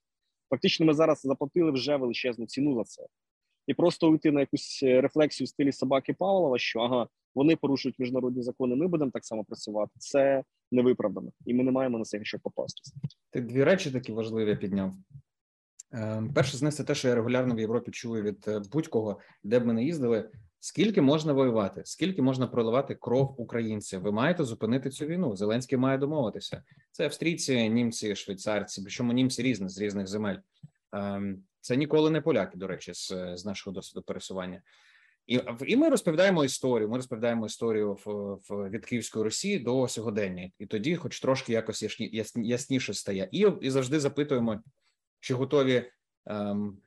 Фактично, 0.50 0.86
ми 0.86 0.94
зараз 0.94 1.20
заплатили 1.20 1.70
вже 1.70 1.96
величезну 1.96 2.46
ціну 2.46 2.74
за 2.74 2.84
це. 2.84 3.02
І 3.66 3.74
просто 3.74 4.10
уйти 4.10 4.30
на 4.30 4.40
якусь 4.40 4.80
е, 4.82 5.00
рефлексію 5.00 5.44
в 5.44 5.48
стилі 5.48 5.72
собаки 5.72 6.14
Павлова, 6.14 6.58
що 6.58 6.80
ага, 6.80 7.08
вони 7.34 7.56
порушують 7.56 7.98
міжнародні 7.98 8.42
закони. 8.42 8.76
Ми 8.76 8.88
будемо 8.88 9.10
так 9.10 9.24
само 9.24 9.44
працювати. 9.44 9.92
Це 9.98 10.44
не 10.72 10.82
виправдано, 10.82 11.30
і 11.46 11.54
ми 11.54 11.64
не 11.64 11.70
маємо 11.70 11.98
на 11.98 12.04
це 12.04 12.24
що 12.24 12.38
попастися. 12.38 12.92
Ти 13.30 13.40
дві 13.40 13.64
речі 13.64 13.90
такі 13.90 14.12
важливі 14.12 14.56
підняв. 14.56 14.94
Ем, 15.92 16.32
перше 16.34 16.56
з 16.56 16.62
них 16.62 16.74
це 16.74 16.84
те, 16.84 16.94
що 16.94 17.08
я 17.08 17.14
регулярно 17.14 17.54
в 17.54 17.60
Європі 17.60 17.90
чую 17.90 18.22
від 18.22 18.44
е, 18.48 18.62
будь-кого, 18.72 19.20
де 19.42 19.58
б 19.58 19.66
ми 19.66 19.72
не 19.72 19.84
їздили. 19.84 20.30
Скільки 20.60 21.02
можна 21.02 21.32
воювати? 21.32 21.82
Скільки 21.84 22.22
можна 22.22 22.46
проливати 22.46 22.94
кров 22.94 23.34
українців? 23.38 24.00
Ви 24.00 24.12
маєте 24.12 24.44
зупинити 24.44 24.90
цю 24.90 25.06
війну? 25.06 25.36
Зеленський 25.36 25.78
має 25.78 25.98
домовитися. 25.98 26.62
Це 26.92 27.04
австрійці, 27.04 27.68
німці, 27.68 28.16
швейцарці, 28.16 28.82
причому 28.82 29.12
німці 29.12 29.42
різні 29.42 29.68
з 29.68 29.78
різних 29.78 30.06
земель. 30.06 30.36
Це 31.64 31.76
ніколи 31.76 32.10
не 32.10 32.20
поляки, 32.20 32.58
до 32.58 32.66
речі, 32.66 32.94
з, 32.94 33.08
з 33.34 33.44
нашого 33.44 33.74
досвіду 33.74 34.02
пересування. 34.02 34.62
І 35.26 35.40
і 35.66 35.76
ми 35.76 35.88
розповідаємо 35.88 36.44
історію. 36.44 36.88
Ми 36.88 36.96
розповідаємо 36.96 37.46
історію 37.46 37.94
в, 38.04 38.10
в 38.48 38.70
від 38.70 38.86
Київської 38.86 39.24
Росії 39.24 39.58
до 39.58 39.88
сьогодення, 39.88 40.50
і 40.58 40.66
тоді, 40.66 40.96
хоч 40.96 41.20
трошки 41.20 41.52
якось 41.52 41.82
ясні, 41.82 42.08
ясні, 42.12 42.48
ясніше 42.48 42.94
стає, 42.94 43.28
і 43.32 43.46
і 43.60 43.70
завжди 43.70 44.00
запитуємо, 44.00 44.62
чи 45.20 45.34
готові 45.34 45.90
ем, 46.26 46.78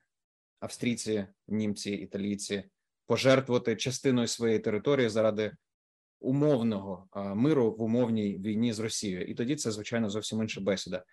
австрійці, 0.59 1.25
німці, 1.47 1.91
італійці 1.91 2.63
пожертвувати 3.05 3.75
частиною 3.75 4.27
своєї 4.27 4.59
території 4.59 5.09
заради 5.09 5.51
умовного 6.19 7.07
миру 7.15 7.71
в 7.71 7.81
умовній 7.81 8.37
війні 8.37 8.73
з 8.73 8.79
Росією, 8.79 9.25
і 9.25 9.33
тоді 9.33 9.55
це 9.55 9.71
звичайно 9.71 10.09
зовсім 10.09 10.41
інша 10.41 10.61
бесіда. 10.61 11.03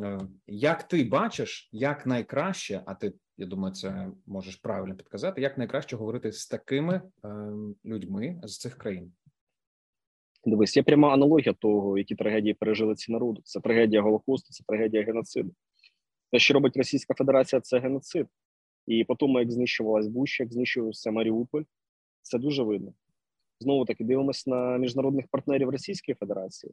Е, 0.00 0.20
як 0.46 0.88
ти 0.88 1.04
бачиш, 1.04 1.68
як 1.72 2.06
найкраще, 2.06 2.82
а 2.86 2.94
ти 2.94 3.12
я 3.38 3.46
думаю, 3.46 3.74
це 3.74 4.08
можеш 4.26 4.56
правильно 4.56 4.96
підказати, 4.96 5.40
як 5.40 5.58
найкраще 5.58 5.96
говорити 5.96 6.32
з 6.32 6.46
такими 6.46 7.02
е, 7.24 7.28
людьми 7.84 8.40
з 8.44 8.58
цих 8.58 8.78
країн? 8.78 9.12
Дивись, 10.44 10.76
є 10.76 10.82
пряма 10.82 11.14
аналогія 11.14 11.52
того, 11.52 11.98
які 11.98 12.14
трагедії 12.14 12.54
пережили 12.54 12.94
ці 12.94 13.12
народи. 13.12 13.40
Це 13.44 13.60
трагедія 13.60 14.02
Голокосту, 14.02 14.52
це 14.52 14.64
трагедія 14.66 15.02
геноциду. 15.02 15.54
Те, 16.32 16.38
що 16.38 16.54
робить 16.54 16.76
Російська 16.76 17.14
Федерація, 17.14 17.60
це 17.60 17.78
геноцид. 17.78 18.26
І 18.86 19.04
по 19.04 19.14
тому, 19.14 19.38
як 19.38 19.52
знищувалась 19.52 20.06
Буща, 20.06 20.44
як 20.44 20.52
знищувався 20.52 21.10
Маріуполь, 21.10 21.62
це 22.22 22.38
дуже 22.38 22.62
видно. 22.62 22.94
Знову 23.60 23.84
таки 23.84 24.04
дивимося 24.04 24.50
на 24.50 24.78
міжнародних 24.78 25.26
партнерів 25.28 25.70
Російської 25.70 26.14
Федерації. 26.14 26.72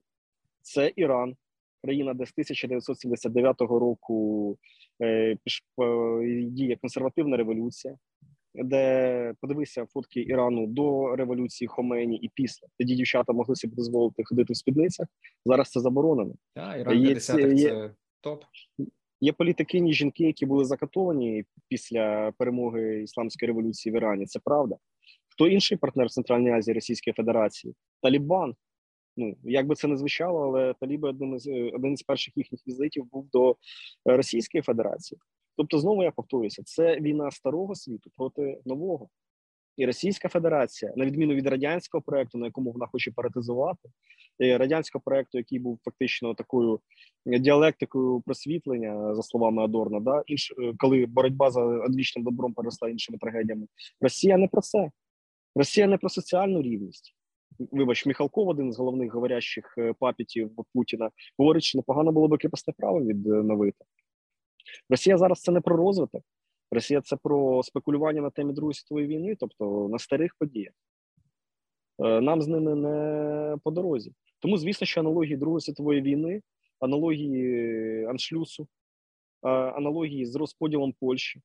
Це 0.62 0.94
Іран, 0.96 1.36
країна, 1.84 2.14
де 2.14 2.26
з 2.26 2.32
1979 2.32 3.62
року 3.62 4.58
е, 5.02 5.38
діє 6.48 6.78
консервативна 6.82 7.38
революція, 7.38 7.98
де 8.56 9.34
подивися 9.42 9.86
фотки 9.86 10.22
Ірану 10.22 10.68
до 10.68 11.16
революції 11.16 11.68
Хомені 11.68 12.18
і 12.18 12.32
після 12.34 12.68
тоді 12.80 12.96
дівчата 12.96 13.34
могли 13.34 13.56
собі 13.56 13.76
дозволити 13.76 14.24
ходити 14.24 14.54
в 14.54 14.58
спідницях. 14.58 15.08
Зараз 15.46 15.70
це 15.70 15.80
заборонено. 15.80 16.34
Так, 16.56 16.80
Іран 16.80 17.02
50 17.02 17.40
є, 17.40 17.70
це 17.70 17.92
топ. 18.22 18.44
Є 19.22 19.34
політикині 19.34 19.94
жінки, 19.94 20.24
які 20.24 20.46
були 20.46 20.66
закатовані 20.66 21.44
після 21.68 22.32
перемоги 22.38 23.04
ісламської 23.04 23.48
революції 23.48 23.94
в 23.94 23.96
Ірані. 23.96 24.26
Це 24.26 24.40
правда. 24.44 24.76
Хто 25.28 25.48
інший 25.48 25.78
партнер 25.78 26.08
в 26.08 26.12
Центральній 26.12 26.52
Азії 26.52 26.76
Російської 26.76 27.14
Федерації? 27.14 27.74
Талібан. 28.02 28.56
Ну 29.18 29.36
як 29.44 29.68
би 29.68 29.76
це 29.76 29.88
не 29.88 29.98
звучало, 29.98 30.42
але 30.42 30.74
Таліби 30.74 31.10
один 31.10 31.40
з 31.40 31.72
один 31.74 31.98
з 31.98 32.04
перших 32.04 32.38
їхніх 32.38 32.68
візитів 32.68 33.06
був 33.12 33.30
до 33.30 33.56
Російської 34.06 34.62
Федерації. 34.62 35.20
Тобто, 35.58 35.80
знову 35.80 36.04
я 36.04 36.12
повторюся, 36.12 36.64
це 36.66 37.00
війна 37.00 37.32
старого 37.32 37.76
світу 37.76 38.12
проти 38.18 38.62
нового. 38.66 39.10
І 39.78 39.86
Російська 39.86 40.30
Федерація, 40.30 40.94
на 40.96 41.06
відміну 41.06 41.34
від 41.34 41.48
радянського 41.48 42.02
проекту, 42.02 42.38
на 42.38 42.46
якому 42.46 42.72
вона 42.72 42.88
хоче 42.88 43.12
паратизувати, 43.12 43.90
радянського 44.40 45.02
проекту, 45.06 45.38
який 45.38 45.60
був 45.60 45.80
фактично 45.86 46.34
такою 46.34 46.80
діалектикою 47.26 48.22
просвітлення, 48.22 49.16
за 49.16 49.24
словами 49.24 49.64
Адорна, 49.64 50.00
да 50.00 50.24
інш, 50.26 50.54
коли 50.78 51.06
боротьба 51.06 51.52
за 51.52 51.62
одвічним 51.64 52.26
добром 52.26 52.54
переросла 52.54 52.90
іншими 52.90 53.18
трагедіями. 53.18 53.68
Росія 54.02 54.38
не 54.38 54.48
про 54.48 54.62
це. 54.62 54.92
Росія 55.56 55.88
не 55.88 55.98
про 55.98 56.10
соціальну 56.10 56.62
рівність. 56.62 57.16
Вибач, 57.60 58.06
Міхалков, 58.06 58.48
один 58.48 58.74
з 58.74 58.78
головних 58.78 59.14
говорящих 59.14 59.76
е, 59.78 59.94
папітів 60.00 60.52
Путіна, 60.74 61.10
говорить, 61.38 61.64
що 61.64 61.78
непогано 61.78 62.12
було 62.12 62.28
би 62.28 62.38
кріпосне 62.38 62.74
право 62.78 63.02
відновити. 63.02 63.86
Росія 64.90 65.18
зараз 65.18 65.42
це 65.42 65.52
не 65.52 65.62
про 65.62 65.78
розвиток. 65.78 66.24
Росія 66.72 67.02
це 67.02 67.16
про 67.16 67.64
спекулювання 67.64 68.22
на 68.22 68.30
темі 68.30 68.54
Другої 68.54 68.74
світової 68.74 69.08
війни, 69.08 69.36
тобто 69.40 69.88
на 69.92 70.00
старих 70.00 70.36
подіях. 70.40 70.74
Е, 72.00 72.22
нам 72.22 72.42
з 72.42 72.48
ними 72.48 72.76
не 72.76 73.58
по 73.64 73.72
дорозі. 73.72 74.12
Тому, 74.40 74.58
звісно, 74.58 74.88
що 74.88 75.02
аналогії 75.02 75.38
Другої 75.38 75.62
світової 75.62 76.02
війни, 76.02 76.42
аналогії 76.80 78.06
аншлюсу, 78.06 78.68
е, 79.44 79.50
аналогії 79.50 80.26
з 80.26 80.36
розподілом 80.36 80.94
Польщі, 81.00 81.42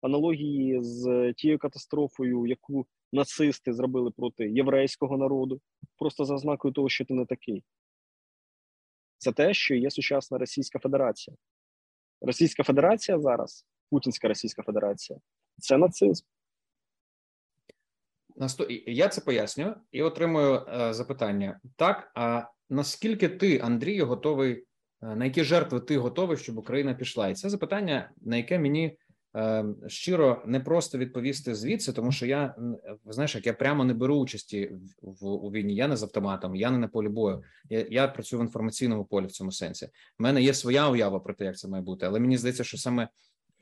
аналогії 0.00 0.82
з 0.82 1.32
тією 1.32 1.58
катастрофою, 1.58 2.46
яку 2.46 2.86
нацисти 3.12 3.72
зробили 3.72 4.10
проти 4.10 4.50
єврейського 4.50 5.18
народу, 5.18 5.60
просто 5.98 6.24
за 6.24 6.34
ознакою 6.34 6.74
того, 6.74 6.88
що 6.88 7.04
ти 7.04 7.14
не 7.14 7.26
такий. 7.26 7.64
Це 9.18 9.32
те, 9.32 9.54
що 9.54 9.74
є 9.74 9.90
сучасна 9.90 10.38
Російська 10.38 10.78
Федерація. 10.78 11.36
Російська 12.20 12.62
Федерація 12.62 13.20
зараз, 13.20 13.66
Путінська 13.90 14.28
Російська 14.28 14.62
Федерація, 14.62 15.18
це 15.58 15.78
нацизм. 15.78 16.24
Я 18.86 19.08
це 19.08 19.20
пояснюю 19.20 19.74
і 19.92 20.02
отримую 20.02 20.66
е, 20.68 20.94
запитання. 20.94 21.60
Так, 21.76 22.12
а 22.14 22.44
наскільки 22.70 23.28
ти, 23.28 23.58
Андрію, 23.58 24.06
готовий, 24.06 24.66
е, 25.02 25.16
на 25.16 25.24
які 25.24 25.44
жертви 25.44 25.80
ти 25.80 25.98
готовий, 25.98 26.36
щоб 26.36 26.58
Україна 26.58 26.94
пішла? 26.94 27.28
І 27.28 27.34
це 27.34 27.50
запитання, 27.50 28.10
на 28.20 28.36
яке 28.36 28.58
мені 28.58 28.98
щиро 29.86 30.42
не 30.46 30.60
просто 30.60 30.98
відповісти 30.98 31.54
звідси, 31.54 31.92
тому 31.92 32.12
що 32.12 32.26
я 32.26 32.54
знаєш, 33.04 33.34
як 33.34 33.46
я 33.46 33.52
прямо 33.52 33.84
не 33.84 33.94
беру 33.94 34.16
участі 34.16 34.72
в 35.02 35.26
у 35.26 35.50
війні. 35.50 35.74
Я 35.74 35.88
не 35.88 35.96
з 35.96 36.02
автоматом, 36.02 36.56
я 36.56 36.70
не 36.70 36.78
на 36.78 36.88
полі 36.88 37.08
бою. 37.08 37.42
Я 37.70 37.86
я 37.90 38.08
працюю 38.08 38.42
в 38.42 38.44
інформаційному 38.44 39.04
полі 39.04 39.26
в 39.26 39.32
цьому 39.32 39.52
сенсі. 39.52 39.86
У 40.18 40.22
мене 40.22 40.42
є 40.42 40.54
своя 40.54 40.90
уява 40.90 41.20
про 41.20 41.34
те, 41.34 41.44
як 41.44 41.58
це 41.58 41.68
має 41.68 41.82
бути, 41.82 42.06
але 42.06 42.20
мені 42.20 42.38
здається, 42.38 42.64
що 42.64 42.78
саме 42.78 43.08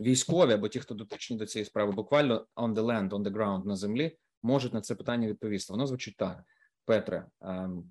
військові 0.00 0.52
або 0.52 0.68
ті, 0.68 0.80
хто 0.80 0.94
дотичні 0.94 1.36
до 1.36 1.46
цієї 1.46 1.66
справи, 1.66 1.92
буквально 1.92 2.46
on 2.56 2.74
the 2.74 2.82
land, 2.82 3.08
on 3.08 3.22
the 3.22 3.32
ground, 3.32 3.66
на 3.66 3.76
землі, 3.76 4.16
можуть 4.42 4.74
на 4.74 4.80
це 4.80 4.94
питання 4.94 5.28
відповісти. 5.28 5.72
Воно 5.72 5.86
звучить 5.86 6.16
так, 6.16 6.44
Петре. 6.84 7.26
Ем, 7.40 7.84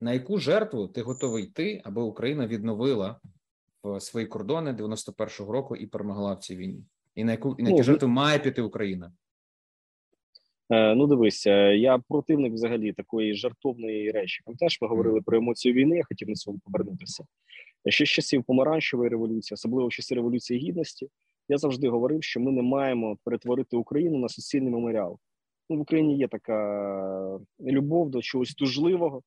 на 0.00 0.12
яку 0.12 0.38
жертву 0.38 0.88
ти 0.88 1.02
готовий 1.02 1.44
йти, 1.44 1.82
аби 1.84 2.02
Україна 2.02 2.46
відновила 2.46 3.20
в 3.82 4.00
свої 4.00 4.26
кордони 4.26 4.72
91-го 4.72 5.52
року 5.52 5.76
і 5.76 5.86
перемогла 5.86 6.34
в 6.34 6.38
цій 6.38 6.56
війні? 6.56 6.84
І 7.14 7.24
на 7.24 7.32
яку 7.32 7.54
і 7.58 7.62
на 7.62 7.68
які 7.68 7.80
ну, 7.80 7.84
жертви 7.84 8.08
має 8.08 8.38
піти 8.38 8.62
Україна? 8.62 9.12
Е, 10.70 10.94
ну, 10.94 11.06
дивися, 11.06 11.50
я 11.72 11.98
противник 11.98 12.52
взагалі 12.52 12.92
такої 12.92 13.34
жартовної 13.34 14.10
речі. 14.10 14.42
Пам'ятаєш, 14.44 14.82
ми 14.82 14.88
говорили 14.88 15.20
про 15.20 15.38
емоцію 15.38 15.74
війни. 15.74 15.96
Я 15.96 16.04
хотів 16.04 16.28
на 16.28 16.34
цьому 16.34 16.58
повернутися. 16.58 17.24
Ще 17.88 18.06
з 18.06 18.08
часів 18.08 18.44
помаранчевої 18.44 19.10
революції, 19.10 19.54
особливо 19.54 19.88
в 19.88 19.92
часи 19.92 20.14
революції 20.14 20.60
гідності, 20.60 21.08
я 21.48 21.58
завжди 21.58 21.88
говорив, 21.88 22.22
що 22.22 22.40
ми 22.40 22.52
не 22.52 22.62
маємо 22.62 23.18
перетворити 23.24 23.76
Україну 23.76 24.18
на 24.18 24.28
суцільний 24.28 24.72
меморіал. 24.72 25.18
Ну, 25.70 25.76
в 25.76 25.80
Україні 25.80 26.18
є 26.18 26.28
така 26.28 27.40
любов 27.60 28.10
до 28.10 28.22
чогось 28.22 28.54
тужливого. 28.54 29.22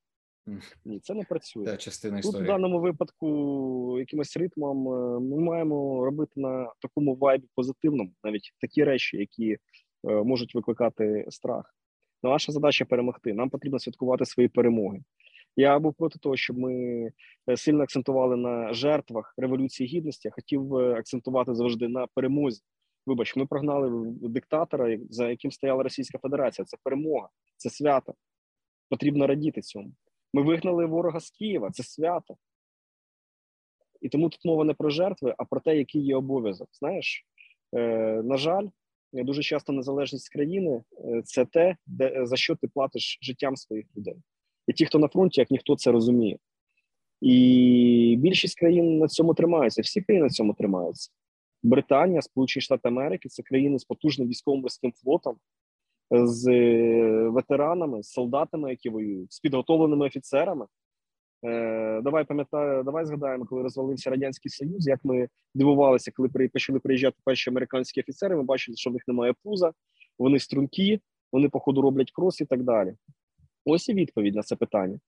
Ні, 0.84 1.00
це 1.00 1.14
не 1.14 1.24
працює. 1.24 1.64
Це 1.64 1.76
частина 1.76 2.20
Тут 2.20 2.34
в 2.34 2.44
даному 2.44 2.80
випадку 2.80 3.96
якимось 3.98 4.36
ритмом 4.36 4.88
е, 4.88 5.20
ми 5.20 5.40
маємо 5.40 6.04
робити 6.04 6.32
на 6.36 6.72
такому 6.80 7.14
вайбі 7.14 7.46
позитивному, 7.54 8.12
навіть 8.24 8.52
такі 8.60 8.84
речі, 8.84 9.16
які 9.16 9.52
е, 9.52 9.58
можуть 10.04 10.54
викликати 10.54 11.26
страх. 11.28 11.74
Наша 12.22 12.52
задача 12.52 12.84
перемогти. 12.84 13.34
Нам 13.34 13.50
потрібно 13.50 13.78
святкувати 13.78 14.24
свої 14.24 14.48
перемоги. 14.48 15.00
Я 15.56 15.78
був 15.78 15.94
проти 15.94 16.18
того, 16.18 16.36
щоб 16.36 16.58
ми 16.58 16.74
е, 17.50 17.56
сильно 17.56 17.82
акцентували 17.82 18.36
на 18.36 18.72
жертвах 18.72 19.34
революції 19.36 19.88
гідності. 19.88 20.28
Я 20.28 20.32
хотів 20.32 20.76
акцентувати 20.76 21.54
завжди 21.54 21.88
на 21.88 22.06
перемозі. 22.14 22.60
Вибач, 23.06 23.36
ми 23.36 23.46
прогнали 23.46 24.12
диктатора, 24.20 24.98
за 25.10 25.30
яким 25.30 25.50
стояла 25.50 25.82
Російська 25.82 26.18
Федерація. 26.18 26.64
Це 26.64 26.76
перемога, 26.82 27.28
це 27.56 27.70
свято. 27.70 28.14
Потрібно 28.88 29.26
радіти 29.26 29.60
цьому. 29.60 29.92
Ми 30.32 30.42
вигнали 30.42 30.86
ворога 30.86 31.20
з 31.20 31.30
Києва, 31.30 31.70
це 31.70 31.82
свято. 31.82 32.36
І 34.00 34.08
тому 34.08 34.28
тут 34.28 34.44
мова 34.44 34.64
не 34.64 34.74
про 34.74 34.90
жертви, 34.90 35.34
а 35.38 35.44
про 35.44 35.60
те, 35.60 35.76
який 35.76 36.02
є 36.02 36.16
обов'язок. 36.16 36.68
Знаєш, 36.72 37.26
е, 37.74 38.22
на 38.22 38.36
жаль, 38.36 38.66
дуже 39.12 39.42
часто 39.42 39.72
незалежність 39.72 40.32
країни 40.32 40.82
е, 41.04 41.22
це 41.24 41.44
те, 41.44 41.76
де 41.86 42.26
за 42.26 42.36
що 42.36 42.56
ти 42.56 42.68
платиш 42.68 43.18
життям 43.22 43.56
своїх 43.56 43.86
людей. 43.96 44.16
І 44.66 44.72
ті, 44.72 44.86
хто 44.86 44.98
на 44.98 45.08
фронті, 45.08 45.40
як 45.40 45.50
ніхто 45.50 45.76
це 45.76 45.92
розуміє. 45.92 46.38
І 47.20 48.16
більшість 48.18 48.58
країн 48.58 48.98
на 48.98 49.08
цьому 49.08 49.34
тримаються. 49.34 49.82
Всі 49.82 50.02
країни 50.02 50.24
на 50.24 50.30
цьому 50.30 50.54
тримаються. 50.54 51.10
Британія, 51.62 52.22
Сполучені 52.22 52.62
Штати 52.62 52.88
Америки 52.88 53.28
це 53.28 53.42
країни 53.42 53.78
з 53.78 53.84
потужним 53.84 54.28
військовим 54.28 54.60
морським 54.60 54.92
флотом, 54.92 55.36
з 56.12 56.48
е, 56.48 57.28
ветеранами, 57.28 58.02
з 58.02 58.10
солдатами, 58.10 58.70
які 58.70 58.90
воюють, 58.90 59.32
з 59.32 59.40
підготовленими 59.40 60.06
офіцерами. 60.06 60.66
Е, 61.44 62.00
Давай 62.02 62.24
пам'ятаю, 62.24 62.82
давай 62.82 63.04
згадаємо, 63.04 63.44
коли 63.46 63.62
розвалився 63.62 64.10
радянський 64.10 64.50
союз. 64.50 64.86
Як 64.86 65.00
ми 65.04 65.28
дивувалися, 65.54 66.12
коли 66.14 66.28
почали 66.28 66.78
приїжджати 66.78 67.16
перші 67.24 67.50
американські 67.50 68.00
офіцери. 68.00 68.36
Ми 68.36 68.42
бачили, 68.42 68.76
що 68.76 68.90
в 68.90 68.92
них 68.92 69.02
немає 69.08 69.34
пуза, 69.44 69.72
вони 70.18 70.38
струнки, 70.38 71.00
вони 71.32 71.48
походу 71.48 71.82
роблять 71.82 72.10
крос 72.12 72.40
і 72.40 72.44
так 72.44 72.62
далі. 72.62 72.94
Ось 73.64 73.88
і 73.88 73.94
відповідь 73.94 74.34
на 74.34 74.42
це 74.42 74.56
питання. 74.56 74.98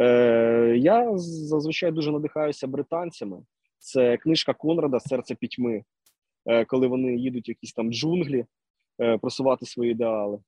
Е, 0.00 0.76
Я 0.78 1.18
зазвичай 1.18 1.92
дуже 1.92 2.12
надихаюся 2.12 2.66
британцями. 2.66 3.38
Це 3.78 4.16
книжка 4.16 4.54
Конрада 4.54 5.00
Серце 5.00 5.34
пітьми, 5.34 5.84
е, 6.46 6.64
коли 6.64 6.86
вони 6.86 7.16
їдуть 7.16 7.48
в 7.48 7.50
якісь 7.50 7.72
там 7.72 7.92
джунглі 7.92 8.44
просувати 9.20 9.66
свої 9.66 9.90
ідеали. 9.90 10.38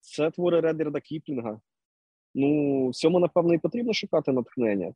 Це 0.00 0.30
твори 0.30 0.60
Редерда 0.60 1.00
Кіплінга. 1.00 1.60
Ну, 2.34 2.88
в 2.88 2.94
цьому, 2.94 3.18
напевно, 3.18 3.54
і 3.54 3.58
потрібно 3.58 3.92
шукати 3.92 4.32
натхнення. 4.32 4.94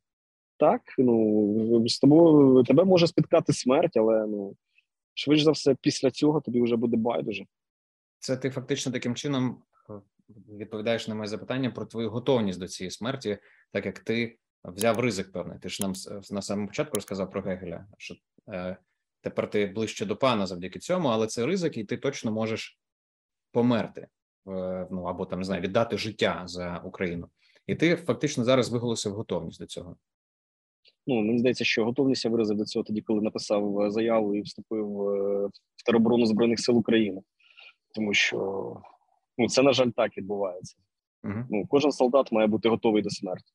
Так, 0.57 0.81
ну 0.97 1.87
з 1.87 1.99
тобою 1.99 2.63
тебе 2.63 2.83
може 2.83 3.07
спіткати 3.07 3.53
смерть, 3.53 3.97
але 3.97 4.27
ну 4.27 4.55
швидше 5.13 5.43
за 5.43 5.51
все, 5.51 5.75
після 5.81 6.11
цього 6.11 6.41
тобі 6.41 6.61
вже 6.61 6.75
буде 6.75 6.97
байдуже. 6.97 7.45
Це 8.19 8.37
ти 8.37 8.49
фактично 8.49 8.91
таким 8.91 9.15
чином 9.15 9.61
відповідаєш 10.49 11.07
на 11.07 11.15
моє 11.15 11.27
запитання 11.27 11.71
про 11.71 11.85
твою 11.85 12.09
готовність 12.09 12.59
до 12.59 12.67
цієї 12.67 12.91
смерті, 12.91 13.37
так 13.71 13.85
як 13.85 13.99
ти 13.99 14.37
взяв 14.63 14.99
ризик 14.99 15.31
певний. 15.31 15.59
Ти 15.59 15.69
ж 15.69 15.83
нам 15.83 15.93
на 16.31 16.41
самому 16.41 16.67
початку 16.67 16.95
розказав 16.95 17.31
про 17.31 17.41
Гегеля, 17.41 17.87
що 17.97 18.15
е, 18.49 18.77
тепер 19.21 19.49
ти 19.49 19.65
ближче 19.65 20.05
до 20.05 20.15
пана 20.15 20.47
завдяки 20.47 20.79
цьому, 20.79 21.07
але 21.07 21.27
це 21.27 21.45
ризик, 21.45 21.77
і 21.77 21.83
ти 21.83 21.97
точно 21.97 22.31
можеш 22.31 22.80
померти, 23.51 24.01
е, 24.47 24.87
ну 24.91 25.03
або 25.03 25.25
там 25.25 25.39
не 25.39 25.45
знаю, 25.45 25.61
віддати 25.61 25.97
життя 25.97 26.43
за 26.45 26.81
Україну. 26.85 27.27
І 27.67 27.75
ти 27.75 27.95
фактично 27.95 28.43
зараз 28.43 28.69
виголосив 28.69 29.13
готовність 29.13 29.59
до 29.59 29.65
цього. 29.65 29.95
Ну 31.07 31.21
мені 31.21 31.39
здається, 31.39 31.63
що 31.63 31.85
готовність 31.85 32.25
я 32.25 32.31
виразив 32.31 32.57
до 32.57 32.65
цього 32.65 32.83
тоді, 32.83 33.01
коли 33.01 33.21
написав 33.21 33.81
е, 33.81 33.91
заяву 33.91 34.35
і 34.35 34.41
вступив 34.41 35.01
е, 35.01 35.47
в 35.75 35.83
тероборону 35.85 36.25
збройних 36.25 36.59
сил 36.59 36.77
України, 36.77 37.21
тому 37.95 38.13
що 38.13 38.37
ну 39.37 39.47
це 39.47 39.61
на 39.61 39.73
жаль 39.73 39.89
так 39.89 40.17
відбувається. 40.17 40.77
Uh-huh. 41.23 41.45
Ну 41.49 41.65
кожен 41.69 41.91
солдат 41.91 42.31
має 42.31 42.47
бути 42.47 42.69
готовий 42.69 43.03
до 43.03 43.09
смерті. 43.09 43.53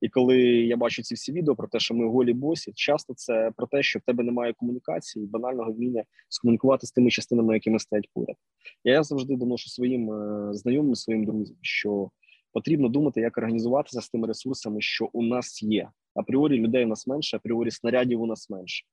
І 0.00 0.08
коли 0.08 0.38
я 0.42 0.76
бачу 0.76 1.02
ці 1.02 1.14
всі 1.14 1.32
відео 1.32 1.56
про 1.56 1.68
те, 1.68 1.80
що 1.80 1.94
ми 1.94 2.08
голі 2.08 2.32
босі, 2.32 2.72
часто 2.74 3.14
це 3.14 3.52
про 3.56 3.66
те, 3.66 3.82
що 3.82 3.98
в 3.98 4.02
тебе 4.02 4.24
немає 4.24 4.52
комунікації, 4.52 5.26
банального 5.26 5.72
вміння 5.72 6.04
скомунікувати 6.28 6.86
з 6.86 6.92
тими 6.92 7.10
частинами, 7.10 7.54
якими 7.54 7.78
стоять 7.78 8.08
поряд. 8.14 8.36
Я 8.84 9.02
завжди 9.02 9.36
доношу 9.36 9.68
своїм 9.68 10.12
е, 10.12 10.54
знайомим, 10.54 10.94
своїм 10.94 11.24
друзям, 11.24 11.56
що 11.62 12.10
потрібно 12.52 12.88
думати, 12.88 13.20
як 13.20 13.38
організуватися 13.38 14.00
з 14.00 14.10
тими 14.10 14.26
ресурсами, 14.26 14.80
що 14.80 15.10
у 15.12 15.22
нас 15.22 15.62
є. 15.62 15.90
Апріорі 16.14 16.58
людей 16.58 16.84
у 16.84 16.88
нас 16.88 17.06
менше, 17.06 17.36
апріорі 17.36 17.70
снарядів 17.70 18.20
у 18.20 18.26
нас 18.26 18.50
менше. 18.50 18.84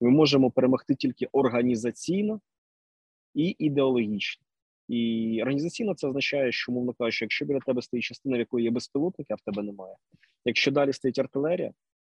Ми 0.00 0.10
можемо 0.10 0.50
перемогти 0.50 0.94
тільки 0.94 1.28
організаційно 1.32 2.40
і 3.34 3.56
ідеологічно. 3.58 4.44
І 4.88 5.38
організаційно 5.42 5.94
це 5.94 6.08
означає, 6.08 6.52
що 6.52 6.72
мовно 6.72 6.92
кажучи, 6.92 7.24
якщо 7.24 7.44
біля 7.44 7.58
тебе 7.60 7.82
стоїть 7.82 8.04
частина, 8.04 8.36
в 8.36 8.38
якої 8.38 8.64
є 8.64 8.70
безпілотники, 8.70 9.32
а 9.32 9.36
в 9.36 9.40
тебе 9.40 9.62
немає. 9.62 9.94
Якщо 10.44 10.70
далі 10.70 10.92
стоїть 10.92 11.18
артилерія, 11.18 11.72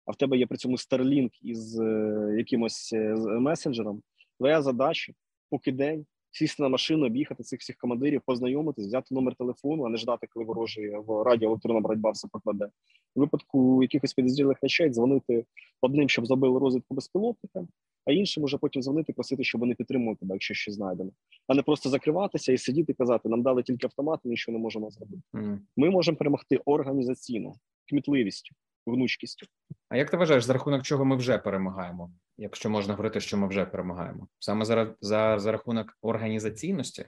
а 0.05 0.11
в 0.11 0.15
тебе 0.15 0.37
є 0.37 0.47
при 0.47 0.57
цьому 0.57 0.75
Starlink 0.75 1.29
із 1.41 1.79
е, 1.79 2.35
якимось 2.37 2.93
е, 2.93 3.15
месенджером, 3.39 4.01
твоя 4.37 4.61
задача 4.61 5.13
поки 5.49 5.71
день 5.71 6.05
сісти 6.31 6.63
на 6.63 6.69
машину, 6.69 7.05
об'їхати 7.05 7.43
цих 7.43 7.59
всіх 7.59 7.75
командирів, 7.75 8.21
познайомитись, 8.25 8.85
взяти 8.85 9.15
номер 9.15 9.35
телефону, 9.35 9.85
а 9.85 9.89
не 9.89 9.97
ждати, 9.97 10.27
коли 10.29 10.45
ворожий 10.45 10.89
в 10.97 11.23
радіо 11.23 11.49
електронна 11.49 11.79
боротьба 11.79 12.11
все 12.11 12.27
покладе. 12.31 12.69
У 13.15 13.19
випадку 13.19 13.83
якихось 13.83 14.13
підрозділих 14.13 14.57
речей 14.61 14.89
дзвонити 14.89 15.45
одним, 15.81 16.09
щоб 16.09 16.25
забили 16.25 16.59
розвідку 16.59 16.95
безпілотника, 16.95 17.67
а 18.05 18.11
іншим 18.11 18.43
уже 18.43 18.57
потім 18.57 18.81
дзвонити, 18.81 19.13
просити, 19.13 19.43
щоб 19.43 19.61
вони 19.61 19.75
підтримували 19.75 20.15
тебе, 20.15 20.35
якщо 20.35 20.53
щось 20.53 20.75
знайдено, 20.75 21.11
а 21.47 21.55
не 21.55 21.61
просто 21.61 21.89
закриватися 21.89 22.53
і 22.53 22.57
сидіти 22.57 22.91
і 22.91 22.95
казати, 22.95 23.29
нам 23.29 23.41
дали 23.41 23.63
тільки 23.63 23.87
автомат, 23.87 24.19
ми 24.23 24.31
нічого 24.31 24.57
не 24.57 24.63
можемо 24.63 24.89
зробити. 24.89 25.21
Mm. 25.33 25.59
Ми 25.77 25.89
можемо 25.89 26.17
перемогти 26.17 26.59
організаційно, 26.65 27.53
кмітливістю, 27.89 28.55
гнучкістю. 28.87 29.47
А 29.89 29.97
як 29.97 30.11
ти 30.11 30.17
вважаєш, 30.17 30.43
за 30.43 30.53
рахунок 30.53 30.83
чого 30.83 31.05
ми 31.05 31.15
вже 31.15 31.37
перемагаємо? 31.37 32.11
Якщо 32.37 32.69
можна 32.69 32.93
говорити, 32.93 33.19
що 33.19 33.37
ми 33.37 33.47
вже 33.47 33.65
перемагаємо, 33.65 34.27
саме 34.39 34.65
за, 34.65 34.95
за, 35.01 35.39
за 35.39 35.51
рахунок 35.51 35.97
організаційності? 36.01 37.05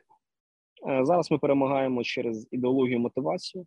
Е, 0.89 1.05
зараз 1.05 1.31
ми 1.31 1.37
перемагаємо 1.37 2.03
через 2.03 2.47
ідеологію 2.51 2.99
мотивацію. 2.99 3.65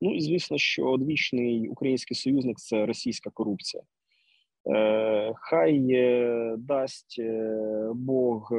Ну 0.00 0.14
і 0.14 0.20
звісно, 0.20 0.58
що 0.58 0.84
одвічний 0.84 1.68
український 1.68 2.16
союзник 2.16 2.58
це 2.58 2.86
російська 2.86 3.30
корупція. 3.30 3.82
Е, 4.74 5.32
хай 5.36 5.92
е, 5.92 6.54
дасть 6.58 7.20
Бог 7.94 8.52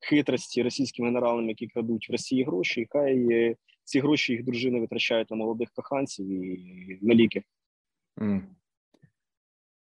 хитрості 0.00 0.62
російським 0.62 1.04
генералам, 1.04 1.48
які 1.48 1.66
крадуть 1.66 2.08
в 2.08 2.12
Росії 2.12 2.44
гроші, 2.44 2.80
і 2.80 2.86
хай 2.90 3.56
ці 3.90 4.00
гроші 4.00 4.32
їх 4.32 4.44
дружини 4.44 4.80
витрачають 4.80 5.30
на 5.30 5.36
молодих 5.36 5.70
коханців 5.70 6.28
і 6.28 6.98
на 7.02 7.14
ліки. 7.14 7.42
Mm. 8.16 8.42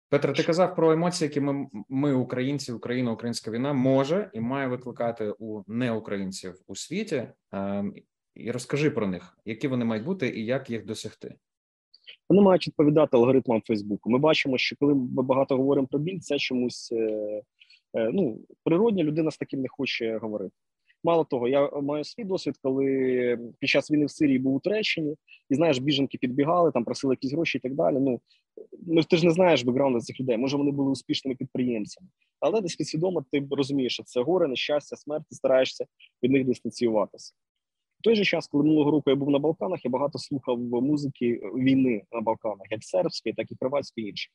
Петро, 0.08 0.32
ти 0.32 0.42
казав 0.42 0.76
про 0.76 0.92
емоції, 0.92 1.28
які 1.28 1.40
ми, 1.40 1.68
ми, 1.88 2.14
українці, 2.14 2.72
Україна, 2.72 3.12
українська 3.12 3.50
війна 3.50 3.72
може 3.72 4.30
і 4.34 4.40
має 4.40 4.68
викликати 4.68 5.34
у 5.38 5.62
неукраїнців 5.66 6.54
у 6.66 6.76
світі. 6.76 7.28
Ем, 7.52 7.94
і 8.34 8.50
розкажи 8.50 8.90
про 8.90 9.06
них, 9.06 9.38
які 9.44 9.68
вони 9.68 9.84
мають 9.84 10.04
бути 10.04 10.28
і 10.28 10.44
як 10.44 10.70
їх 10.70 10.84
досягти. 10.84 11.34
Вони 12.28 12.42
мають 12.42 12.66
відповідати 12.66 13.16
алгоритмам 13.16 13.62
Фейсбуку. 13.62 14.10
Ми 14.10 14.18
бачимо, 14.18 14.58
що 14.58 14.76
коли 14.76 14.94
ми 14.94 15.22
багато 15.22 15.56
говоримо 15.56 15.86
про 15.86 15.98
біль, 15.98 16.18
це 16.18 16.38
чомусь 16.38 16.92
е, 16.92 17.42
е, 17.94 18.10
ну 18.12 18.40
природня 18.64 19.04
людина 19.04 19.30
з 19.30 19.36
таким 19.36 19.60
не 19.60 19.68
хоче 19.68 20.18
говорити. 20.18 20.54
Мало 21.04 21.24
того, 21.24 21.48
я 21.48 21.70
маю 21.70 22.04
свій 22.04 22.24
досвід, 22.24 22.54
коли 22.62 23.38
під 23.58 23.70
час 23.70 23.90
війни 23.90 24.06
в 24.06 24.10
Сирії 24.10 24.38
був 24.38 24.54
у 24.54 24.60
Туреччині, 24.60 25.16
і 25.50 25.54
знаєш, 25.54 25.78
біженки 25.78 26.18
підбігали, 26.18 26.72
там 26.72 26.84
просили 26.84 27.12
якісь 27.12 27.32
гроші 27.32 27.58
і 27.58 27.60
так 27.60 27.74
далі. 27.74 27.96
Ну 28.00 28.20
ну 28.86 29.02
ти 29.02 29.16
ж 29.16 29.26
не 29.26 29.30
знаєш 29.30 29.62
бекграунду 29.62 30.00
цих 30.00 30.20
людей. 30.20 30.36
Може, 30.36 30.56
вони 30.56 30.70
були 30.70 30.90
успішними 30.90 31.34
підприємцями, 31.34 32.08
але 32.40 32.60
десь 32.60 32.76
підсвідомо 32.76 33.24
ти 33.32 33.48
розумієш, 33.50 33.92
що 33.92 34.02
це 34.02 34.22
горе, 34.22 34.48
нещастя, 34.48 34.96
смерть, 34.96 35.26
і 35.30 35.34
стараєшся 35.34 35.86
від 36.22 36.30
них 36.30 36.44
дистанціюватися. 36.44 37.34
В 38.00 38.02
той 38.02 38.16
же 38.16 38.24
час, 38.24 38.48
коли 38.48 38.64
минулого 38.64 38.90
року 38.90 39.10
я 39.10 39.16
був 39.16 39.30
на 39.30 39.38
Балканах, 39.38 39.84
я 39.84 39.90
багато 39.90 40.18
слухав 40.18 40.58
музики 40.58 41.40
війни 41.54 42.02
на 42.12 42.20
Балканах, 42.20 42.66
як 42.70 42.84
сербської, 42.84 43.34
так 43.34 43.52
і 43.52 43.56
кривацької 43.56 44.08
інших. 44.08 44.32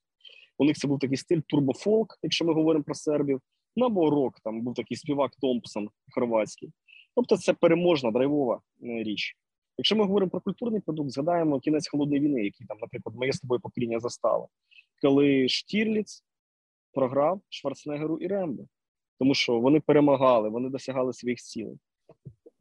У 0.57 0.66
них 0.66 0.78
це 0.78 0.88
був 0.88 0.99
такий 0.99 1.18
стиль 1.18 1.41
турбофолк, 1.47 2.20
якщо 2.24 2.45
ми 2.45 2.53
говоримо 2.53 2.84
про 2.84 2.95
сербів 2.95 3.41
або 3.82 4.10
рок, 4.10 4.40
там 4.40 4.62
був 4.62 4.74
такий 4.74 4.98
співак 4.98 5.32
Томпсон 5.42 5.90
хорватський. 6.12 6.72
Тобто 7.16 7.38
це 7.38 7.54
переможна 7.54 8.12
драйвова 8.12 8.62
е, 8.84 9.04
річ. 9.04 9.36
Якщо 9.78 9.96
ми 9.96 10.04
говоримо 10.04 10.30
про 10.30 10.42
культурний 10.42 10.82
продукт, 10.82 11.10
згадаємо 11.10 11.60
кінець 11.60 11.90
холодної 11.90 12.22
війни, 12.22 12.44
який 12.44 12.68
там, 12.68 12.78
наприклад, 12.82 13.16
моє 13.16 13.34
з 13.34 13.40
тобою 13.40 13.62
покоління 13.62 14.00
застало, 14.00 14.50
коли 15.02 15.50
Штірліц 15.50 16.24
програв 16.94 17.42
Шварценеггеру 17.50 18.18
і 18.18 18.28
Рембо, 18.28 18.64
тому 19.20 19.34
що 19.36 19.60
вони 19.60 19.80
перемагали, 19.80 20.50
вони 20.50 20.70
досягали 20.70 21.14
своїх 21.14 21.40
цілей. 21.40 21.78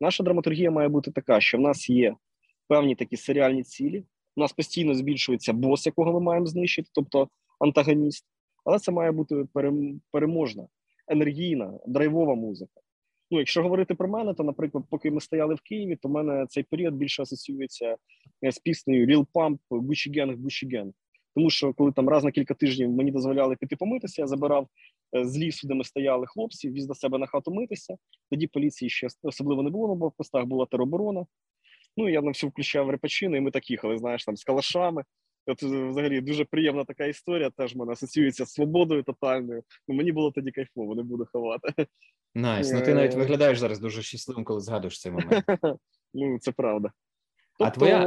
Наша 0.00 0.24
драматургія 0.24 0.70
має 0.70 0.88
бути 0.88 1.10
така, 1.10 1.40
що 1.40 1.58
в 1.58 1.60
нас 1.60 1.90
є 1.90 2.16
певні 2.68 2.94
такі 2.94 3.16
серіальні 3.16 3.62
цілі. 3.62 4.04
У 4.36 4.40
нас 4.40 4.52
постійно 4.52 4.94
збільшується 4.94 5.52
бос, 5.52 5.86
якого 5.86 6.12
ми 6.12 6.20
маємо 6.20 6.46
знищити, 6.46 6.90
тобто 6.92 7.28
антагоніст, 7.60 8.26
але 8.64 8.78
це 8.78 8.92
має 8.92 9.12
бути 9.12 9.44
переможна 10.10 10.66
енергійна, 11.08 11.78
драйвова 11.86 12.34
музика. 12.34 12.80
Ну, 13.30 13.38
якщо 13.38 13.62
говорити 13.62 13.94
про 13.94 14.08
мене, 14.08 14.34
то, 14.34 14.44
наприклад, 14.44 14.84
поки 14.90 15.10
ми 15.10 15.20
стояли 15.20 15.54
в 15.54 15.60
Києві, 15.60 15.96
то 15.96 16.08
в 16.08 16.12
мене 16.12 16.46
цей 16.48 16.62
період 16.62 16.94
більше 16.94 17.22
асоціюється 17.22 17.96
е, 18.44 18.52
з 18.52 18.58
піснею 18.58 19.06
Real 19.06 19.26
Pump 19.34 19.58
Gucci 19.70 20.16
Gang, 20.16 20.36
Gucci 20.36 20.74
Gang. 20.74 20.92
Тому 21.34 21.50
що 21.50 21.72
коли 21.72 21.92
там 21.92 22.08
раз 22.08 22.24
на 22.24 22.30
кілька 22.30 22.54
тижнів 22.54 22.90
мені 22.90 23.10
дозволяли 23.10 23.56
піти 23.56 23.76
помитися, 23.76 24.22
я 24.22 24.26
забирав 24.26 24.68
е, 25.16 25.24
з 25.24 25.38
лісу, 25.38 25.68
де 25.68 25.74
ми 25.74 25.84
стояли 25.84 26.26
хлопців, 26.26 26.72
віз 26.72 26.86
до 26.86 26.94
себе 26.94 27.18
на 27.18 27.26
хату 27.26 27.54
митися. 27.54 27.96
Тоді 28.30 28.46
поліції 28.46 28.90
ще 28.90 29.08
особливо 29.22 29.62
не 29.62 29.70
було 29.70 29.88
на 29.88 29.94
блокпостах, 29.94 30.44
була 30.44 30.66
тероборона. 30.66 31.26
Ну 31.96 32.08
я 32.08 32.22
на 32.22 32.28
всю 32.28 32.50
включав 32.50 32.90
репачину, 32.90 33.36
і 33.36 33.40
ми 33.40 33.50
так 33.50 33.70
їхали, 33.70 33.98
знаєш, 33.98 34.24
там 34.24 34.36
з 34.36 34.44
калашами. 34.44 35.04
От 35.46 35.62
е, 35.62 35.88
взагалі 35.88 36.20
дуже 36.20 36.44
приємна 36.44 36.84
така 36.84 37.04
історія. 37.04 37.50
Теж 37.50 37.76
мене 37.76 37.92
асоціюється 37.92 38.44
з 38.44 38.52
свободою 38.52 39.02
тотальною. 39.02 39.62
Ну 39.88 39.94
мені 39.94 40.12
було 40.12 40.30
тоді 40.30 40.50
кайфово, 40.50 40.94
не 40.94 41.02
буду 41.02 41.26
ховати. 41.32 41.86
Nice. 42.34 42.72
Ну 42.72 42.80
ти 42.80 42.94
навіть 42.94 43.14
е. 43.14 43.16
виглядаєш 43.16 43.58
зараз 43.58 43.78
дуже 43.78 44.02
щасливим, 44.02 44.44
коли 44.44 44.60
згадуєш 44.60 45.00
цей 45.00 45.12
момент. 45.12 45.44
Ну 46.16 46.38
це 46.38 46.52
правда. 46.52 46.92
Тобто, 47.58 47.64
а 47.64 47.70
твоя 47.70 47.98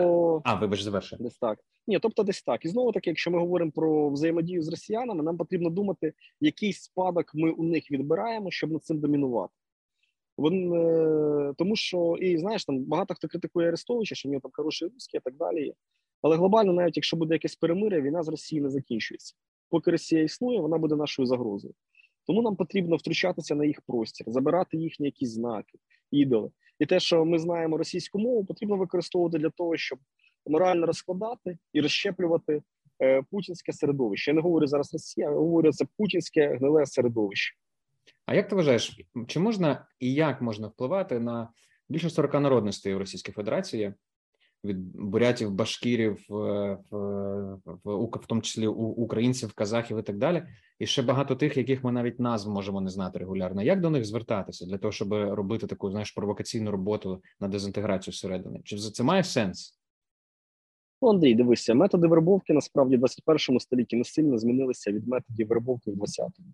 а 0.43 0.55
вибач, 0.55 0.81
заверши. 0.81 1.17
десь 1.19 1.37
так. 1.37 1.59
Ні, 1.87 1.99
тобто, 1.99 2.23
десь 2.23 2.43
так. 2.43 2.65
І 2.65 2.67
знову 2.67 2.91
таки, 2.91 3.09
якщо 3.09 3.31
ми 3.31 3.39
говоримо 3.39 3.71
про 3.71 4.09
взаємодію 4.09 4.61
з 4.61 4.69
росіянами, 4.69 5.23
нам 5.23 5.37
потрібно 5.37 5.69
думати, 5.69 6.13
який 6.41 6.73
спадок 6.73 7.31
ми 7.33 7.51
у 7.51 7.63
них 7.63 7.91
відбираємо, 7.91 8.51
щоб 8.51 8.71
над 8.71 8.85
цим 8.85 8.99
домінувати. 8.99 9.53
Вон, 10.37 10.73
е, 10.73 11.53
тому 11.57 11.75
що 11.75 12.15
і 12.19 12.37
знаєш, 12.37 12.65
там 12.65 12.83
багато 12.83 13.13
хто 13.13 13.27
критикує 13.27 13.67
Арестовича, 13.67 14.15
що 14.15 14.29
в 14.29 14.31
нього 14.31 14.41
там 14.41 14.51
хороший 14.53 14.87
русський 14.87 15.17
і 15.17 15.21
так 15.21 15.35
далі. 15.35 15.73
Але 16.21 16.37
глобально, 16.37 16.73
навіть 16.73 16.97
якщо 16.97 17.17
буде 17.17 17.35
якесь 17.35 17.55
перемиря, 17.55 18.01
війна 18.01 18.23
з 18.23 18.27
Росією 18.27 18.63
не 18.63 18.69
закінчується. 18.69 19.35
Поки 19.69 19.91
Росія 19.91 20.23
існує, 20.23 20.59
вона 20.59 20.77
буде 20.77 20.95
нашою 20.95 21.25
загрозою. 21.25 21.73
Тому 22.27 22.41
нам 22.41 22.55
потрібно 22.55 22.95
втручатися 22.95 23.55
на 23.55 23.65
їх 23.65 23.81
простір, 23.81 24.25
забирати 24.29 24.77
їхні 24.77 25.05
якісь 25.05 25.29
знаки, 25.29 25.79
ідоли. 26.11 26.51
І 26.79 26.85
те, 26.85 26.99
що 26.99 27.25
ми 27.25 27.39
знаємо 27.39 27.77
російську 27.77 28.19
мову, 28.19 28.45
потрібно 28.45 28.77
використовувати 28.77 29.37
для 29.37 29.49
того, 29.49 29.77
щоб 29.77 29.99
морально 30.45 30.85
розкладати 30.85 31.57
і 31.73 31.81
розщеплювати 31.81 32.61
е, 33.01 33.23
путінське 33.31 33.73
середовище. 33.73 34.31
Я 34.31 34.35
не 34.35 34.41
говорю 34.41 34.67
зараз 34.67 34.93
Росія, 34.93 35.29
я 35.29 35.35
говорю 35.35 35.71
це 35.71 35.85
путінське 35.97 36.55
гниле 36.55 36.85
середовище. 36.85 37.55
А 38.25 38.35
як 38.35 38.47
ти 38.47 38.55
вважаєш, 38.55 38.99
чи 39.27 39.39
можна 39.39 39.87
і 39.99 40.13
як 40.13 40.41
можна 40.41 40.67
впливати 40.67 41.19
на 41.19 41.49
більше 41.89 42.09
40 42.09 42.33
народностей 42.33 42.95
в 42.95 42.97
Російській 42.97 43.31
Федерації? 43.31 43.93
Від 44.67 44.95
бурятів, 44.95 45.51
башкірів, 45.51 46.25
в, 46.29 46.33
в, 46.91 46.97
в, 47.83 48.05
в 48.05 48.25
тому 48.27 48.41
числі 48.41 48.67
українців, 48.67 49.53
казахів 49.53 49.99
і 49.99 50.01
так 50.01 50.17
далі, 50.17 50.43
і 50.79 50.85
ще 50.85 51.01
багато 51.01 51.35
тих, 51.35 51.57
яких 51.57 51.83
ми 51.83 51.91
навіть 51.91 52.19
назв 52.19 52.49
можемо 52.49 52.81
не 52.81 52.89
знати 52.89 53.19
регулярно. 53.19 53.63
Як 53.63 53.81
до 53.81 53.89
них 53.89 54.05
звертатися 54.05 54.65
для 54.65 54.77
того, 54.77 54.91
щоб 54.91 55.13
робити 55.13 55.67
таку 55.67 55.91
знаєш 55.91 56.11
провокаційну 56.11 56.71
роботу 56.71 57.21
на 57.39 57.47
дезінтеграцію 57.47 58.11
всередини? 58.11 58.61
Чи 58.63 58.77
це 58.77 59.03
має 59.03 59.23
сенс? 59.23 59.77
Ну, 61.01 61.09
Андрій, 61.09 61.35
дивися, 61.35 61.73
методи 61.73 62.07
вербовки 62.07 62.53
насправді 62.53 62.95
в 62.95 62.99
21 62.99 63.59
столітті 63.59 63.95
не 63.95 64.03
сильно 64.03 64.37
змінилися 64.37 64.91
від 64.91 65.07
методів 65.07 65.47
вербовки 65.47 65.91
в 65.91 65.93
20-му. 65.93 66.47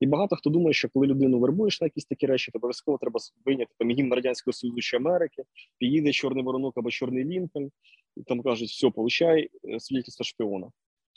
І 0.00 0.06
багато 0.06 0.36
хто 0.36 0.50
думає, 0.50 0.72
що 0.72 0.88
коли 0.88 1.06
людину 1.06 1.38
вербуєш 1.38 1.80
на 1.80 1.86
якісь 1.86 2.04
такі 2.04 2.26
речі, 2.26 2.52
то 2.52 2.58
обов'язково 2.58 2.98
треба 2.98 3.20
вийняти 3.46 3.72
там 3.78 3.90
гімн 3.90 4.14
радянського 4.14 4.52
союзу 4.52 4.80
чи 4.80 4.96
Америки, 4.96 5.42
підійде 5.78 6.12
чорний 6.12 6.44
воронок 6.44 6.78
або 6.78 6.90
чорний 6.90 7.24
лінкольн, 7.24 7.70
і 8.16 8.22
там 8.22 8.42
кажуть, 8.42 8.68
все, 8.68 8.90
получай 8.90 9.48
е, 9.64 9.80
свідчення 9.80 10.24
шпіона. 10.24 10.70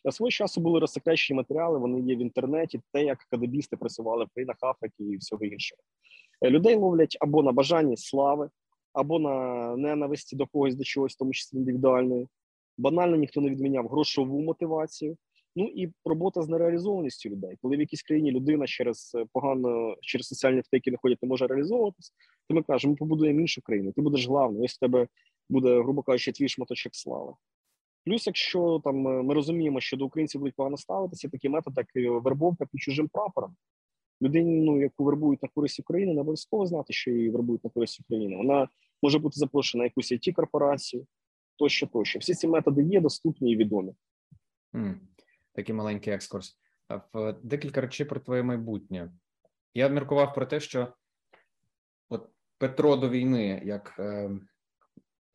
На 0.05 0.11
свого 0.11 0.31
часу 0.31 0.61
були 0.61 0.79
розсекречені 0.79 1.37
матеріали. 1.37 1.79
Вони 1.79 1.99
є 1.99 2.15
в 2.15 2.19
інтернеті, 2.19 2.81
те, 2.91 3.03
як 3.03 3.17
кадебісти 3.31 3.77
працювали 3.77 4.25
в 4.25 4.29
країнах 4.33 4.57
Африки 4.61 5.03
і 5.03 5.17
всього 5.17 5.45
іншого. 5.45 5.81
Е, 6.41 6.49
людей 6.49 6.75
ловлять 6.75 7.17
або 7.19 7.43
на 7.43 7.51
бажанні 7.51 7.97
слави, 7.97 8.49
або 8.93 9.19
на 9.19 9.75
ненависті 9.75 10.35
до 10.35 10.47
когось 10.47 10.75
до 10.75 10.83
чогось, 10.83 11.13
в 11.13 11.17
тому 11.17 11.33
числі 11.33 11.57
індивідуальної. 11.57 12.27
Банально 12.77 13.15
ніхто 13.15 13.41
не 13.41 13.49
відміняв 13.49 13.87
грошову 13.87 14.41
мотивацію. 14.41 15.17
Ну 15.55 15.65
і 15.75 15.93
робота 16.05 16.41
з 16.41 16.49
нереалізованістю 16.49 17.29
людей, 17.29 17.57
коли 17.61 17.77
в 17.77 17.79
якійсь 17.79 18.03
країні 18.03 18.31
людина 18.31 18.67
через 18.67 19.11
е, 19.15 19.25
погано 19.33 19.95
через 20.01 20.27
соціальні 20.27 20.61
втеки 20.61 20.91
не 20.91 20.97
ходять, 20.97 21.23
не 21.23 21.29
може 21.29 21.47
реалізовуватись, 21.47 22.13
то 22.47 22.55
ми 22.55 22.63
кажемо, 22.63 22.91
ми 22.91 22.97
побудуємо 22.97 23.39
іншу 23.39 23.61
країну. 23.61 23.91
Ти 23.91 24.01
будеш 24.01 24.27
главним, 24.27 24.63
ось 24.63 24.73
в 24.73 24.79
тебе 24.79 25.07
буде, 25.49 25.81
грубо 25.81 26.03
кажучи, 26.03 26.31
твій 26.31 26.47
шматочок 26.47 26.95
слави. 26.95 27.33
Плюс, 28.05 28.27
якщо 28.27 28.81
там 28.83 29.07
е, 29.07 29.23
ми 29.23 29.33
розуміємо, 29.33 29.79
що 29.79 29.97
до 29.97 30.05
українців 30.05 30.41
будуть 30.41 30.55
погано 30.55 30.77
ставитися, 30.77 31.29
такі 31.29 31.49
методи, 31.49 31.81
як 31.95 32.23
вербовка 32.23 32.65
під 32.65 32.81
чужим 32.81 33.07
прапором. 33.07 33.55
Людину, 34.21 34.81
яку 34.81 35.03
вербують 35.03 35.43
на 35.43 35.49
користь 35.49 35.79
України, 35.79 36.13
не 36.13 36.21
обов'язково 36.21 36.65
знати, 36.65 36.93
що 36.93 37.11
її 37.11 37.29
вербують 37.29 37.63
на 37.63 37.69
користь 37.69 37.99
України. 37.99 38.37
Вона 38.37 38.67
може 39.01 39.19
бути 39.19 39.39
запрошена 39.39 39.81
на 39.81 39.85
якусь 39.85 40.11
it 40.11 40.33
корпорацію 40.33 41.05
тощо, 41.55 41.87
тощо. 41.87 42.19
Всі 42.19 42.33
ці 42.33 42.47
методи 42.47 42.83
є 42.83 43.01
доступні 43.01 43.51
і 43.51 43.57
відомі. 43.57 43.93
Mm, 44.73 44.95
такий 45.53 45.75
маленький 45.75 46.13
екскурс. 46.13 46.57
В 47.13 47.35
декілька 47.43 47.81
речей 47.81 48.05
про 48.05 48.19
твоє 48.19 48.43
майбутнє. 48.43 49.11
Я 49.73 49.87
міркував 49.87 50.33
про 50.33 50.45
те, 50.45 50.59
що 50.59 50.93
от 52.09 52.29
Петро 52.57 52.95
до 52.95 53.09
війни, 53.09 53.61
як 53.65 53.95
е, 53.99 54.31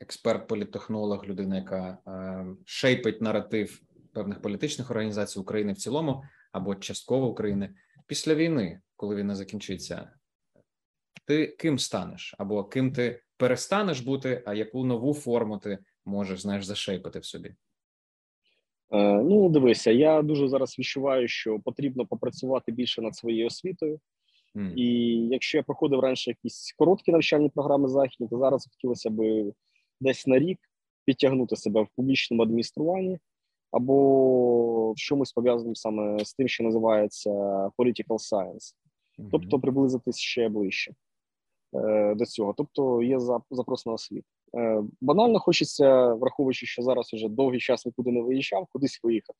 експерт, 0.01 0.49
політтехнолог, 0.49 1.25
людина, 1.25 1.57
яка 1.57 1.99
е, 2.07 2.47
шейпить 2.65 3.23
наратив 3.23 3.83
певних 4.13 4.43
політичних 4.43 4.91
організацій 4.91 5.39
України 5.39 5.73
в 5.73 5.77
цілому 5.77 6.25
або 6.53 6.75
частково 6.75 7.29
України 7.29 7.75
після 8.07 8.35
війни, 8.35 8.81
коли 8.97 9.17
війна 9.17 9.35
закінчиться, 9.35 10.11
ти 11.25 11.47
ким 11.47 11.79
станеш, 11.79 12.35
або 12.39 12.65
ким 12.65 12.93
ти 12.93 13.23
перестанеш 13.37 14.01
бути, 14.01 14.43
а 14.47 14.55
яку 14.55 14.85
нову 14.85 15.15
форму 15.15 15.59
ти 15.59 15.79
можеш 16.09 16.41
знаєш 16.41 16.65
зашейпити 16.65 17.19
в 17.19 17.25
собі? 17.25 17.55
Е, 18.91 19.23
ну, 19.23 19.49
дивися, 19.49 19.91
я 19.91 20.23
дуже 20.23 20.49
зараз 20.49 20.79
відчуваю, 20.79 21.29
що 21.29 21.59
потрібно 21.59 22.07
попрацювати 22.07 22.73
більше 22.73 23.03
над 23.03 23.17
своєю 23.17 23.47
освітою. 23.47 24.01
Mm. 24.55 24.75
І 24.75 24.87
якщо 25.29 25.59
я 25.59 25.63
проходив 25.63 26.01
раніше 26.01 26.31
якісь 26.31 26.75
короткі 26.79 27.13
навчальні 27.13 27.49
програми 27.49 27.89
західні, 27.89 28.29
то 28.29 28.39
зараз 28.39 28.69
хотілося 28.73 29.11
б 29.11 29.45
десь 30.01 30.27
на 30.27 30.39
рік 30.39 30.59
підтягнути 31.05 31.57
себе 31.57 31.83
в 31.83 31.89
публічному 31.97 32.43
адмініструванні 32.43 33.19
або 33.71 34.93
в 34.93 34.97
чомусь 34.97 35.33
пов'язаному 35.33 35.75
саме 35.75 36.25
з 36.25 36.35
тим, 36.35 36.49
що 36.49 36.65
називається 36.65 37.31
political 37.79 38.33
science, 38.33 38.75
mm-hmm. 39.19 39.29
тобто 39.33 39.61
приблизитись 39.61 40.19
ще 40.19 40.49
ближче 40.49 40.93
е, 41.75 42.15
до 42.15 42.27
цього. 42.27 42.55
Тобто 42.57 43.03
є 43.03 43.21
запрос 43.51 43.87
на 43.87 43.93
освіту. 43.93 44.29
Е, 44.57 44.83
банально 45.01 45.39
хочеться, 45.39 46.15
враховуючи, 46.15 46.67
що 46.67 46.83
зараз 46.83 47.11
вже 47.13 47.29
довгий 47.29 47.61
час 47.61 47.87
нікуди 47.87 48.11
не 48.11 48.23
виїжджав, 48.23 48.67
кудись 48.73 49.01
виїхати. 49.03 49.39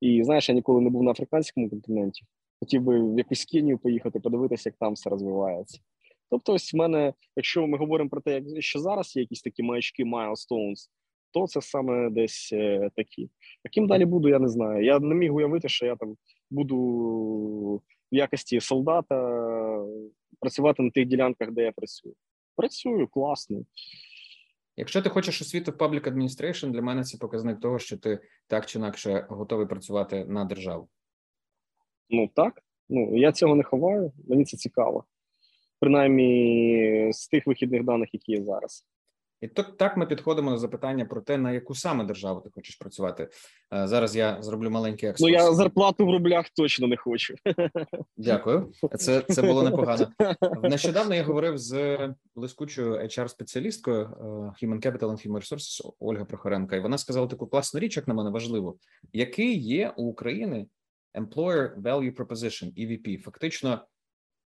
І 0.00 0.22
знаєш, 0.24 0.48
я 0.48 0.54
ніколи 0.54 0.80
не 0.80 0.90
був 0.90 1.02
на 1.02 1.10
африканському 1.10 1.70
континенті. 1.70 2.24
Хотів 2.60 2.82
би 2.82 3.14
в 3.14 3.18
якусь 3.18 3.44
Кенію 3.44 3.78
поїхати, 3.78 4.20
подивитися, 4.20 4.68
як 4.68 4.76
там 4.80 4.92
все 4.92 5.10
розвивається. 5.10 5.80
Тобто, 6.30 6.52
ось 6.52 6.74
в 6.74 6.76
мене, 6.76 7.14
якщо 7.36 7.66
ми 7.66 7.78
говоримо 7.78 8.10
про 8.10 8.20
те, 8.20 8.34
як 8.34 8.62
що 8.62 8.78
зараз 8.78 9.16
є 9.16 9.22
якісь 9.22 9.42
такі 9.42 9.62
маячки 9.62 10.04
milestones, 10.04 10.88
то 11.32 11.46
це 11.46 11.60
саме 11.60 12.10
десь 12.10 12.50
е, 12.52 12.90
такі. 12.96 13.30
Яким 13.64 13.86
далі 13.86 14.04
буду, 14.04 14.28
я 14.28 14.38
не 14.38 14.48
знаю. 14.48 14.84
Я 14.84 14.98
не 14.98 15.14
міг 15.14 15.34
уявити, 15.34 15.68
що 15.68 15.86
я 15.86 15.96
там 15.96 16.16
буду 16.50 16.76
в 18.12 18.16
якості 18.16 18.60
солдата 18.60 19.46
працювати 20.40 20.82
на 20.82 20.90
тих 20.90 21.06
ділянках, 21.06 21.50
де 21.50 21.62
я 21.62 21.72
працюю. 21.72 22.14
Працюю 22.56 23.08
класно. 23.08 23.58
Якщо 24.80 25.02
ти 25.02 25.10
хочеш 25.10 25.42
освіту 25.42 25.70
в 25.70 25.74
Public 25.74 26.12
Administration, 26.12 26.70
для 26.70 26.82
мене 26.82 27.04
це 27.04 27.18
показник 27.18 27.60
того, 27.60 27.78
що 27.78 27.96
ти 27.96 28.18
так 28.46 28.66
чи 28.66 28.78
інакше 28.78 29.26
готовий 29.28 29.66
працювати 29.66 30.24
на 30.24 30.44
державу. 30.44 30.88
Ну 32.10 32.30
так. 32.34 32.62
Ну 32.88 33.16
я 33.18 33.32
цього 33.32 33.54
не 33.54 33.62
ховаю, 33.62 34.12
мені 34.28 34.44
це 34.44 34.56
цікаво. 34.56 35.04
Принаймні 35.80 37.10
з 37.12 37.28
тих 37.28 37.46
вихідних 37.46 37.84
даних, 37.84 38.08
які 38.14 38.32
є 38.32 38.42
зараз. 38.42 38.86
І 39.40 39.48
то 39.48 39.62
так 39.62 39.96
ми 39.96 40.06
підходимо 40.06 40.50
до 40.50 40.58
запитання 40.58 41.04
про 41.04 41.20
те, 41.20 41.38
на 41.38 41.52
яку 41.52 41.74
саме 41.74 42.04
державу 42.04 42.40
ти 42.40 42.50
хочеш 42.54 42.76
працювати. 42.76 43.28
Е, 43.74 43.86
зараз 43.86 44.16
я 44.16 44.42
зроблю 44.42 44.70
маленький 44.70 45.08
екскурс. 45.08 45.32
Ну 45.32 45.38
я 45.38 45.52
зарплату 45.52 46.06
в 46.06 46.10
рублях 46.10 46.50
точно 46.50 46.86
не 46.86 46.96
хочу. 46.96 47.34
Дякую. 48.16 48.72
Це 48.98 49.20
це 49.20 49.42
було 49.42 49.62
непогано. 49.62 50.12
Нещодавно 50.62 51.14
я 51.14 51.22
говорив 51.22 51.58
з 51.58 51.98
блискучою 52.34 52.94
hr 52.94 53.28
спеціалісткою 53.28 54.00
е, 54.00 54.24
Human 54.66 54.86
Capital 54.86 54.98
and 54.98 55.28
Human 55.28 55.52
Resources 55.52 55.92
Ольга 55.98 56.24
Прохоренка, 56.24 56.76
і 56.76 56.80
вона 56.80 56.98
сказала 56.98 57.26
таку 57.26 57.46
класну 57.46 57.80
річ, 57.80 57.96
як 57.96 58.08
на 58.08 58.14
мене 58.14 58.30
важливо, 58.30 58.76
який 59.12 59.58
є 59.58 59.94
у 59.96 60.04
України 60.04 60.66
Employer 61.14 61.82
Value 61.82 62.16
Proposition, 62.16 62.72
EVP. 62.74 63.18
Фактично, 63.18 63.84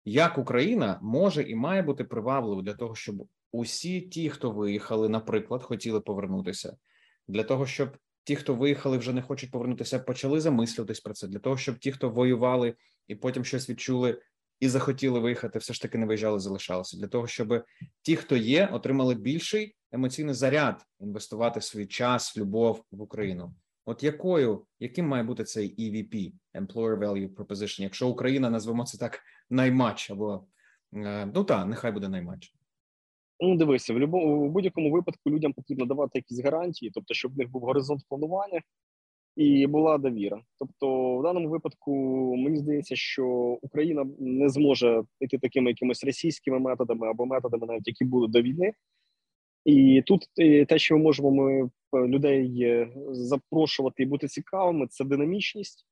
як 0.06 0.38
Україна 0.38 1.00
може 1.02 1.44
і 1.44 1.56
має 1.56 1.82
бути 1.82 2.04
привабливою 2.04 2.62
для 2.62 2.74
того, 2.74 2.96
щоб 2.96 3.16
усі 3.52 4.02
ті, 4.02 4.30
хто 4.30 4.52
виїхали, 4.52 5.10
наприклад, 5.10 5.64
хотіли 5.64 6.02
повернутися 6.02 6.78
для 7.28 7.44
того, 7.44 7.66
щоб 7.66 7.98
ті, 8.24 8.36
хто 8.36 8.56
виїхали, 8.56 8.98
вже 8.98 9.14
не 9.14 9.22
хочуть 9.22 9.52
повернутися, 9.52 10.00
почали 10.00 10.42
замислюватись 10.42 11.00
про 11.00 11.14
це 11.14 11.28
для 11.28 11.40
того, 11.40 11.58
щоб 11.58 11.80
ті, 11.80 11.92
хто 11.92 12.10
воювали 12.10 12.76
і 13.08 13.16
потім 13.16 13.46
щось 13.46 13.70
відчули 13.70 14.22
і 14.60 14.70
захотіли 14.70 15.20
виїхати, 15.20 15.60
все 15.60 15.74
ж 15.74 15.82
таки 15.82 15.98
не 15.98 16.06
виїжджали, 16.06 16.40
залишалися 16.40 16.98
для 16.98 17.08
того, 17.08 17.28
щоб 17.28 17.64
ті, 18.02 18.16
хто 18.16 18.38
є, 18.38 18.68
отримали 18.68 19.16
більший 19.16 19.76
емоційний 19.92 20.34
заряд 20.34 20.86
інвестувати 21.00 21.62
свій 21.62 21.86
час, 21.86 22.38
любов 22.38 22.84
в 22.92 23.02
Україну. 23.02 23.54
От 23.86 24.04
якою 24.04 24.66
яким 24.80 25.08
має 25.08 25.24
бути 25.24 25.44
цей 25.44 25.76
EVP– 25.76 26.34
Employer 26.54 27.00
Value 27.00 27.30
Proposition, 27.30 27.82
якщо 27.82 28.08
Україна 28.08 28.50
назвемо 28.50 28.86
це 28.86 28.98
так 28.98 29.20
наймач 29.50 30.12
або 30.12 30.48
е, 30.94 31.26
ну 31.36 31.44
та 31.44 31.66
нехай 31.66 31.92
буде 31.92 32.10
наймач. 32.10 32.54
Ну, 33.42 33.56
дивися, 33.56 33.94
в 33.94 34.00
любому 34.00 34.50
будь-якому 34.50 34.92
випадку 34.92 35.30
людям 35.32 35.54
потрібно 35.54 35.86
давати 35.86 36.12
якісь 36.20 36.40
гарантії, 36.40 36.92
тобто, 36.94 37.14
щоб 37.14 37.34
в 37.34 37.38
них 37.38 37.52
був 37.52 37.62
горизонт 37.62 38.02
планування 38.10 38.62
і 39.36 39.68
була 39.68 39.98
довіра. 39.98 40.42
Тобто, 40.60 41.18
в 41.18 41.24
даному 41.24 41.50
випадку 41.50 41.92
мені 42.38 42.58
здається, 42.58 42.96
що 42.96 43.26
Україна 43.62 44.06
не 44.20 44.50
зможе 44.50 45.04
йти 45.20 45.38
такими 45.38 45.70
якимись 45.70 46.04
російськими 46.04 46.60
методами 46.60 47.08
або 47.10 47.26
методами, 47.26 47.68
навіть 47.68 47.88
які 47.88 48.06
були 48.06 48.28
до 48.28 48.42
війни. 48.42 48.74
І 49.66 50.04
тут 50.06 50.26
е, 50.40 50.66
те, 50.66 50.80
що 50.80 50.98
ми 50.98 51.04
можемо 51.04 51.32
ми 51.32 51.70
е, 51.94 52.08
людей 52.08 52.62
е, 52.62 52.94
запрошувати 53.12 54.04
і 54.04 54.06
бути 54.06 54.28
цікавими, 54.28 54.88
це 54.88 55.04
динамічність, 55.04 55.86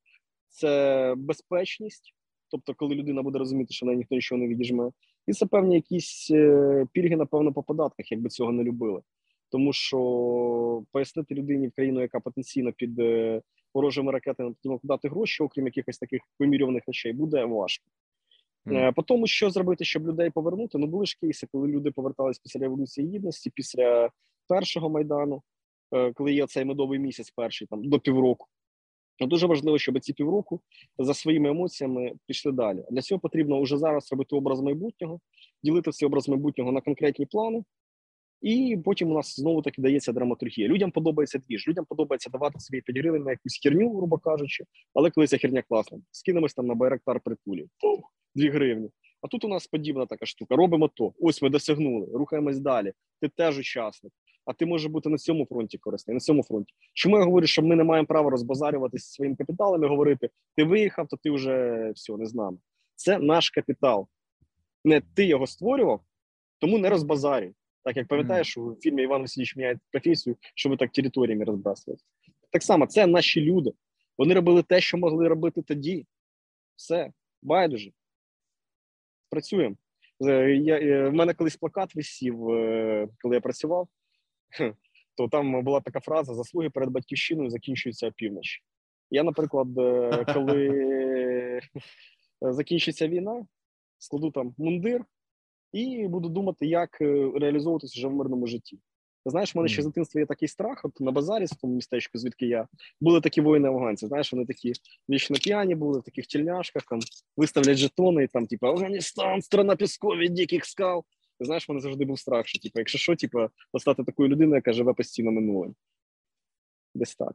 це 0.48 1.14
безпечність. 1.18 2.14
Тобто, 2.50 2.74
коли 2.74 2.94
людина 2.94 3.22
буде 3.22 3.38
розуміти, 3.38 3.74
що 3.74 3.86
на 3.86 3.94
ніхто 3.94 4.14
нічого 4.14 4.40
не 4.40 4.48
відіжме, 4.48 4.90
і 5.30 5.32
це 5.32 5.46
певні 5.46 5.74
якісь 5.74 6.30
е, 6.30 6.86
пільги, 6.92 7.16
напевно, 7.16 7.52
по 7.52 7.62
податках, 7.62 8.12
якби 8.12 8.28
цього 8.28 8.52
не 8.52 8.62
любили. 8.62 9.02
Тому 9.50 9.72
що 9.72 10.82
пояснити 10.92 11.34
людині 11.34 11.68
в 11.68 11.72
країну, 11.72 12.00
яка 12.00 12.20
потенційно 12.20 12.72
під 12.72 12.98
е, 12.98 13.42
ворожими 13.74 14.12
ракетами 14.12 14.50
потрібно 14.50 14.80
дати 14.82 15.08
гроші, 15.08 15.42
окрім 15.42 15.66
якихось 15.66 15.98
таких 15.98 16.20
вимірюваних 16.38 16.82
речей, 16.86 17.12
буде 17.12 17.44
важко. 17.44 17.84
Mm. 18.66 18.94
По 18.94 19.02
тому, 19.02 19.26
що 19.26 19.50
зробити, 19.50 19.84
щоб 19.84 20.06
людей 20.06 20.30
повернути, 20.30 20.78
ну 20.78 20.86
були 20.86 21.06
ж 21.06 21.16
кейси, 21.20 21.46
коли 21.52 21.68
люди 21.68 21.90
повертались 21.90 22.38
після 22.38 22.60
революції 22.60 23.08
гідності, 23.08 23.50
після 23.54 24.10
першого 24.48 24.90
майдану, 24.90 25.42
коли 26.14 26.32
є 26.32 26.46
цей 26.46 26.64
медовий 26.64 26.98
місяць, 26.98 27.30
перший 27.30 27.66
там 27.66 27.84
до 27.84 28.00
півроку. 28.00 28.46
Ну, 29.20 29.26
дуже 29.26 29.46
важливо, 29.46 29.78
щоб 29.78 30.00
ці 30.00 30.12
півроку 30.12 30.60
за 30.98 31.14
своїми 31.14 31.48
емоціями 31.48 32.12
пішли 32.26 32.52
далі. 32.52 32.84
Для 32.90 33.02
цього 33.02 33.18
потрібно 33.18 33.62
вже 33.62 33.78
зараз 33.78 34.12
робити 34.12 34.36
образ 34.36 34.60
майбутнього, 34.60 35.20
ділити 35.62 35.90
цей 35.90 36.06
образ 36.06 36.28
майбутнього 36.28 36.72
на 36.72 36.80
конкретні 36.80 37.26
плани 37.26 37.64
І 38.42 38.78
потім 38.84 39.10
у 39.10 39.14
нас 39.14 39.36
знову 39.36 39.62
таки 39.62 39.82
дається 39.82 40.12
драматургія. 40.12 40.68
Людям 40.68 40.90
подобається 40.90 41.38
двіж, 41.38 41.68
людям 41.68 41.84
подобається 41.84 42.30
давати 42.30 42.60
собі 42.60 42.80
5 42.80 42.98
гривень 42.98 43.22
на 43.22 43.30
якусь 43.30 43.60
херню, 43.62 43.96
грубо 43.96 44.18
кажучи, 44.18 44.64
але 44.94 45.10
коли 45.10 45.26
ця 45.26 45.38
херня 45.38 45.62
класна, 45.62 45.98
скинемось 46.10 46.54
там 46.54 46.66
на 46.66 46.74
байрактар 46.74 47.20
притулі. 47.24 47.66
2 48.34 48.50
гривні. 48.50 48.90
А 49.22 49.28
тут 49.28 49.44
у 49.44 49.48
нас 49.48 49.66
подібна 49.66 50.06
така 50.06 50.26
штука. 50.26 50.56
Робимо 50.56 50.88
то. 50.88 51.12
Ось 51.20 51.42
ми 51.42 51.50
досягнули, 51.50 52.08
рухаємось 52.14 52.58
далі. 52.58 52.92
Ти 53.20 53.28
теж 53.28 53.58
учасник. 53.58 54.12
А 54.44 54.52
ти 54.52 54.66
можеш 54.66 54.90
бути 54.90 55.08
на 55.08 55.18
цьому 55.18 55.46
фронті 55.46 55.78
корисний, 55.78 56.14
на 56.14 56.20
цьому 56.20 56.42
фронті. 56.42 56.74
Чому 56.94 57.18
я 57.18 57.24
говорю, 57.24 57.46
що 57.46 57.62
ми 57.62 57.76
не 57.76 57.84
маємо 57.84 58.06
права 58.06 58.30
розбазарюватися 58.30 59.12
своїм 59.12 59.36
капіталом 59.36 59.84
і 59.84 59.86
говорити: 59.86 60.30
ти 60.56 60.64
виїхав, 60.64 61.08
то 61.08 61.16
ти 61.16 61.30
вже 61.30 61.90
все 61.94 62.16
не 62.16 62.26
з 62.26 62.34
нами. 62.34 62.58
Це 62.94 63.18
наш 63.18 63.50
капітал. 63.50 64.08
Не 64.84 65.00
ти 65.00 65.24
його 65.24 65.46
створював, 65.46 66.00
тому 66.58 66.78
не 66.78 66.90
розбазарюй. 66.90 67.54
Так 67.84 67.96
як 67.96 68.08
пам'ятаєш, 68.08 68.58
у 68.58 68.76
фільмі 68.80 69.02
Іван 69.02 69.20
Васильович 69.20 69.56
міняє 69.56 69.78
професію, 69.90 70.36
що 70.54 70.68
ви 70.68 70.76
так 70.76 70.92
територіями 70.92 71.44
розбрасуєте. 71.44 72.02
Так 72.50 72.62
само, 72.62 72.86
це 72.86 73.06
наші 73.06 73.40
люди. 73.40 73.72
Вони 74.18 74.34
робили 74.34 74.62
те, 74.62 74.80
що 74.80 74.98
могли 74.98 75.28
робити 75.28 75.62
тоді. 75.62 76.06
Все, 76.76 77.12
байдуже. 77.42 77.92
Працюємо. 79.30 79.76
Я, 80.20 80.78
е, 80.78 81.08
В 81.08 81.14
мене 81.14 81.34
колись 81.34 81.56
плакат 81.56 81.94
висів, 81.94 82.50
е, 82.50 83.08
коли 83.22 83.34
я 83.34 83.40
працював, 83.40 83.88
то 85.16 85.28
там 85.28 85.64
була 85.64 85.80
така 85.80 86.00
фраза: 86.00 86.34
заслуги 86.34 86.70
перед 86.70 86.90
батьківщиною 86.90 87.50
закінчуються 87.50 88.08
опівночі. 88.08 88.62
Я, 89.10 89.22
наприклад, 89.22 89.78
е, 89.78 90.24
коли 90.34 91.60
закінчиться 92.40 93.08
війна, 93.08 93.46
складу 93.98 94.30
там 94.30 94.54
мундир 94.58 95.04
і 95.72 96.08
буду 96.08 96.28
думати, 96.28 96.66
як 96.66 97.00
реалізовуватися 97.34 98.00
вже 98.00 98.08
в 98.08 98.14
мирному 98.14 98.46
житті. 98.46 98.78
Знаєш, 99.26 99.54
в 99.54 99.58
мене 99.58 99.68
ще 99.68 99.82
з 99.82 99.86
дитинства 99.86 100.20
є 100.20 100.26
такий 100.26 100.48
страх. 100.48 100.80
От 100.84 101.00
на 101.00 101.10
базарі, 101.10 101.44
в 101.44 101.54
тому 101.60 101.74
містечку, 101.74 102.18
звідки 102.18 102.46
я 102.46 102.68
були 103.00 103.20
такі 103.20 103.40
воїни 103.40 103.68
афганці. 103.68 104.06
Знаєш, 104.06 104.32
вони 104.32 104.46
такі 104.46 104.72
вічно 105.08 105.36
п'яні 105.36 105.74
були 105.74 106.00
в 106.00 106.02
таких 106.02 106.26
тільняшках, 106.26 106.82
там 106.82 107.00
виставлять 107.36 107.76
жетони, 107.76 108.24
і 108.24 108.26
там, 108.26 108.46
типу, 108.46 108.66
Афганістан, 108.66 109.42
страна 109.42 109.76
піскові, 109.76 110.28
диких 110.28 110.64
скал. 110.64 111.04
Ти 111.40 111.46
знаєш, 111.46 111.68
мене 111.68 111.80
завжди 111.80 112.04
був 112.04 112.18
страх, 112.18 112.46
що 112.46 112.58
типу, 112.58 112.78
якщо 112.78 112.98
що, 112.98 113.16
типу, 113.16 113.48
стати 113.78 114.04
такою 114.04 114.28
людиною, 114.28 114.54
яка 114.54 114.72
живе 114.72 114.94
постійно 114.94 115.30
минулим. 115.30 115.74
Десь 116.94 117.16
так. 117.16 117.32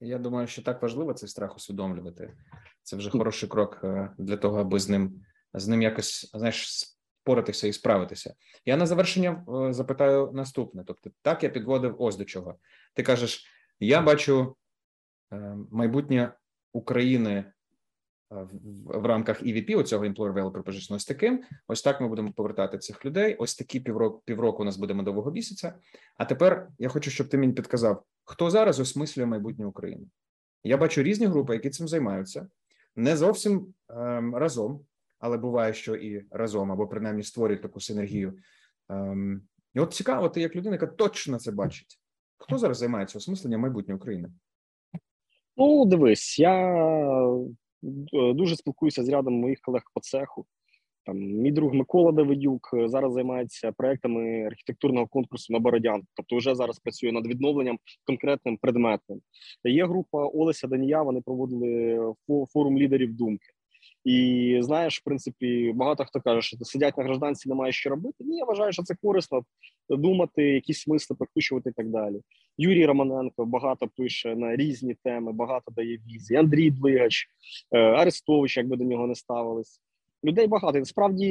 Я 0.00 0.18
думаю, 0.18 0.46
що 0.46 0.62
так 0.62 0.82
важливо 0.82 1.14
цей 1.14 1.28
страх 1.28 1.56
усвідомлювати. 1.56 2.36
Це 2.82 2.96
вже 2.96 3.10
хороший 3.10 3.48
крок 3.48 3.80
е, 3.84 4.10
для 4.18 4.36
того, 4.36 4.60
аби 4.60 4.80
з 4.80 4.88
ним 4.88 5.20
з 5.54 5.68
ним 5.68 5.82
якось 5.82 6.30
знаєш 6.34 6.84
впоратися 7.22 7.66
і 7.66 7.72
справитися. 7.72 8.34
Я 8.64 8.76
на 8.76 8.86
завершення 8.86 9.44
е, 9.48 9.72
запитаю 9.72 10.30
наступне: 10.32 10.84
тобто, 10.86 11.10
так 11.22 11.42
я 11.42 11.48
підводив 11.48 11.96
ось 11.98 12.16
до 12.16 12.24
чого. 12.24 12.58
Ти 12.94 13.02
кажеш: 13.02 13.46
я 13.80 14.02
бачу 14.02 14.56
е, 15.32 15.56
майбутнє 15.70 16.32
України 16.72 17.52
в 18.30 19.06
рамках 19.06 19.42
EVP, 19.42 19.78
оцього 19.78 20.04
Employer 20.04 20.32
Value 20.32 20.52
Proposition, 20.52 20.94
ось 20.94 21.04
таким. 21.04 21.42
Ось 21.68 21.82
так 21.82 22.00
ми 22.00 22.08
будемо 22.08 22.32
повертати 22.32 22.78
цих 22.78 23.04
людей. 23.04 23.34
Ось 23.34 23.56
такі 23.56 23.80
півроку 23.80 24.22
півроку 24.24 24.62
у 24.62 24.66
нас 24.66 24.76
буде 24.76 24.94
медового 24.94 25.30
місяця. 25.30 25.74
А 26.16 26.24
тепер 26.24 26.68
я 26.78 26.88
хочу, 26.88 27.10
щоб 27.10 27.28
ти 27.28 27.38
мені 27.38 27.52
підказав, 27.52 28.04
хто 28.24 28.50
зараз 28.50 28.80
осмислює 28.80 29.26
майбутнє 29.26 29.66
України. 29.66 30.06
Я 30.64 30.76
бачу 30.76 31.02
різні 31.02 31.26
групи, 31.26 31.54
які 31.54 31.70
цим 31.70 31.88
займаються, 31.88 32.48
не 32.96 33.16
зовсім 33.16 33.74
ем, 33.88 34.34
разом 34.34 34.84
але 35.18 35.36
буває, 35.36 35.74
що 35.74 35.96
і 35.96 36.26
разом 36.30 36.72
або 36.72 36.86
принаймні 36.86 37.22
створюють 37.22 37.62
таку 37.62 37.80
синергію. 37.80 38.38
Ем, 38.88 39.42
І 39.74 39.80
от 39.80 39.94
цікаво, 39.94 40.28
ти 40.28 40.40
як 40.40 40.56
людина, 40.56 40.74
яка 40.74 40.86
точно 40.86 41.38
це 41.38 41.52
бачить. 41.52 42.00
Хто 42.36 42.58
зараз 42.58 42.78
займається 42.78 43.18
осмисленням 43.18 43.60
майбутньої 43.60 43.96
України? 43.96 44.30
Ну, 45.56 45.86
дивись, 45.86 46.38
я 46.38 46.54
е, 46.54 47.46
дуже 48.12 48.56
спілкуюся 48.56 49.04
з 49.04 49.08
рядом 49.08 49.34
моїх 49.34 49.60
колег 49.60 49.82
по 49.94 50.00
цеху. 50.00 50.46
Там 51.08 51.18
мій 51.18 51.52
друг 51.52 51.74
Микола 51.74 52.12
Давидюк 52.12 52.70
е, 52.74 52.88
зараз 52.88 53.12
займається 53.12 53.72
проектами 53.72 54.46
архітектурного 54.46 55.06
конкурсу 55.06 55.52
на 55.52 55.58
Бородян, 55.58 56.02
тобто 56.14 56.36
вже 56.36 56.54
зараз 56.54 56.78
працює 56.78 57.12
над 57.12 57.26
відновленням 57.26 57.78
конкретним 58.04 58.56
предметним. 58.56 59.20
Є 59.64 59.86
група 59.86 60.26
Олеся 60.26 60.68
Данія. 60.68 61.02
Вони 61.02 61.20
проводили 61.20 61.98
форум 62.52 62.78
лідерів 62.78 63.14
думки. 63.14 63.46
І 64.08 64.58
знаєш, 64.60 65.00
в 65.00 65.04
принципі, 65.04 65.72
багато 65.74 66.04
хто 66.04 66.20
каже, 66.20 66.42
що 66.42 66.56
сидять 66.62 66.98
на 66.98 67.04
гражданці, 67.04 67.48
немає 67.48 67.72
що 67.72 67.90
робити. 67.90 68.24
Ні, 68.24 68.38
я 68.38 68.44
вважаю, 68.44 68.72
що 68.72 68.82
це 68.82 68.94
корисно 69.02 69.42
думати, 69.88 70.42
якісь 70.42 70.80
смисли 70.80 71.16
прокручувати 71.16 71.70
і 71.70 71.72
так 71.72 71.88
далі. 71.88 72.20
Юрій 72.58 72.86
Романенко 72.86 73.44
багато 73.44 73.88
пише 73.96 74.36
на 74.36 74.56
різні 74.56 74.94
теми, 75.04 75.32
багато 75.32 75.70
дає 75.70 75.98
візії. 76.06 76.40
Андрій 76.40 76.70
Двигач, 76.70 77.28
е, 77.72 77.78
Арестович, 77.78 78.56
якби 78.56 78.76
до 78.76 78.84
нього 78.84 79.06
не 79.06 79.14
ставились. 79.14 79.80
Людей 80.24 80.46
багато. 80.46 80.78
І 80.78 80.80
насправді, 80.80 81.28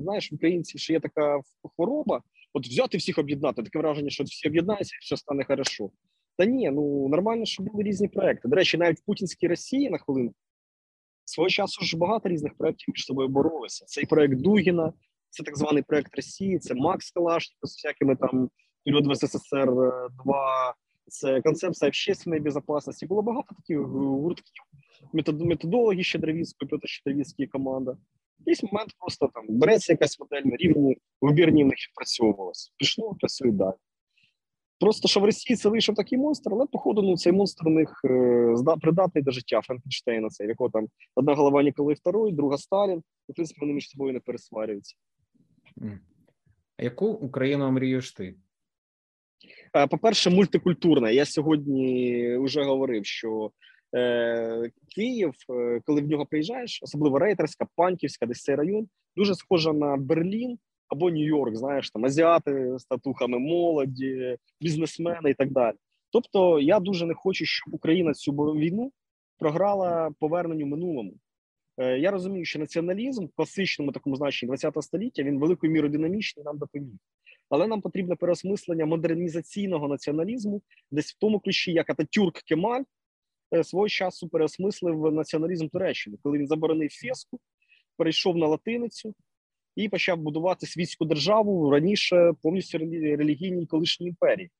знаєш, 0.00 0.32
в 0.32 0.34
українців 0.34 0.80
ще 0.80 0.92
є 0.92 1.00
така 1.00 1.40
хвороба. 1.76 2.22
От 2.52 2.66
взяти 2.66 2.98
всіх 2.98 3.18
об'єднати. 3.18 3.62
Таке 3.62 3.78
враження, 3.78 4.10
що 4.10 4.24
всі 4.24 4.48
об'єднаються, 4.48 4.96
і 4.96 5.00
все 5.00 5.16
стане 5.16 5.44
хорошо. 5.44 5.90
Та 6.36 6.44
ні, 6.44 6.70
ну 6.70 7.08
нормально, 7.08 7.44
що 7.44 7.62
були 7.62 7.84
різні 7.84 8.08
проекти. 8.08 8.48
До 8.48 8.56
речі, 8.56 8.78
навіть 8.78 8.98
в 8.98 9.04
Путінській 9.04 9.48
Росії 9.48 9.90
на 9.90 9.98
хвилину 9.98 10.32
Свого 11.30 11.48
часу 11.48 11.84
ж 11.84 11.96
багато 11.96 12.28
різних 12.28 12.54
проєктів 12.54 12.94
між 12.94 13.04
собою 13.04 13.28
боролися. 13.28 13.84
Цей 13.84 14.06
проект 14.06 14.34
Дугіна, 14.34 14.92
це 15.30 15.42
так 15.42 15.58
званий 15.58 15.82
проект 15.82 16.16
Росії, 16.16 16.58
це 16.58 16.74
Макс 16.74 17.10
Калашников 17.10 17.70
з 17.70 17.74
всякими 17.74 18.16
там 18.16 18.50
період 18.84 19.06
в 19.06 19.14
СССР 19.14 19.66
2, 20.24 20.74
це 21.06 21.40
концепція 21.40 21.88
общественної 21.88 22.40
безпечності. 22.42 23.06
Було 23.06 23.22
багато 23.22 23.54
таких 23.54 23.78
гуртків, 23.80 24.64
методології 25.46 26.04
Щедровіцької, 26.04 26.68
Петр 26.68 26.88
Щедровіцький 26.88 27.46
команда. 27.46 27.96
Якийсь 28.38 28.62
момент 28.62 28.90
просто 28.98 29.30
там 29.34 29.44
береться 29.48 29.92
якась 29.92 30.20
модель 30.20 30.42
на 30.44 30.56
рівні 30.56 30.96
вибірні 31.20 31.64
в 31.64 31.66
них 31.66 31.76
відпрацьовувалась. 31.88 32.72
Пішло, 32.76 33.14
працює 33.20 33.52
далі. 33.52 33.74
Просто 34.80 35.08
що 35.08 35.20
в 35.20 35.24
Росії 35.24 35.56
це 35.56 35.68
вийшов 35.68 35.94
такий 35.94 36.18
монстр, 36.18 36.50
але 36.52 36.66
походу 36.66 37.02
ну 37.02 37.16
цей 37.16 37.32
монстр 37.32 37.68
у 37.68 37.70
них 37.70 38.00
е, 38.04 38.54
придатний 38.80 39.24
до 39.24 39.30
життя 39.30 39.60
Франкенштейна. 39.60 40.28
Це 40.28 40.44
якого 40.44 40.70
там 40.70 40.86
одна 41.14 41.34
голова 41.34 41.62
Ніколай 41.62 41.96
II, 42.04 42.32
друга 42.32 42.58
Сталін. 42.58 43.02
І, 43.28 43.32
в 43.32 43.34
принципі, 43.34 43.60
вони 43.60 43.72
між 43.72 43.88
собою 43.88 44.12
не 44.12 44.20
пересварюються. 44.20 44.96
А 46.76 46.82
яку 46.82 47.06
Україну 47.06 47.70
мрієш 47.70 48.12
ти? 48.12 48.34
Е, 49.76 49.86
по-перше, 49.86 50.30
мультикультурна. 50.30 51.10
Я 51.10 51.24
сьогодні 51.24 52.36
вже 52.36 52.62
говорив, 52.62 53.06
що 53.06 53.50
е, 53.96 54.70
Київ, 54.94 55.34
е, 55.50 55.80
коли 55.84 56.00
в 56.00 56.08
нього 56.08 56.26
приїжджаєш, 56.26 56.80
особливо 56.82 57.18
рейтерська, 57.18 57.66
панківська, 57.76 58.26
десь 58.26 58.42
цей 58.42 58.54
район, 58.54 58.88
дуже 59.16 59.34
схожа 59.34 59.72
на 59.72 59.96
Берлін 59.96 60.58
або 60.90 61.10
Нью-Йорк, 61.10 61.56
знаєш, 61.56 61.90
там 61.90 62.04
азіати 62.04 62.78
з 62.78 62.84
татухами, 62.84 63.38
молоді, 63.38 64.36
бізнесмени 64.60 65.30
і 65.30 65.34
так 65.34 65.50
далі. 65.50 65.76
Тобто, 66.12 66.60
я 66.60 66.80
дуже 66.80 67.06
не 67.06 67.14
хочу, 67.14 67.44
щоб 67.44 67.74
Україна 67.74 68.14
цю 68.14 68.32
війну 68.32 68.92
програла 69.38 70.10
поверненню 70.18 70.66
минулому. 70.66 71.12
Е, 71.78 71.98
я 71.98 72.10
розумію, 72.10 72.44
що 72.44 72.58
націоналізм 72.58 73.26
в 73.26 73.32
класичному 73.36 73.92
такому 73.92 74.16
значенні 74.16 74.56
ХХ 74.56 74.82
століття 74.82 75.22
він 75.22 75.38
великою 75.38 75.72
мірою 75.72 75.92
динамічний 75.92 76.44
нам 76.44 76.58
допоміг. 76.58 76.94
Але 77.48 77.66
нам 77.66 77.80
потрібне 77.80 78.16
переосмислення 78.16 78.86
модернізаційного 78.86 79.88
націоналізму, 79.88 80.62
десь 80.90 81.12
в 81.12 81.18
тому 81.18 81.40
ключі, 81.40 81.72
як 81.72 81.90
Ататюрк 81.90 82.42
Кемаль 82.42 82.82
е, 83.54 83.64
свого 83.64 83.88
часу 83.88 84.28
переосмислив 84.28 85.12
націоналізм 85.12 85.68
Туреччини, 85.68 86.16
коли 86.22 86.38
він 86.38 86.46
заборонив 86.46 86.90
феску, 86.90 87.40
перейшов 87.96 88.36
на 88.36 88.46
латиницю, 88.46 89.14
і 89.76 89.88
почав 89.88 90.18
будувати 90.18 90.66
світську 90.66 91.04
державу 91.04 91.70
раніше 91.70 92.32
повністю 92.42 92.78
релігійній 92.78 93.66
колишній 93.66 94.06
імперії. 94.06 94.50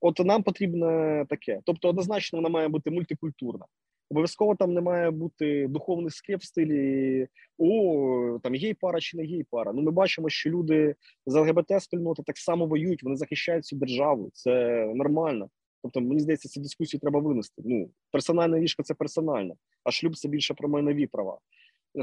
От 0.00 0.18
нам 0.18 0.42
потрібне 0.42 1.24
таке. 1.28 1.60
Тобто, 1.64 1.88
однозначно, 1.88 2.38
вона 2.38 2.48
має 2.48 2.68
бути 2.68 2.90
мультикультурна. 2.90 3.64
Обов'язково 4.10 4.56
там 4.56 4.74
не 4.74 4.80
має 4.80 5.10
бути 5.10 5.66
духовних 5.68 6.14
скреп 6.14 6.40
в 6.40 6.44
стилі 6.44 7.28
о, 7.58 8.38
там 8.42 8.54
гей 8.54 8.74
пара 8.74 9.00
чи 9.00 9.16
не 9.16 9.24
гей 9.24 9.46
пара. 9.50 9.72
Ну 9.72 9.82
ми 9.82 9.90
бачимо, 9.90 10.28
що 10.28 10.50
люди 10.50 10.94
з 11.26 11.34
ЛГБТ 11.34 11.82
спільноти 11.82 12.22
так 12.26 12.38
само 12.38 12.66
воюють, 12.66 13.02
вони 13.02 13.16
захищають 13.16 13.64
цю 13.64 13.76
державу. 13.76 14.30
Це 14.32 14.84
нормально. 14.94 15.50
Тобто, 15.82 16.00
мені 16.00 16.20
здається, 16.20 16.48
цю 16.48 16.60
дискусію 16.60 17.00
треба 17.00 17.20
винести. 17.20 17.62
Ну, 17.64 17.90
персональне 18.10 18.60
ліжко 18.60 18.82
це 18.82 18.94
персональне, 18.94 19.54
а 19.84 19.90
шлюб 19.90 20.16
це 20.16 20.28
більше 20.28 20.54
про 20.54 20.68
майнові 20.68 21.06
права. 21.06 21.38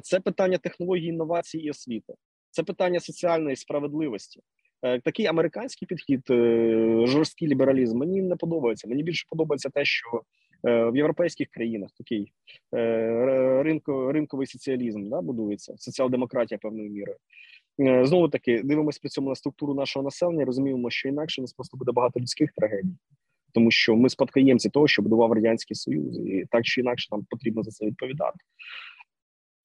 Це 0.03 0.19
питання 0.19 0.57
технології 0.57 1.09
інновацій 1.09 1.57
і 1.57 1.69
освіти 1.69 2.13
це 2.51 2.63
питання 2.63 2.99
соціальної 2.99 3.55
справедливості. 3.55 4.41
Е, 4.81 4.99
такий 4.99 5.25
американський 5.25 5.85
підхід, 5.85 6.21
е, 6.29 7.03
жорсткий 7.07 7.47
лібералізм, 7.47 7.97
мені 7.97 8.21
не 8.21 8.35
подобається. 8.35 8.87
Мені 8.87 9.03
більше 9.03 9.25
подобається 9.29 9.69
те, 9.69 9.85
що 9.85 10.21
е, 10.65 10.89
в 10.91 10.95
європейських 10.95 11.47
країнах 11.49 11.89
такий 11.97 12.31
ринко, 13.63 14.11
ринковий 14.11 14.47
соціалізм 14.47 15.09
да, 15.09 15.21
будується, 15.21 15.73
соціал-демократія 15.77 16.57
певною 16.57 16.89
мірою. 16.89 17.17
Знову 18.05 18.29
таки 18.29 18.61
дивимося 18.63 18.99
при 19.01 19.09
цьому 19.09 19.29
на 19.29 19.35
структуру 19.35 19.73
нашого 19.73 20.03
населення. 20.03 20.45
Розуміємо, 20.45 20.89
що 20.89 21.09
інакше 21.09 21.41
нас 21.41 21.53
просто 21.53 21.77
буде 21.77 21.91
багато 21.91 22.19
людських 22.19 22.51
трагедій, 22.55 22.95
тому 23.53 23.71
що 23.71 23.95
ми 23.95 24.09
спадкоємці 24.09 24.69
того, 24.69 24.87
що 24.87 25.01
будував 25.01 25.31
радянський 25.31 25.75
союз, 25.75 26.19
і 26.19 26.45
так 26.51 26.65
чи 26.65 26.81
інакше 26.81 27.07
нам 27.11 27.25
потрібно 27.29 27.63
за 27.63 27.71
це 27.71 27.85
відповідати. 27.85 28.37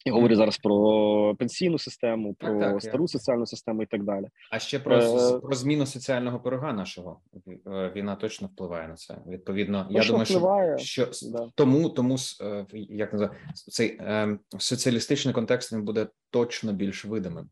Я 0.07 0.13
говорю 0.13 0.37
зараз 0.37 0.59
про 0.59 1.35
пенсійну 1.39 1.79
систему, 1.79 2.35
про 2.35 2.49
так, 2.49 2.73
так, 2.73 2.83
стару 2.83 3.05
я... 3.05 3.09
соціальну 3.09 3.47
систему 3.47 3.83
і 3.83 3.87
так 3.87 4.05
далі. 4.05 4.27
А 4.51 4.59
ще 4.59 4.79
про 4.79 4.97
е... 4.97 5.41
про 5.41 5.55
зміну 5.55 5.87
соціального 5.87 6.41
пирога 6.41 6.73
нашого 6.73 7.21
е, 7.67 7.93
війна 7.97 8.17
точно 8.17 8.47
впливає 8.47 8.89
на 8.89 8.95
це. 8.95 9.19
Відповідно, 9.27 9.85
точно 9.85 9.99
я 9.99 10.07
думаю, 10.07 10.25
впливає. 10.25 10.79
що 10.79 11.13
що 11.13 11.31
да. 11.31 11.51
тому 11.55 11.89
тому 11.89 12.17
е, 12.43 12.67
як 12.73 13.13
називає, 13.13 13.39
цей 13.55 13.89
е, 14.01 14.39
соціалістичний 14.59 15.35
контекст 15.35 15.73
він 15.73 15.83
буде 15.83 16.07
точно 16.31 16.73
більш 16.73 17.05
видимим. 17.05 17.49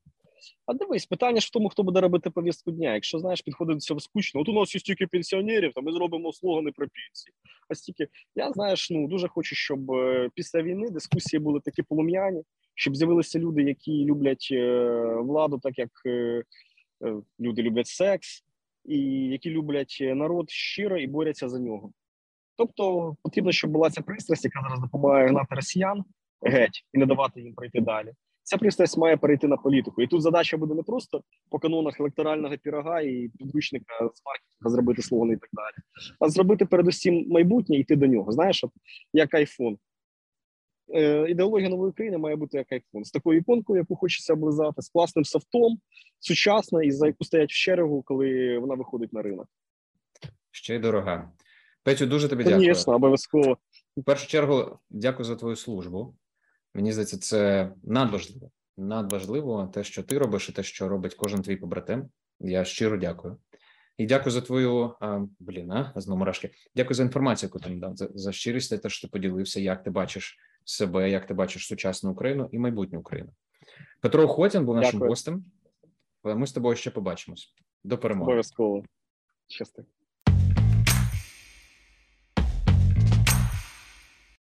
А 0.66 0.74
дивись, 0.74 1.06
питання 1.06 1.40
ж 1.40 1.46
в 1.46 1.50
тому, 1.50 1.68
хто 1.68 1.82
буде 1.82 2.00
робити 2.00 2.30
повістку 2.30 2.70
дня. 2.70 2.94
Якщо 2.94 3.18
знаєш, 3.18 3.42
підходить 3.42 3.76
до 3.76 3.80
цього 3.80 4.00
скучно, 4.00 4.40
от 4.40 4.48
у 4.48 4.52
нас 4.52 4.74
є 4.74 4.80
стільки 4.80 5.06
пенсіонерів, 5.06 5.72
то 5.72 5.82
ми 5.82 5.92
зробимо 5.92 6.32
слогани 6.32 6.72
про 6.72 6.86
пенсії. 6.86 7.34
А 7.68 7.74
стільки 7.74 8.08
я 8.36 8.52
знаєш, 8.52 8.90
ну 8.90 9.08
дуже 9.08 9.28
хочу, 9.28 9.54
щоб 9.54 9.90
е, 9.90 10.30
після 10.34 10.62
війни 10.62 10.90
дискусії 10.90 11.40
були 11.40 11.60
такі 11.60 11.82
полум'яні, 11.82 12.42
щоб 12.74 12.96
з'явилися 12.96 13.38
люди, 13.38 13.62
які 13.62 14.04
люблять 14.04 14.48
е, 14.52 15.04
владу, 15.14 15.58
так 15.58 15.78
як 15.78 15.90
е, 16.06 16.42
люди 17.40 17.62
люблять 17.62 17.86
секс, 17.86 18.44
і 18.84 18.98
які 19.28 19.50
люблять 19.50 19.98
народ 20.00 20.50
щиро 20.50 20.98
і 20.98 21.06
борються 21.06 21.48
за 21.48 21.58
нього. 21.58 21.92
Тобто 22.56 23.16
потрібно, 23.22 23.52
щоб 23.52 23.70
була 23.70 23.90
ця 23.90 24.02
пристрасть, 24.02 24.44
яка 24.44 24.60
зараз 24.62 24.80
допомагає 24.80 25.28
гнати 25.28 25.54
росіян 25.54 26.04
геть 26.42 26.84
і 26.92 26.98
не 26.98 27.06
давати 27.06 27.40
їм 27.40 27.54
пройти 27.54 27.80
далі. 27.80 28.12
Ця 28.44 28.56
пристрасть 28.56 28.98
має 28.98 29.16
перейти 29.16 29.46
на 29.48 29.56
політику, 29.56 30.02
і 30.02 30.06
тут 30.06 30.22
задача 30.22 30.56
буде 30.56 30.74
не 30.74 30.82
просто 30.82 31.22
по 31.50 31.58
канонах 31.58 32.00
електорального 32.00 32.56
пірога 32.56 33.00
і 33.00 33.30
підручника 33.38 33.94
з 33.98 34.22
маркетинга 34.26 34.70
зробити 34.70 35.02
слогани 35.02 35.32
і 35.32 35.36
так 35.36 35.50
далі, 35.52 35.74
а 36.20 36.28
зробити 36.28 36.66
передусім 36.66 37.26
майбутнє 37.28 37.76
і 37.76 37.80
йти 37.80 37.96
до 37.96 38.06
нього. 38.06 38.32
Знаєш, 38.32 38.64
от 38.64 38.70
як 39.12 39.34
айфон. 39.34 39.78
Е, 40.94 41.30
Ідеологія 41.30 41.68
нової 41.68 41.92
країни 41.92 42.18
має 42.18 42.36
бути 42.36 42.58
як 42.58 42.72
айфон 42.72 43.04
з 43.04 43.10
такою 43.10 43.38
іконкою, 43.38 43.78
яку 43.78 43.96
хочеться 43.96 44.32
облизати, 44.32 44.82
з 44.82 44.88
класним 44.88 45.24
софтом, 45.24 45.78
сучасна 46.20 46.84
і 46.84 46.90
за 46.90 47.06
яку 47.06 47.24
стоять 47.24 47.50
в 47.50 47.56
черегу, 47.56 48.02
коли 48.02 48.58
вона 48.58 48.74
виходить 48.74 49.12
на 49.12 49.22
ринок. 49.22 49.46
Ще 50.50 50.74
й 50.74 50.78
дорога. 50.78 51.32
Петю, 51.82 52.06
дуже 52.06 52.28
тобі 52.28 52.44
дякую. 52.44 52.60
Звісно, 52.60 52.94
обов'язково. 52.94 53.58
В 53.96 54.04
першу 54.04 54.26
чергу, 54.26 54.78
дякую 54.90 55.24
за 55.24 55.36
твою 55.36 55.56
службу. 55.56 56.14
Мені 56.74 56.92
здається, 56.92 57.18
це 57.18 57.72
надважливо. 57.82 58.50
Надважливо 58.76 59.70
те, 59.74 59.84
що 59.84 60.02
ти 60.02 60.18
робиш, 60.18 60.48
і 60.48 60.52
те, 60.52 60.62
що 60.62 60.88
робить 60.88 61.14
кожен 61.14 61.42
твій 61.42 61.56
побратим. 61.56 62.08
Я 62.40 62.64
щиро 62.64 62.96
дякую. 62.96 63.38
І 63.98 64.06
дякую 64.06 64.30
за 64.30 64.40
твою 64.40 64.94
а, 65.00 65.24
блін, 65.38 65.72
а, 65.72 65.92
знову 65.96 66.18
мурашки. 66.18 66.50
Дякую 66.74 66.94
за 66.94 67.02
інформацію, 67.02 67.48
яку 67.48 67.58
ти 67.58 67.70
надав, 67.70 67.96
за, 67.96 68.08
за 68.14 68.32
щирість, 68.32 68.82
те, 68.82 68.88
що 68.88 69.08
ти 69.08 69.12
поділився, 69.12 69.60
як 69.60 69.82
ти 69.82 69.90
бачиш 69.90 70.38
себе, 70.64 71.10
як 71.10 71.26
ти 71.26 71.34
бачиш 71.34 71.66
сучасну 71.66 72.10
Україну 72.10 72.48
і 72.52 72.58
майбутню 72.58 73.00
Україну. 73.00 73.30
Петро 74.00 74.28
Хотін 74.28 74.64
був 74.64 74.76
нашим 74.76 74.92
дякую. 74.92 75.08
гостем. 75.10 75.44
Ми 76.24 76.46
з 76.46 76.52
тобою 76.52 76.76
ще 76.76 76.90
побачимось. 76.90 77.54
До 77.84 77.98
перемоги. 77.98 78.26
Обов'язково. 78.26 78.84
Щасти. 79.48 79.84